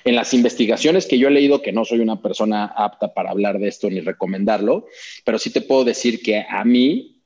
[0.04, 3.58] en las investigaciones que yo he leído, que no soy una persona apta para hablar
[3.58, 4.86] de esto ni recomendarlo,
[5.24, 7.20] pero sí te puedo decir que a mí,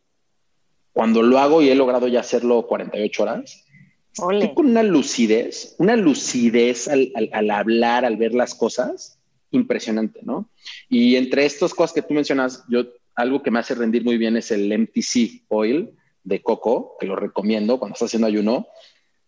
[0.95, 3.67] cuando lo hago y he logrado ya hacerlo 48 horas,
[4.15, 9.19] estoy con una lucidez, una lucidez al, al, al hablar, al ver las cosas,
[9.51, 10.49] impresionante, ¿no?
[10.89, 14.37] Y entre estas cosas que tú mencionas, yo algo que me hace rendir muy bien
[14.37, 15.91] es el MTC Oil
[16.23, 18.69] de coco, que lo recomiendo cuando estás haciendo ayuno.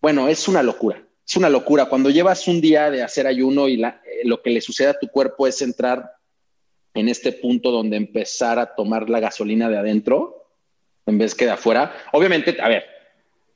[0.01, 1.03] Bueno, es una locura.
[1.27, 1.87] es una locura.
[1.87, 3.95] Cuando llevas un día de hacer ayuno y eh,
[4.25, 6.11] lo que le sucede a tu cuerpo es entrar
[6.95, 10.47] en este punto donde empezar a tomar la gasolina de adentro
[11.05, 11.95] en vez que de afuera.
[12.13, 12.85] Obviamente, a ver,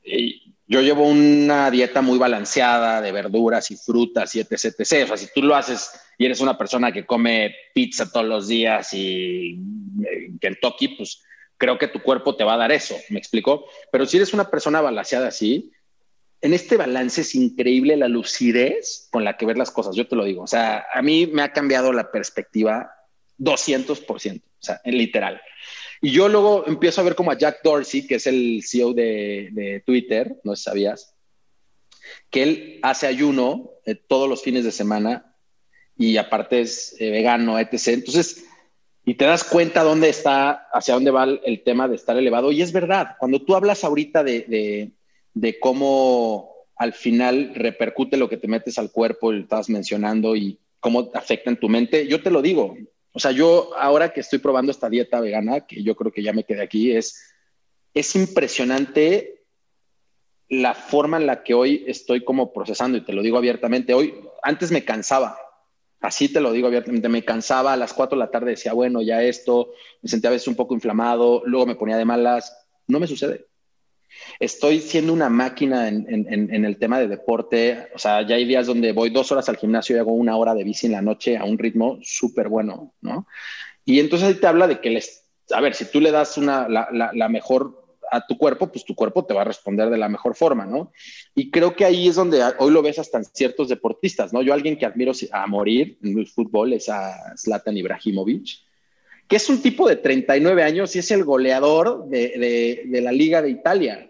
[0.05, 0.35] eh,
[0.66, 5.05] yo llevo una dieta muy balanceada de verduras y frutas y etc, etc.
[5.05, 5.90] O sea, si tú lo haces
[6.20, 9.59] y eres una persona que come pizza todos los días y
[10.06, 11.22] eh, Kentucky, pues
[11.56, 13.64] creo que tu cuerpo te va a dar eso, ¿me explico?
[13.90, 15.72] Pero si eres una persona balanceada así,
[16.42, 20.14] en este balance es increíble la lucidez con la que ver las cosas, yo te
[20.14, 20.42] lo digo.
[20.42, 22.90] O sea, a mí me ha cambiado la perspectiva
[23.38, 25.40] 200%, o sea, en literal.
[26.02, 29.82] Y yo luego empiezo a ver como a Jack Dorsey, que es el CEO de,
[29.86, 31.14] Twitter, no sabías,
[32.28, 35.30] que él hace ayuno eh, todos los fines de semana
[36.01, 37.89] y aparte es eh, vegano, etc.
[37.89, 38.47] Entonces,
[39.05, 42.52] y te das cuenta dónde está, hacia dónde va el, tema de estar elevado.
[42.52, 44.93] Y es verdad, cuando tú hablas ahorita de,
[45.35, 50.59] de, cómo al final repercute lo que te metes al cuerpo, y estás mencionando, y
[50.81, 52.78] cómo afecta en tu mente, yo te lo digo.
[53.12, 56.32] O sea, yo ahora que estoy probando esta dieta vegana, que yo creo que ya
[56.32, 57.31] me quedé aquí, es,
[57.93, 59.44] es impresionante
[60.48, 64.14] la forma en la que hoy estoy como procesando, y te lo digo abiertamente, hoy,
[64.43, 65.36] antes me cansaba,
[66.01, 69.02] Así te lo digo abiertamente, me cansaba a las 4 de la tarde, decía, bueno,
[69.02, 72.56] ya esto, me sentía a veces un poco inflamado, luego me ponía de malas,
[72.86, 73.47] no me sucede.
[74.39, 78.93] Estoy siendo una máquina en, el tema de deporte, o sea, ya hay días donde
[78.93, 81.44] voy dos horas al gimnasio y hago una hora de bici en la noche a
[81.44, 83.27] un ritmo súper bueno, ¿no?
[83.85, 86.66] Y entonces ahí te habla de que les, a ver, si tú le das una,
[86.68, 87.80] la mejor
[88.11, 90.93] a tu cuerpo, pues tu cuerpo te va a responder de la mejor forma, ¿no?
[91.35, 94.43] Y creo que ahí es donde hoy lo ves hasta en ciertos deportistas, ¿no?
[94.43, 98.49] Yo alguien que admiro a morir en el fútbol es a Zlatan Ibrahimovic,
[99.28, 103.51] que es un tipo de 39 años y es el goleador de, la Liga de
[103.51, 104.07] Italia.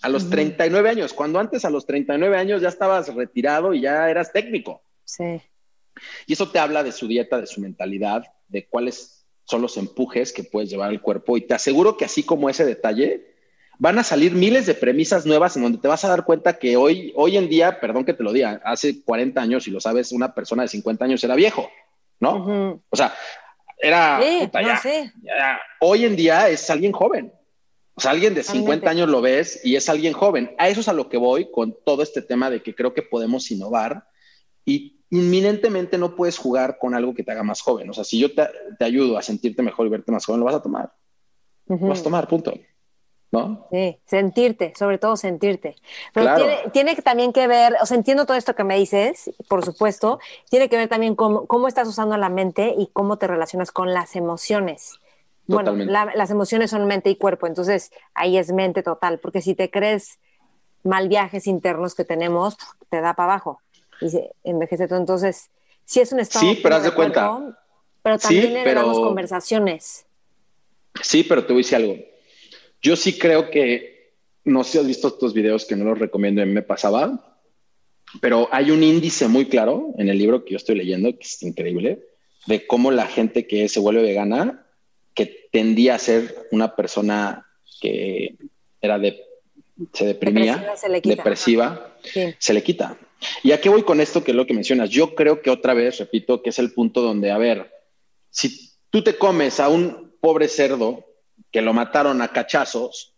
[0.00, 4.08] A los 39 años, cuando antes a los 39 años ya estabas retirado y ya
[4.08, 4.80] eras técnico.
[5.02, 5.42] Sí.
[6.24, 9.17] Y eso te habla de su dieta, de su mentalidad, de cuáles
[9.48, 11.38] son los empujes que puedes llevar al cuerpo.
[11.38, 13.34] Y te aseguro que así como ese detalle,
[13.78, 16.76] van a salir miles de premisas nuevas en donde te vas a dar cuenta que
[16.76, 20.12] hoy, hoy en día, perdón que te lo diga, hace 40 años, y lo sabes,
[20.12, 21.70] una persona de 50 años era viejo,
[22.20, 22.82] ¿no?
[22.90, 23.14] O sea,
[23.78, 24.20] era...
[25.80, 27.32] hoy en día es alguien joven.
[27.94, 30.54] O sea, alguien de 50 años lo ves y es alguien joven.
[30.58, 33.02] A eso es a lo que voy con todo este tema de que creo que
[33.02, 34.04] podemos innovar
[34.66, 37.88] y inminentemente no puedes jugar con algo que te haga más joven.
[37.90, 40.56] O sea, si yo te, ayudo a sentirte mejor y verte más joven, lo vas
[40.56, 40.92] a tomar.
[41.66, 42.52] Lo vas a tomar, punto.
[43.30, 43.66] ¿No?
[43.70, 45.76] Sí, sentirte, sobre todo sentirte.
[46.14, 49.62] Pero tiene, tiene, también que ver, o sea, entiendo todo esto que me dices, por
[49.64, 50.18] supuesto,
[50.48, 53.92] tiene que ver también cómo, cómo estás usando la mente y cómo te relacionas con
[53.92, 54.98] las emociones.
[55.46, 59.70] Bueno, las emociones son mente y cuerpo, entonces ahí es mente total, porque si te
[59.70, 60.18] crees
[60.82, 62.56] mal viajes internos que tenemos,
[62.90, 63.60] te da para abajo
[64.00, 64.98] y se envejece todo.
[64.98, 65.50] Entonces,
[65.84, 66.44] sí es un estado.
[66.44, 67.58] Sí, pero haz de cuenta.
[68.02, 70.06] pero también le damos conversaciones.
[71.02, 71.96] Sí, pero te voy a decir algo.
[72.80, 74.14] Yo sí creo que,
[74.44, 77.36] no sé si has visto estos videos que no los recomiendo en Me Pasaba,
[78.20, 81.42] pero hay un índice muy claro en el libro que yo estoy leyendo, que es
[81.42, 82.06] increíble,
[82.46, 84.66] de cómo la gente que se vuelve vegana,
[85.14, 87.46] que tendía a ser una persona
[87.80, 88.36] que
[88.80, 89.20] era de,
[89.92, 90.72] se deprimía,
[91.04, 91.96] depresiva,
[92.38, 92.96] se le quita.
[93.42, 94.90] ¿Y a qué voy con esto que es lo que mencionas?
[94.90, 97.72] Yo creo que otra vez, repito, que es el punto donde, a ver,
[98.30, 101.04] si tú te comes a un pobre cerdo
[101.50, 103.14] que lo mataron a cachazos,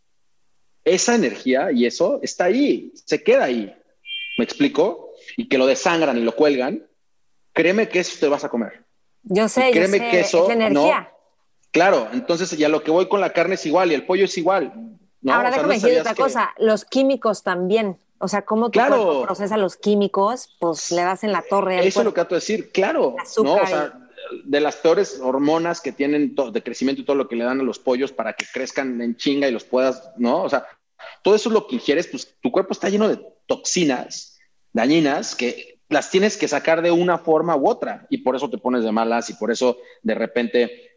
[0.84, 3.74] esa energía y eso está ahí, se queda ahí.
[4.38, 5.10] ¿Me explico?
[5.36, 6.86] Y que lo desangran y lo cuelgan,
[7.52, 8.84] créeme que eso te vas a comer.
[9.22, 11.12] Yo sé, créeme yo sé, que eso, energía.
[11.70, 14.36] Claro, entonces ya lo que voy con la carne es igual y el pollo es
[14.38, 14.72] igual.
[15.28, 17.98] Ahora déjame decir otra cosa, los químicos también.
[18.22, 21.86] O sea, cómo tu cuerpo procesa los químicos, pues le das en la torre.
[21.86, 23.16] Eso es lo que trato de decir, claro.
[23.42, 23.54] ¿no?
[23.54, 23.98] O sea,
[24.44, 27.62] de las peores hormonas que tienen de crecimiento y todo lo que le dan a
[27.62, 30.42] los pollos para que crezcan en chinga y los puedas, ¿no?
[30.42, 30.66] O sea,
[31.22, 34.38] todo eso es lo que ingieres, pues tu cuerpo está lleno de toxinas
[34.72, 38.58] dañinas que las tienes que sacar de una forma u otra y por eso te
[38.58, 40.90] pones de malas y por eso de repente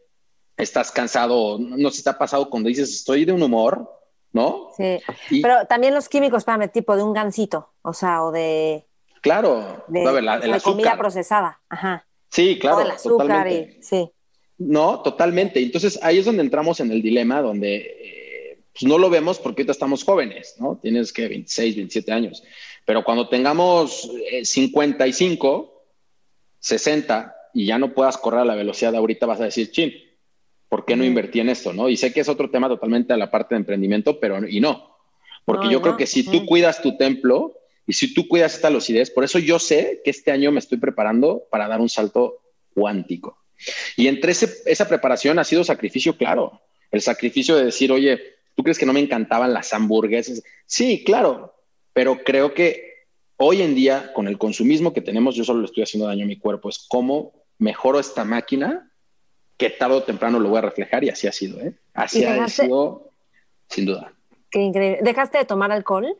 [0.58, 1.58] estás cansado.
[1.58, 3.90] No sé si te ha pasado cuando dices estoy de un humor,
[4.34, 4.68] ¿no?
[4.76, 5.00] Sí,
[5.40, 8.84] pero también los químicos, para tipo de un gansito, o sea, o de...
[9.22, 12.04] Claro, de, comida procesada, ajá.
[12.28, 12.78] Sí, claro.
[12.78, 14.10] O el azúcar y, sí.
[14.58, 15.62] No, totalmente.
[15.62, 19.62] Entonces ahí es donde entramos en el dilema, donde eh, pues no lo vemos porque
[19.62, 20.78] ahorita estamos jóvenes, ¿no?
[20.82, 22.42] Tienes que 26, 27 años.
[22.84, 24.10] Pero cuando tengamos
[24.42, 25.84] 55, eh,
[26.58, 29.92] 60 y ya no puedas correr a la velocidad de ahorita, vas a decir, chin,
[30.74, 31.72] ¿por qué no invertí en esto?
[31.72, 31.88] ¿no?
[31.88, 34.98] Y sé que es otro tema totalmente a la parte de emprendimiento, pero y no.
[35.44, 37.54] Porque yo creo que si tú cuidas tu templo
[37.86, 40.78] Y si tú cuidas esta lucidez, por eso yo sé que este año me estoy
[40.78, 42.40] preparando para dar un salto
[42.74, 43.38] cuántico.
[43.96, 46.60] Y entre esa preparación ha sido sacrificio, claro.
[46.90, 48.18] El sacrificio de decir, oye,
[48.56, 50.42] ¿tú crees que no me encantaban las hamburguesas?
[50.66, 51.54] Sí, claro,
[51.92, 53.04] pero creo que
[53.36, 56.28] hoy en día, con el consumismo que tenemos, yo solo le estoy haciendo daño a
[56.28, 56.68] mi cuerpo.
[56.68, 58.90] Es cómo mejoro esta máquina
[59.56, 61.74] que tarde o temprano lo voy a reflejar y así ha sido, ¿eh?
[61.92, 63.10] Así ha sido,
[63.68, 64.12] sin duda.
[64.50, 65.00] Qué increíble.
[65.02, 66.16] ¿Dejaste de tomar alcohol?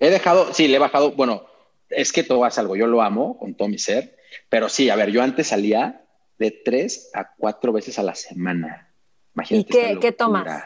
[0.00, 1.46] He dejado, sí, le he bajado, bueno,
[1.88, 4.16] es que todo es algo, yo lo amo con todo mi ser,
[4.48, 6.04] pero sí, a ver, yo antes salía
[6.38, 8.88] de tres a cuatro veces a la semana.
[9.34, 10.62] Imagínate ¿Y qué, tomas?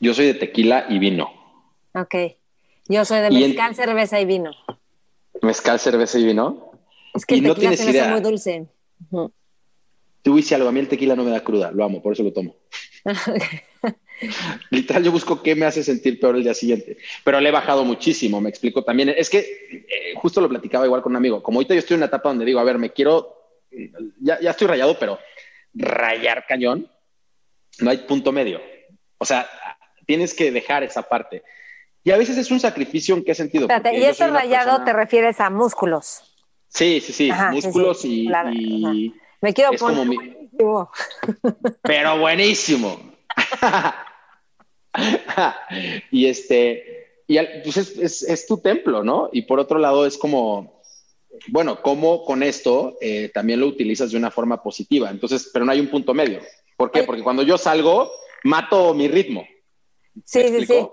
[0.00, 1.30] Yo soy de tequila y vino.
[1.94, 2.14] Ok.
[2.88, 4.52] Yo soy de mezcal, cerveza y vino.
[5.42, 6.72] Mezcal, cerveza y vino.
[7.14, 8.10] Es que el tequila no tienes se idea.
[8.10, 8.66] muy dulce.
[10.22, 12.22] Tú dices algo, a mí el tequila no me da cruda, lo amo, por eso
[12.22, 12.56] lo tomo.
[14.70, 16.98] Literal, yo busco qué me hace sentir peor el día siguiente.
[17.24, 19.10] Pero le he bajado muchísimo, me explico también.
[19.10, 21.42] Es que eh, justo lo platicaba igual con un amigo.
[21.42, 23.60] Como ahorita yo estoy en una etapa donde digo, a ver, me quiero,
[24.20, 25.18] ya, ya estoy rayado, pero
[25.74, 26.90] rayar cañón,
[27.80, 28.60] no hay punto medio.
[29.18, 29.48] O sea,
[30.06, 31.44] tienes que dejar esa parte.
[32.02, 33.64] Y a veces es un sacrificio en qué sentido.
[33.64, 36.22] Espérate, y ese rayado te refieres a músculos.
[36.68, 38.28] Sí, sí, sí, músculos y,
[39.40, 40.90] Me quiero poner buenísimo.
[41.82, 43.00] Pero buenísimo.
[46.10, 49.28] y este, y pues es, tu templo, ¿no?
[49.32, 50.80] Y por otro lado es como,
[51.48, 55.10] bueno, ¿cómo con esto eh, también lo utilizas de una forma positiva?
[55.10, 56.40] Entonces, pero no hay un punto medio.
[56.76, 57.02] ¿Por qué?
[57.02, 58.10] Porque cuando yo salgo,
[58.44, 59.46] mato mi ritmo.
[60.24, 60.88] Sí, sí, sí.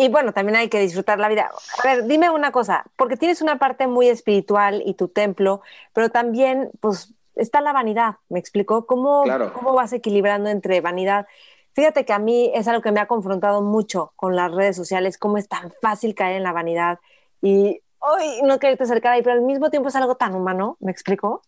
[0.00, 1.50] Y bueno, también hay que disfrutar la vida.
[1.82, 5.60] A ver, dime una cosa, porque tienes una parte muy espiritual y tu templo,
[5.92, 8.86] pero también, pues, está la vanidad, ¿me explicó?
[8.86, 9.24] ¿Cómo,
[9.54, 11.26] ¿Cómo vas equilibrando entre vanidad?
[11.72, 15.16] Fíjate que a mí es algo que me ha confrontado mucho con las redes sociales,
[15.16, 16.98] cómo es tan fácil caer en la vanidad
[17.40, 20.90] y hoy no quererte acercar ahí, pero al mismo tiempo es algo tan humano, ¿me
[20.90, 21.42] explico?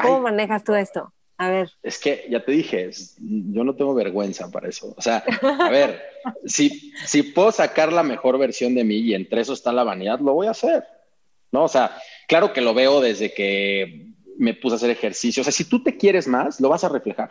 [0.00, 1.12] ¿Cómo manejas tú esto?
[1.36, 1.70] A ver.
[1.82, 4.94] Es que ya te dije, yo no tengo vergüenza para eso.
[4.96, 6.02] O sea, a ver,
[6.44, 10.20] si, si puedo sacar la mejor versión de mí y entre eso está la vanidad,
[10.20, 10.84] lo voy a hacer.
[11.50, 11.64] ¿No?
[11.64, 11.96] O sea,
[12.28, 14.09] claro que lo veo desde que
[14.40, 15.42] me puse a hacer ejercicio.
[15.42, 17.28] O sea, si tú te quieres más, lo vas a reflejar.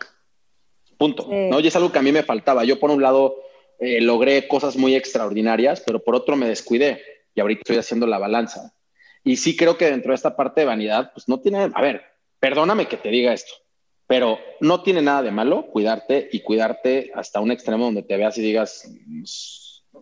[0.97, 1.27] Punto.
[1.29, 1.59] ¿no?
[1.59, 2.63] Y es algo que a mí me faltaba.
[2.63, 3.35] Yo, por un lado,
[3.79, 7.01] eh, logré cosas muy extraordinarias, pero por otro me descuidé
[7.33, 8.73] y ahorita estoy haciendo la balanza.
[9.23, 12.03] Y sí creo que dentro de esta parte de vanidad, pues no tiene, a ver,
[12.39, 13.53] perdóname que te diga esto.
[14.05, 18.37] Pero no tiene nada de malo cuidarte y cuidarte hasta un extremo donde te veas
[18.37, 19.23] y digas, mm,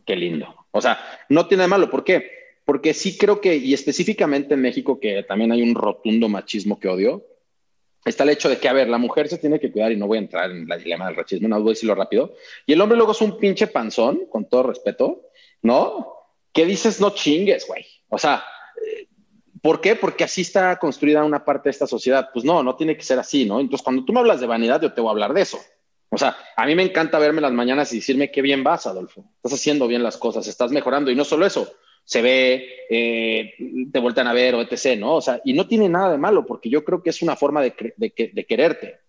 [0.06, 0.68] qué lindo.
[0.72, 1.90] O sea, no tiene de malo.
[1.90, 2.37] ¿Por qué?
[2.68, 6.90] Porque sí creo que, y específicamente en México, que también hay un rotundo machismo que
[6.90, 7.26] odio,
[8.04, 10.06] está el hecho de que, a ver, la mujer se tiene que cuidar y no
[10.06, 12.36] voy a entrar en la dilema del machismo, no voy a decirlo rápido.
[12.66, 15.30] Y el hombre luego es un pinche panzón, con todo respeto,
[15.62, 16.14] ¿no?
[16.52, 17.00] ¿Qué dices?
[17.00, 17.86] No chingues, güey.
[18.10, 18.44] O sea,
[19.62, 19.96] ¿Por qué?
[19.96, 22.30] Porque así está construida una parte de esta sociedad.
[22.34, 23.62] Pues no, no tiene que ser así, ¿no?
[23.62, 25.58] Entonces, cuando tú me hablas de vanidad, yo te voy a hablar de eso.
[26.10, 29.26] O sea, a mí me encanta verme las mañanas y decirme qué bien vas, Adolfo.
[29.38, 31.12] Estás haciendo bien las cosas, estás mejorando.
[31.12, 31.72] Y no solo eso,
[32.08, 33.54] se ve, eh,
[33.92, 35.16] te vueltan a ver o etc., ¿no?
[35.16, 37.62] O sea, y no tiene nada de malo, porque yo creo que es una forma
[37.62, 39.02] de, de quererte.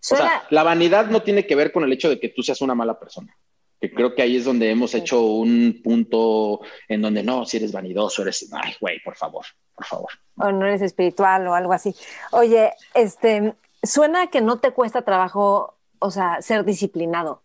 [0.00, 2.62] O sea, la vanidad no tiene que ver con el hecho de que tú seas
[2.62, 3.36] una mala persona
[3.80, 7.72] que creo que ahí es donde hemos hecho un punto en donde no, si eres
[7.72, 9.44] vanidoso, eres, ay, güey, por favor,
[9.74, 10.10] por favor.
[10.36, 11.94] O no eres espiritual o algo así.
[12.32, 17.42] Oye, este, suena que no te cuesta trabajo, o sea, ser disciplinado.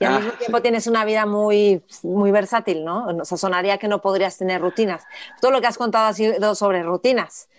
[0.00, 3.06] Y al ah, mismo tiempo tienes una vida muy, muy versátil, ¿no?
[3.06, 5.04] O sea, sonaría que no podrías tener rutinas.
[5.42, 7.50] Todo lo que has contado ha sido sobre rutinas,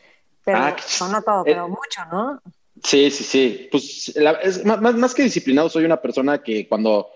[0.43, 0.75] pero ah,
[1.11, 2.41] no todo, pero eh, mucho, ¿no?
[2.83, 3.69] Sí, sí, sí.
[3.71, 4.11] Pues
[4.41, 7.11] es, más, más que disciplinado, soy una persona que cuando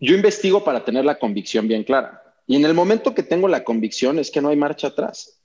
[0.00, 2.20] yo investigo para tener la convicción bien clara.
[2.48, 5.40] Y en el momento que tengo la convicción es que no hay marcha atrás.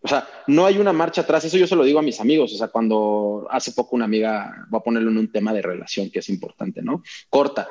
[0.00, 1.44] O sea, no hay una marcha atrás.
[1.44, 2.54] Eso yo se lo digo a mis amigos.
[2.54, 6.08] O sea, cuando hace poco una amiga, voy a ponerlo en un tema de relación
[6.08, 7.02] que es importante, ¿no?
[7.28, 7.68] Corta.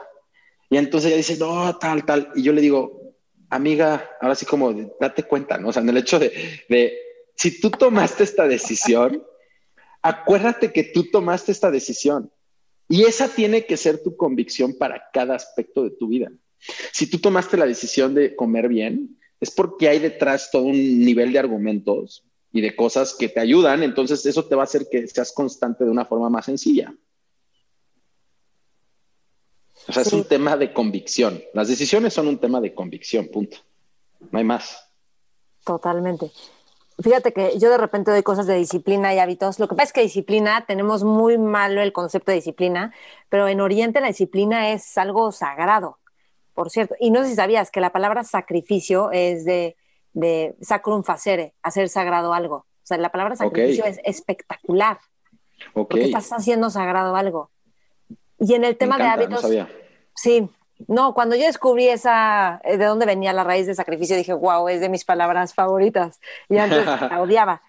[0.70, 2.32] Y entonces ella dice, no, tal, tal.
[2.36, 3.16] Y yo le digo,
[3.50, 5.70] amiga, ahora sí como, date cuenta, ¿no?
[5.70, 6.32] O sea, en el hecho de,
[6.70, 6.98] de
[7.36, 9.24] si tú tomaste esta decisión,
[10.02, 12.32] acuérdate que tú tomaste esta decisión.
[12.88, 16.32] Y esa tiene que ser tu convicción para cada aspecto de tu vida.
[16.92, 21.32] Si tú tomaste la decisión de comer bien, es porque hay detrás todo un nivel
[21.34, 25.08] de argumentos y de cosas que te ayudan, entonces eso te va a hacer que
[25.08, 26.96] seas constante de una forma más sencilla.
[29.88, 31.41] O sea, es un tema de convicción.
[31.53, 33.57] Las decisiones son un tema de convicción, punto.
[34.32, 34.90] No hay más.
[35.64, 36.32] Totalmente.
[37.02, 39.60] Fíjate que yo de repente doy cosas de disciplina y hábitos.
[39.60, 42.94] Lo que pasa es que disciplina, tenemos muy malo el concepto de disciplina,
[43.28, 45.99] pero en Oriente la disciplina es algo sagrado,
[46.53, 46.95] por cierto.
[46.99, 49.76] Y no sé si sabías que la palabra sacrificio es de,
[50.14, 52.56] de sacrum facere, hacer sagrado algo.
[52.56, 54.99] O sea, la palabra sacrificio es espectacular.
[55.74, 57.52] Porque estás haciendo sagrado algo.
[58.40, 59.45] Y en el tema de hábitos.
[60.16, 60.49] sí,
[60.88, 64.68] no, cuando yo descubrí esa, eh, de dónde venía la raíz de sacrificio, dije, wow,
[64.68, 66.20] es de mis palabras favoritas.
[66.49, 67.62] Y antes la odiaba.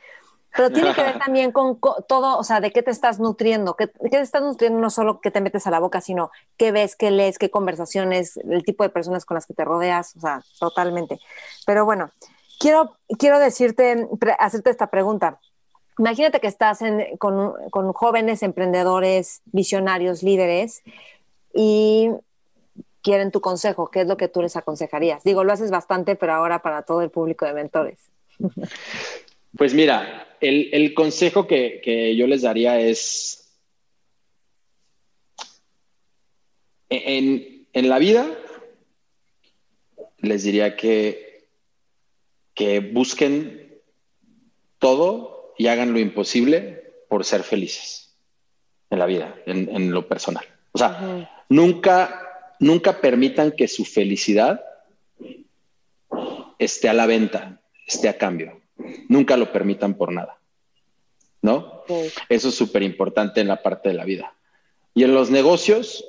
[0.57, 1.79] Pero tiene que ver también con
[2.09, 5.21] todo, o sea, de qué te estás nutriendo, qué, qué te estás nutriendo no solo
[5.21, 8.83] qué te metes a la boca, sino qué ves, qué lees, qué conversaciones, el tipo
[8.83, 11.19] de personas con las que te rodeas, o sea, totalmente.
[11.67, 12.11] Pero bueno,
[12.59, 15.39] quiero, quiero decirte, hacerte esta pregunta.
[15.99, 16.81] Imagínate que estás
[17.19, 20.83] con, con jóvenes emprendedores, visionarios, líderes,
[21.55, 22.11] y
[23.07, 25.25] quieren tu consejo, ¿qué es lo que tú les aconsejarías?
[25.25, 28.11] Digo, lo haces bastante, pero ahora para todo el público de mentores.
[29.57, 33.57] Pues mira, el, consejo que, yo les daría es,
[36.91, 38.27] en, la vida,
[40.19, 41.49] les diría que,
[42.55, 43.81] que busquen
[44.79, 48.17] todo y hagan lo imposible por ser felices
[48.91, 50.45] en la vida, en, lo personal.
[50.73, 54.65] O sea, nunca, nunca permitan que su felicidad
[56.59, 58.61] esté a la venta, esté a cambio
[59.09, 60.39] nunca lo permitan por nada.
[61.43, 61.85] ¿No?
[62.29, 64.35] Eso es súper importante en la parte de la vida.
[64.95, 66.05] Y en los negocios,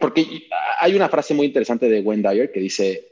[0.00, 0.48] porque
[0.78, 3.08] hay una frase muy interesante de Wayne Dyer que dice,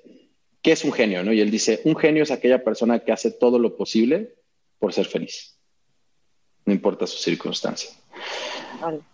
[0.61, 1.25] ¿qué es un genio?
[1.25, 1.33] ¿no?
[1.33, 4.35] Y él dice, un genio es aquella persona que hace todo lo posible
[4.83, 5.57] por ser feliz,
[6.67, 7.91] no importa su circunstancia.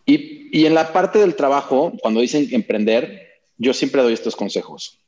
[0.07, 4.99] Y, y en la parte del trabajo, cuando dicen emprender, yo siempre doy estos consejos.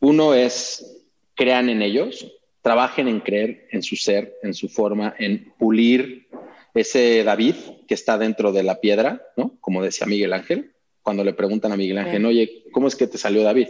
[0.00, 1.02] Uno es,
[1.34, 2.30] crean en ellos,
[2.60, 6.28] trabajen en creer en su ser, en su forma, en pulir
[6.74, 7.54] ese David
[7.88, 9.56] que está dentro de la piedra, ¿no?
[9.62, 13.16] Como decía Miguel Ángel, cuando le preguntan a Miguel Ángel, oye, ¿cómo es que te
[13.16, 13.68] salió David?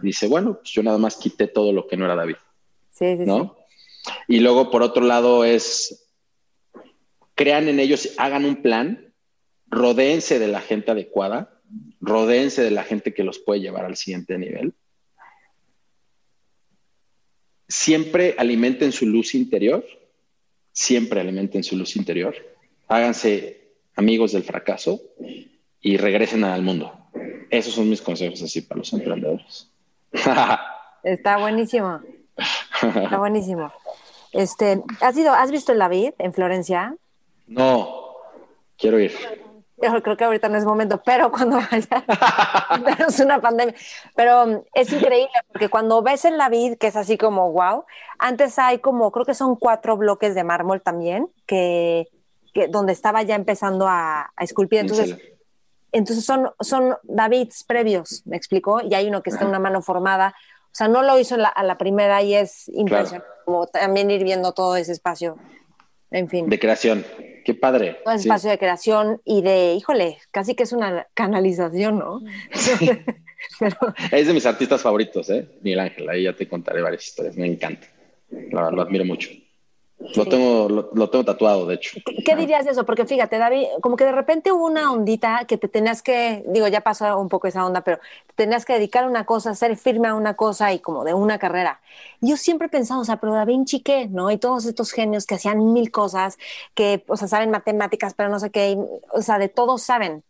[0.00, 2.36] Dice, bueno, pues yo nada más quité todo lo que no era David.
[2.90, 3.57] Sí, sí, ¿no?
[4.28, 6.12] Y luego, por otro lado, es,
[7.34, 9.12] crean en ellos, hagan un plan,
[9.66, 11.60] rodéense de la gente adecuada,
[12.00, 14.74] rodéense de la gente que los puede llevar al siguiente nivel
[17.68, 19.84] siempre alimenten su luz interior,
[20.72, 22.34] siempre alimenten su luz interior,
[22.88, 25.00] háganse amigos del fracaso
[25.80, 26.92] y regresen al mundo.
[27.50, 29.70] Esos son mis consejos así para los emprendedores.
[31.02, 32.00] Está buenísimo.
[32.82, 33.72] Está buenísimo.
[34.32, 36.96] Este, ¿has, ido, ¿Has visto el David en Florencia?
[37.46, 38.16] No,
[38.76, 39.12] quiero ir.
[39.80, 42.04] Yo creo que ahorita no es momento, pero cuando vaya,
[43.08, 43.74] es una pandemia.
[44.16, 47.84] Pero um, es increíble porque cuando ves el vid, que es así como wow,
[48.18, 52.08] antes hay como, creo que son cuatro bloques de mármol también, que,
[52.70, 54.80] donde estaba ya empezando a, esculpir.
[54.80, 55.16] Entonces,
[55.92, 59.80] entonces son, son Davids previos, me explicó, y hay uno que está en una mano
[59.80, 60.34] formada.
[60.66, 64.52] O sea, no lo hizo a la primera y es impresionante, como también ir viendo
[64.52, 65.38] todo ese espacio.
[66.10, 66.50] En fin.
[66.50, 67.02] De creación.
[67.46, 67.96] Qué padre.
[68.04, 72.20] Un espacio de creación y de, híjole, casi que es una canalización, ¿no?
[74.12, 75.48] Es de mis artistas favoritos, ¿eh?
[75.62, 77.86] Miguel Ángel, ahí ya te contaré varias historias, me encanta.
[78.30, 79.30] La verdad, lo admiro mucho.
[80.14, 81.98] Lo, tengo, lo, tengo tatuado, de hecho.
[82.24, 82.86] ¿Qué, dirías de eso?
[82.86, 86.68] Porque fíjate, David, como que de repente hubo una ondita que te tenías que, digo,
[86.68, 87.98] ya pasó un poco esa onda, pero
[88.28, 91.14] te tenías que dedicar a una cosa, ser firme a una cosa y como de
[91.14, 91.80] una carrera.
[92.20, 94.30] yo siempre he pensado, o sea, pero David Chiqué, ¿no?
[94.30, 96.38] Y todos estos genios que hacían mil cosas,
[96.74, 98.78] que, o sea, saben matemáticas, pero no sé qué,
[99.12, 100.22] o sea, de todos saben.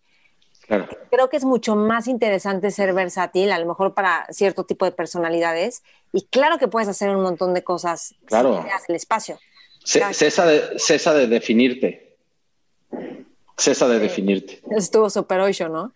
[1.10, 4.92] Creo que es mucho más interesante ser versátil, a lo mejor para cierto tipo de
[4.92, 5.82] personalidades.
[6.12, 8.62] Y claro que puedes hacer un montón de cosas claro.
[8.62, 9.38] si el espacio.
[9.84, 12.16] Cesa de, cesa de definirte.
[13.56, 14.60] Cesa de definirte.
[14.70, 15.92] Estuvo super ocho, ¿no?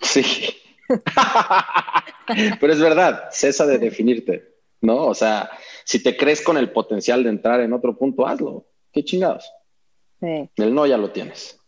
[0.00, 0.56] Sí.
[2.60, 5.06] Pero es verdad, cesa de definirte, ¿no?
[5.06, 5.50] O sea,
[5.84, 8.66] si te crees con el potencial de entrar en otro punto, hazlo.
[8.92, 9.50] ¿Qué chingados?
[10.20, 10.50] Sí.
[10.56, 11.58] El no ya lo tienes.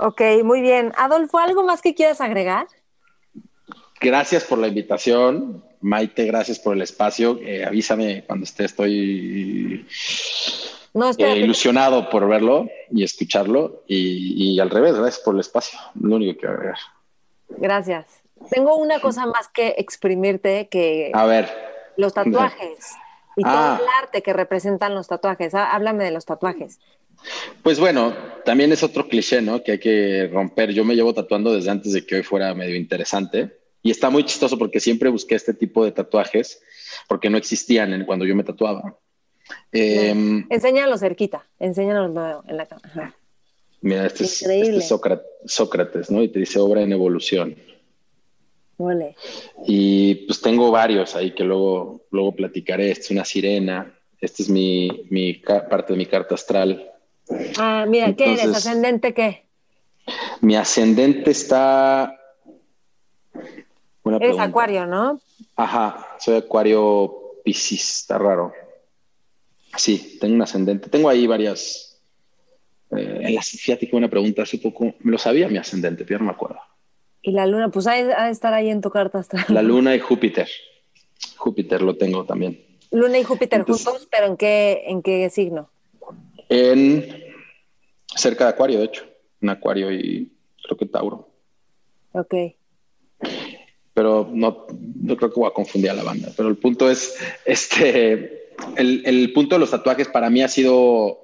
[0.00, 0.92] Ok, muy bien.
[0.96, 2.66] Adolfo, ¿algo más que quieras agregar?
[4.00, 5.64] Gracias por la invitación.
[5.80, 7.38] Maite, gracias por el espacio.
[7.42, 9.86] Eh, avísame cuando esté, estoy
[11.18, 13.82] eh, ilusionado por verlo y escucharlo.
[13.86, 15.78] Y, al revés, gracias por el espacio.
[16.00, 16.78] Lo único que agregar.
[17.48, 18.06] Gracias.
[18.50, 21.10] Tengo una cosa más que exprimirte que...
[21.14, 21.48] A ver.
[21.96, 22.94] Los tatuajes
[23.36, 23.78] y todo ah.
[23.80, 25.54] el arte que representan los tatuajes.
[25.54, 26.78] Ah, háblame de los tatuajes.
[27.62, 29.62] Pues bueno, también es otro cliché, ¿no?
[29.62, 30.72] Que hay que romper.
[30.72, 33.55] Yo me llevo tatuando desde antes de que hoy fuera medio interesante.
[33.86, 36.60] Y está muy chistoso porque siempre busqué este tipo de tatuajes
[37.06, 38.98] porque no existían cuando yo me tatuaba.
[39.70, 40.10] Eh,
[40.50, 43.14] enséñalo cerquita, enséñalo en la cámara.
[43.82, 44.80] Mira, este es, este
[45.44, 46.20] Sócrates, ¿no?
[46.20, 47.54] Y te dice obra en evolución.
[49.68, 52.90] Y pues tengo varios ahí que luego, luego platicaré.
[52.90, 53.96] Esta es una sirena.
[54.20, 56.90] Esta es mi, mi parte de mi carta astral.
[57.56, 58.46] Ah, mira, ¿qué eres?
[58.46, 59.44] ¿Ascendente qué?
[60.40, 62.12] Mi ascendente está.
[64.14, 65.20] Eres acuario, ¿no?
[65.56, 67.12] Ajá, soy acuario
[67.44, 68.52] piscis, está raro.
[69.76, 70.88] Sí, tengo un ascendente.
[70.88, 72.00] Tengo ahí varias.
[72.96, 74.94] Eh, la, fíjate que una pregunta hace poco.
[75.00, 76.58] Me lo sabía mi ascendente, pero no me acuerdo.
[77.22, 79.44] Y la luna, pues ha de estar ahí en tu carta astral.
[79.48, 80.48] La luna y Júpiter.
[81.36, 82.64] Júpiter lo tengo también.
[82.90, 85.68] Luna y Júpiter juntos, pero ¿en qué, en qué signo?
[86.48, 87.04] En
[88.14, 89.04] cerca de Acuario, de hecho.
[89.40, 91.28] En Acuario y creo que Tauro.
[92.12, 92.34] Ok.
[93.96, 94.68] Pero no,
[95.02, 96.30] no creo que voy a confundir a la banda.
[96.36, 101.18] Pero el punto es, este, el, punto de los tatuajes para mí ha sido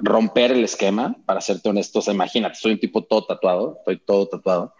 [0.00, 2.02] romper el esquema, para serte honesto.
[2.10, 4.74] imagínate, soy un tipo todo tatuado, estoy todo tatuado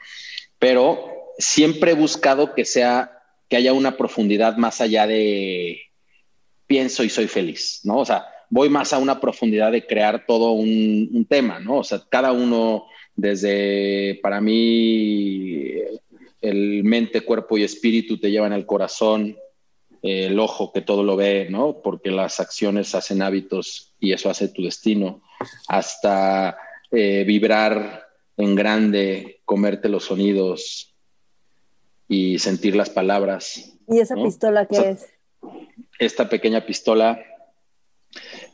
[0.63, 5.81] pero siempre he buscado que sea, que haya una profundidad más allá de
[6.69, 7.99] pienso y soy feliz, ¿no?
[7.99, 11.79] O sea, voy más a una profundidad de crear todo un, tema, ¿no?
[11.79, 12.87] O sea, cada uno
[13.17, 15.73] desde, para mí,
[16.43, 19.37] el mente, cuerpo y espíritu te llevan al corazón,
[20.03, 21.81] el ojo que todo lo ve, ¿no?
[21.81, 25.23] Porque las acciones hacen hábitos y eso hace tu destino,
[25.69, 26.59] hasta
[26.91, 30.95] eh, vibrar en grande, comerte los sonidos
[32.09, 33.79] y sentir las palabras.
[33.89, 35.07] ¿Y esa pistola qué es?
[36.01, 37.25] Esta pequeña pistola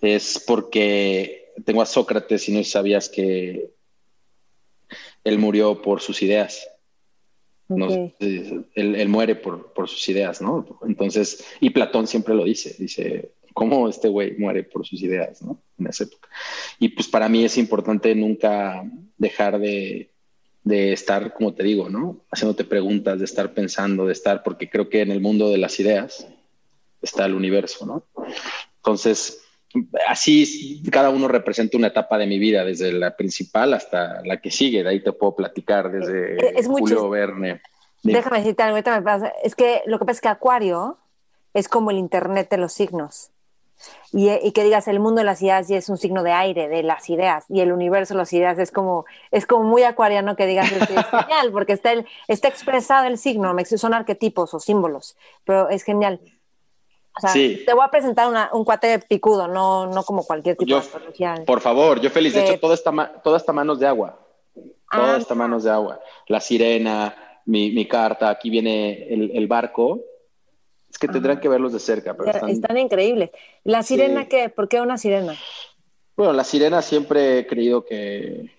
[0.02, 3.72] es porque tengo a Sócrates y no sabías que
[5.24, 6.68] él murió por sus ideas.
[7.68, 10.80] Él, muere por, por, sus ideas, ¿no?
[10.86, 15.60] Entonces, y Platón siempre lo dice, dice, cómo este güey muere por sus ideas, ¿no?
[15.78, 16.28] En esa época.
[16.78, 18.84] Y pues para mí es importante nunca
[19.16, 20.10] dejar de,
[20.64, 22.20] estar, como te digo, ¿no?
[22.30, 25.80] Haciéndote preguntas, de estar pensando, de estar, porque creo que en el mundo de las
[25.80, 26.28] ideas
[27.02, 28.04] está el universo, ¿no?
[28.76, 29.42] Entonces,
[30.06, 34.50] así cada uno representa una etapa de mi vida, desde la principal hasta la que
[34.50, 37.60] sigue, de ahí te puedo platicar desde es Julio Verne.
[38.02, 39.32] Déjame decirte algo, ahorita me pasa.
[39.42, 40.98] Es que lo que pasa es que Acuario
[41.52, 43.30] es como el Internet de los signos.
[44.12, 46.82] Y, que digas el mundo de las ideas y es un signo de aire de
[46.82, 50.46] las ideas y el universo de las ideas es como es como muy acuariano que
[50.46, 55.68] digas es, genial porque está el, está expresado el signo son arquetipos o símbolos pero
[55.68, 56.20] es genial
[57.18, 60.80] o sea, te voy a presentar un cuate picudo no no como cualquier tipo de
[60.80, 64.18] astrología por favor yo feliz de hecho toda esta toda esta manos de agua
[64.90, 67.14] toda ah, esta manos de agua la sirena
[67.44, 70.02] mi, mi carta aquí viene el, el barco
[70.90, 72.16] es que tendrán que verlos de cerca.
[72.16, 72.78] Pero están...
[72.78, 73.30] increíbles.
[73.64, 74.48] ¿La sirena qué?
[74.48, 75.34] ¿Por qué una sirena?
[76.16, 78.50] Bueno, la sirena siempre he creído que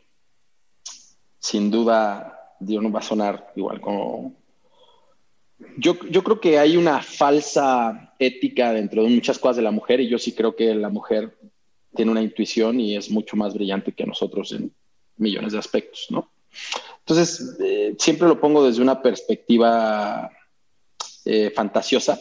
[1.40, 4.34] sin duda Dios no va a sonar igual como...
[5.78, 10.00] Yo, yo creo que hay una falsa ética dentro de muchas cosas de la mujer
[10.00, 11.38] y yo sí creo que la mujer
[11.96, 14.74] tiene una intuición y es mucho más brillante que nosotros en
[15.18, 16.32] millones de aspectos, ¿no?
[17.00, 20.32] Entonces, eh, siempre lo pongo desde una perspectiva
[21.26, 22.20] eh, fantasiosa,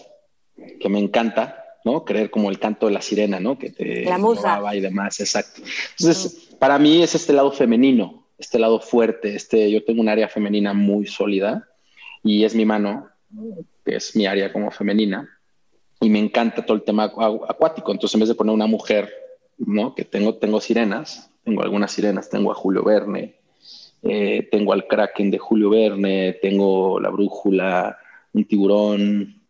[0.81, 2.05] que me encanta, ¿no?
[2.05, 3.59] Creer como el canto de la sirena, ¿no?
[3.59, 4.61] Que te la musa.
[4.75, 5.63] y demás, exacto.
[5.99, 10.29] Entonces, para mí es este lado femenino, este lado fuerte, este, yo tengo un área
[10.29, 11.69] femenina muy sólida
[12.23, 13.09] y es mi mano,
[13.85, 15.29] que es mi área como femenina,
[16.01, 17.93] y me encanta todo el tema acuático.
[17.93, 19.13] Entonces, en vez de poner una mujer,
[19.59, 19.95] ¿no?
[19.95, 23.37] Que tengo, tengo sirenas, tengo algunas sirenas, tengo a Julio Verne,
[24.03, 27.99] eh, tengo al Kraken de Julio Verne, tengo la brújula,
[28.33, 29.41] un tiburón,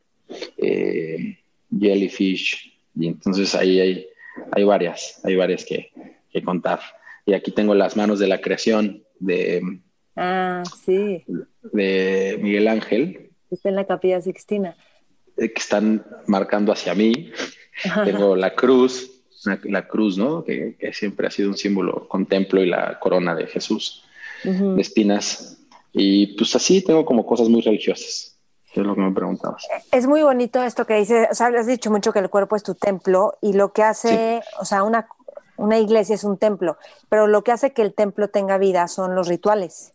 [0.56, 1.38] eh,
[1.78, 4.06] jellyfish, y entonces ahí hay,
[4.52, 5.90] hay varias, hay varias que,
[6.44, 6.78] contar.
[7.26, 9.80] Y aquí tengo las manos de la creación de,
[10.14, 11.24] ah, sí.
[11.72, 13.27] de Miguel Ángel.
[13.50, 14.76] Está en la capilla Sixtina.
[15.36, 17.32] Eh, que están marcando hacia mí.
[18.04, 19.22] tengo la cruz,
[19.64, 20.44] la, cruz, ¿no?
[20.44, 24.04] Que, siempre ha sido un símbolo, contemplo y la corona de Jesús,
[24.42, 25.58] de espinas.
[25.92, 28.38] Y pues así tengo como cosas muy religiosas
[28.80, 29.66] es lo que me preguntabas.
[29.92, 32.62] Es muy bonito esto que dices, o sea, has dicho mucho que el cuerpo es
[32.62, 35.08] tu templo y lo que hace, o sea, una,
[35.56, 36.76] una iglesia es un templo,
[37.08, 39.92] pero lo que hace que el templo tenga vida son los rituales.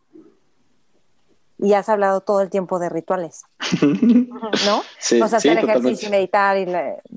[1.64, 3.46] Y has hablado todo el tiempo de rituales,
[3.82, 4.84] ¿no?
[5.00, 6.68] Sí, o sea, hacer ejercicio, meditar y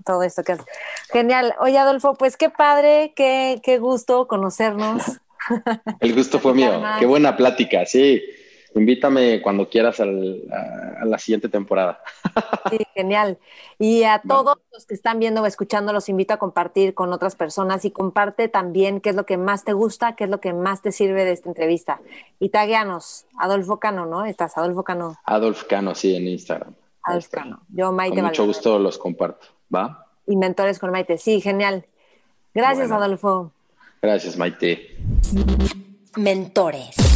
[0.05, 0.67] todo esto que haces.
[1.11, 1.55] Genial.
[1.59, 5.03] Oye, Adolfo, pues qué padre, qué, qué gusto conocernos.
[6.01, 6.81] El gusto fue mío.
[7.01, 8.23] Qué buena plática, sí.
[8.77, 12.01] Invítame cuando quieras a, la siguiente temporada.
[12.71, 13.39] Sí, genial.
[13.79, 17.37] Y a todos los que están viendo o escuchando, los invito a compartir con otras
[17.37, 20.53] personas y comparte también qué es lo que más te gusta, qué es lo que
[20.53, 22.01] más te sirve de esta entrevista.
[22.39, 24.27] Y tagueanos, Adolfo Cano, ¿no?
[24.27, 25.17] Estás, Adolfo Cano.
[25.25, 26.75] Adolfo Cano, sí, en Instagram.
[27.03, 27.61] Adolfo Cano.
[27.69, 28.17] Yo, Maite.
[28.17, 30.07] Con mucho gusto los comparto, ¿va?
[30.27, 31.87] Y mentores con Maite, sí, genial.
[32.53, 33.53] Gracias, Adolfo.
[34.03, 34.97] Gracias, Maite.
[36.17, 37.16] Mentores.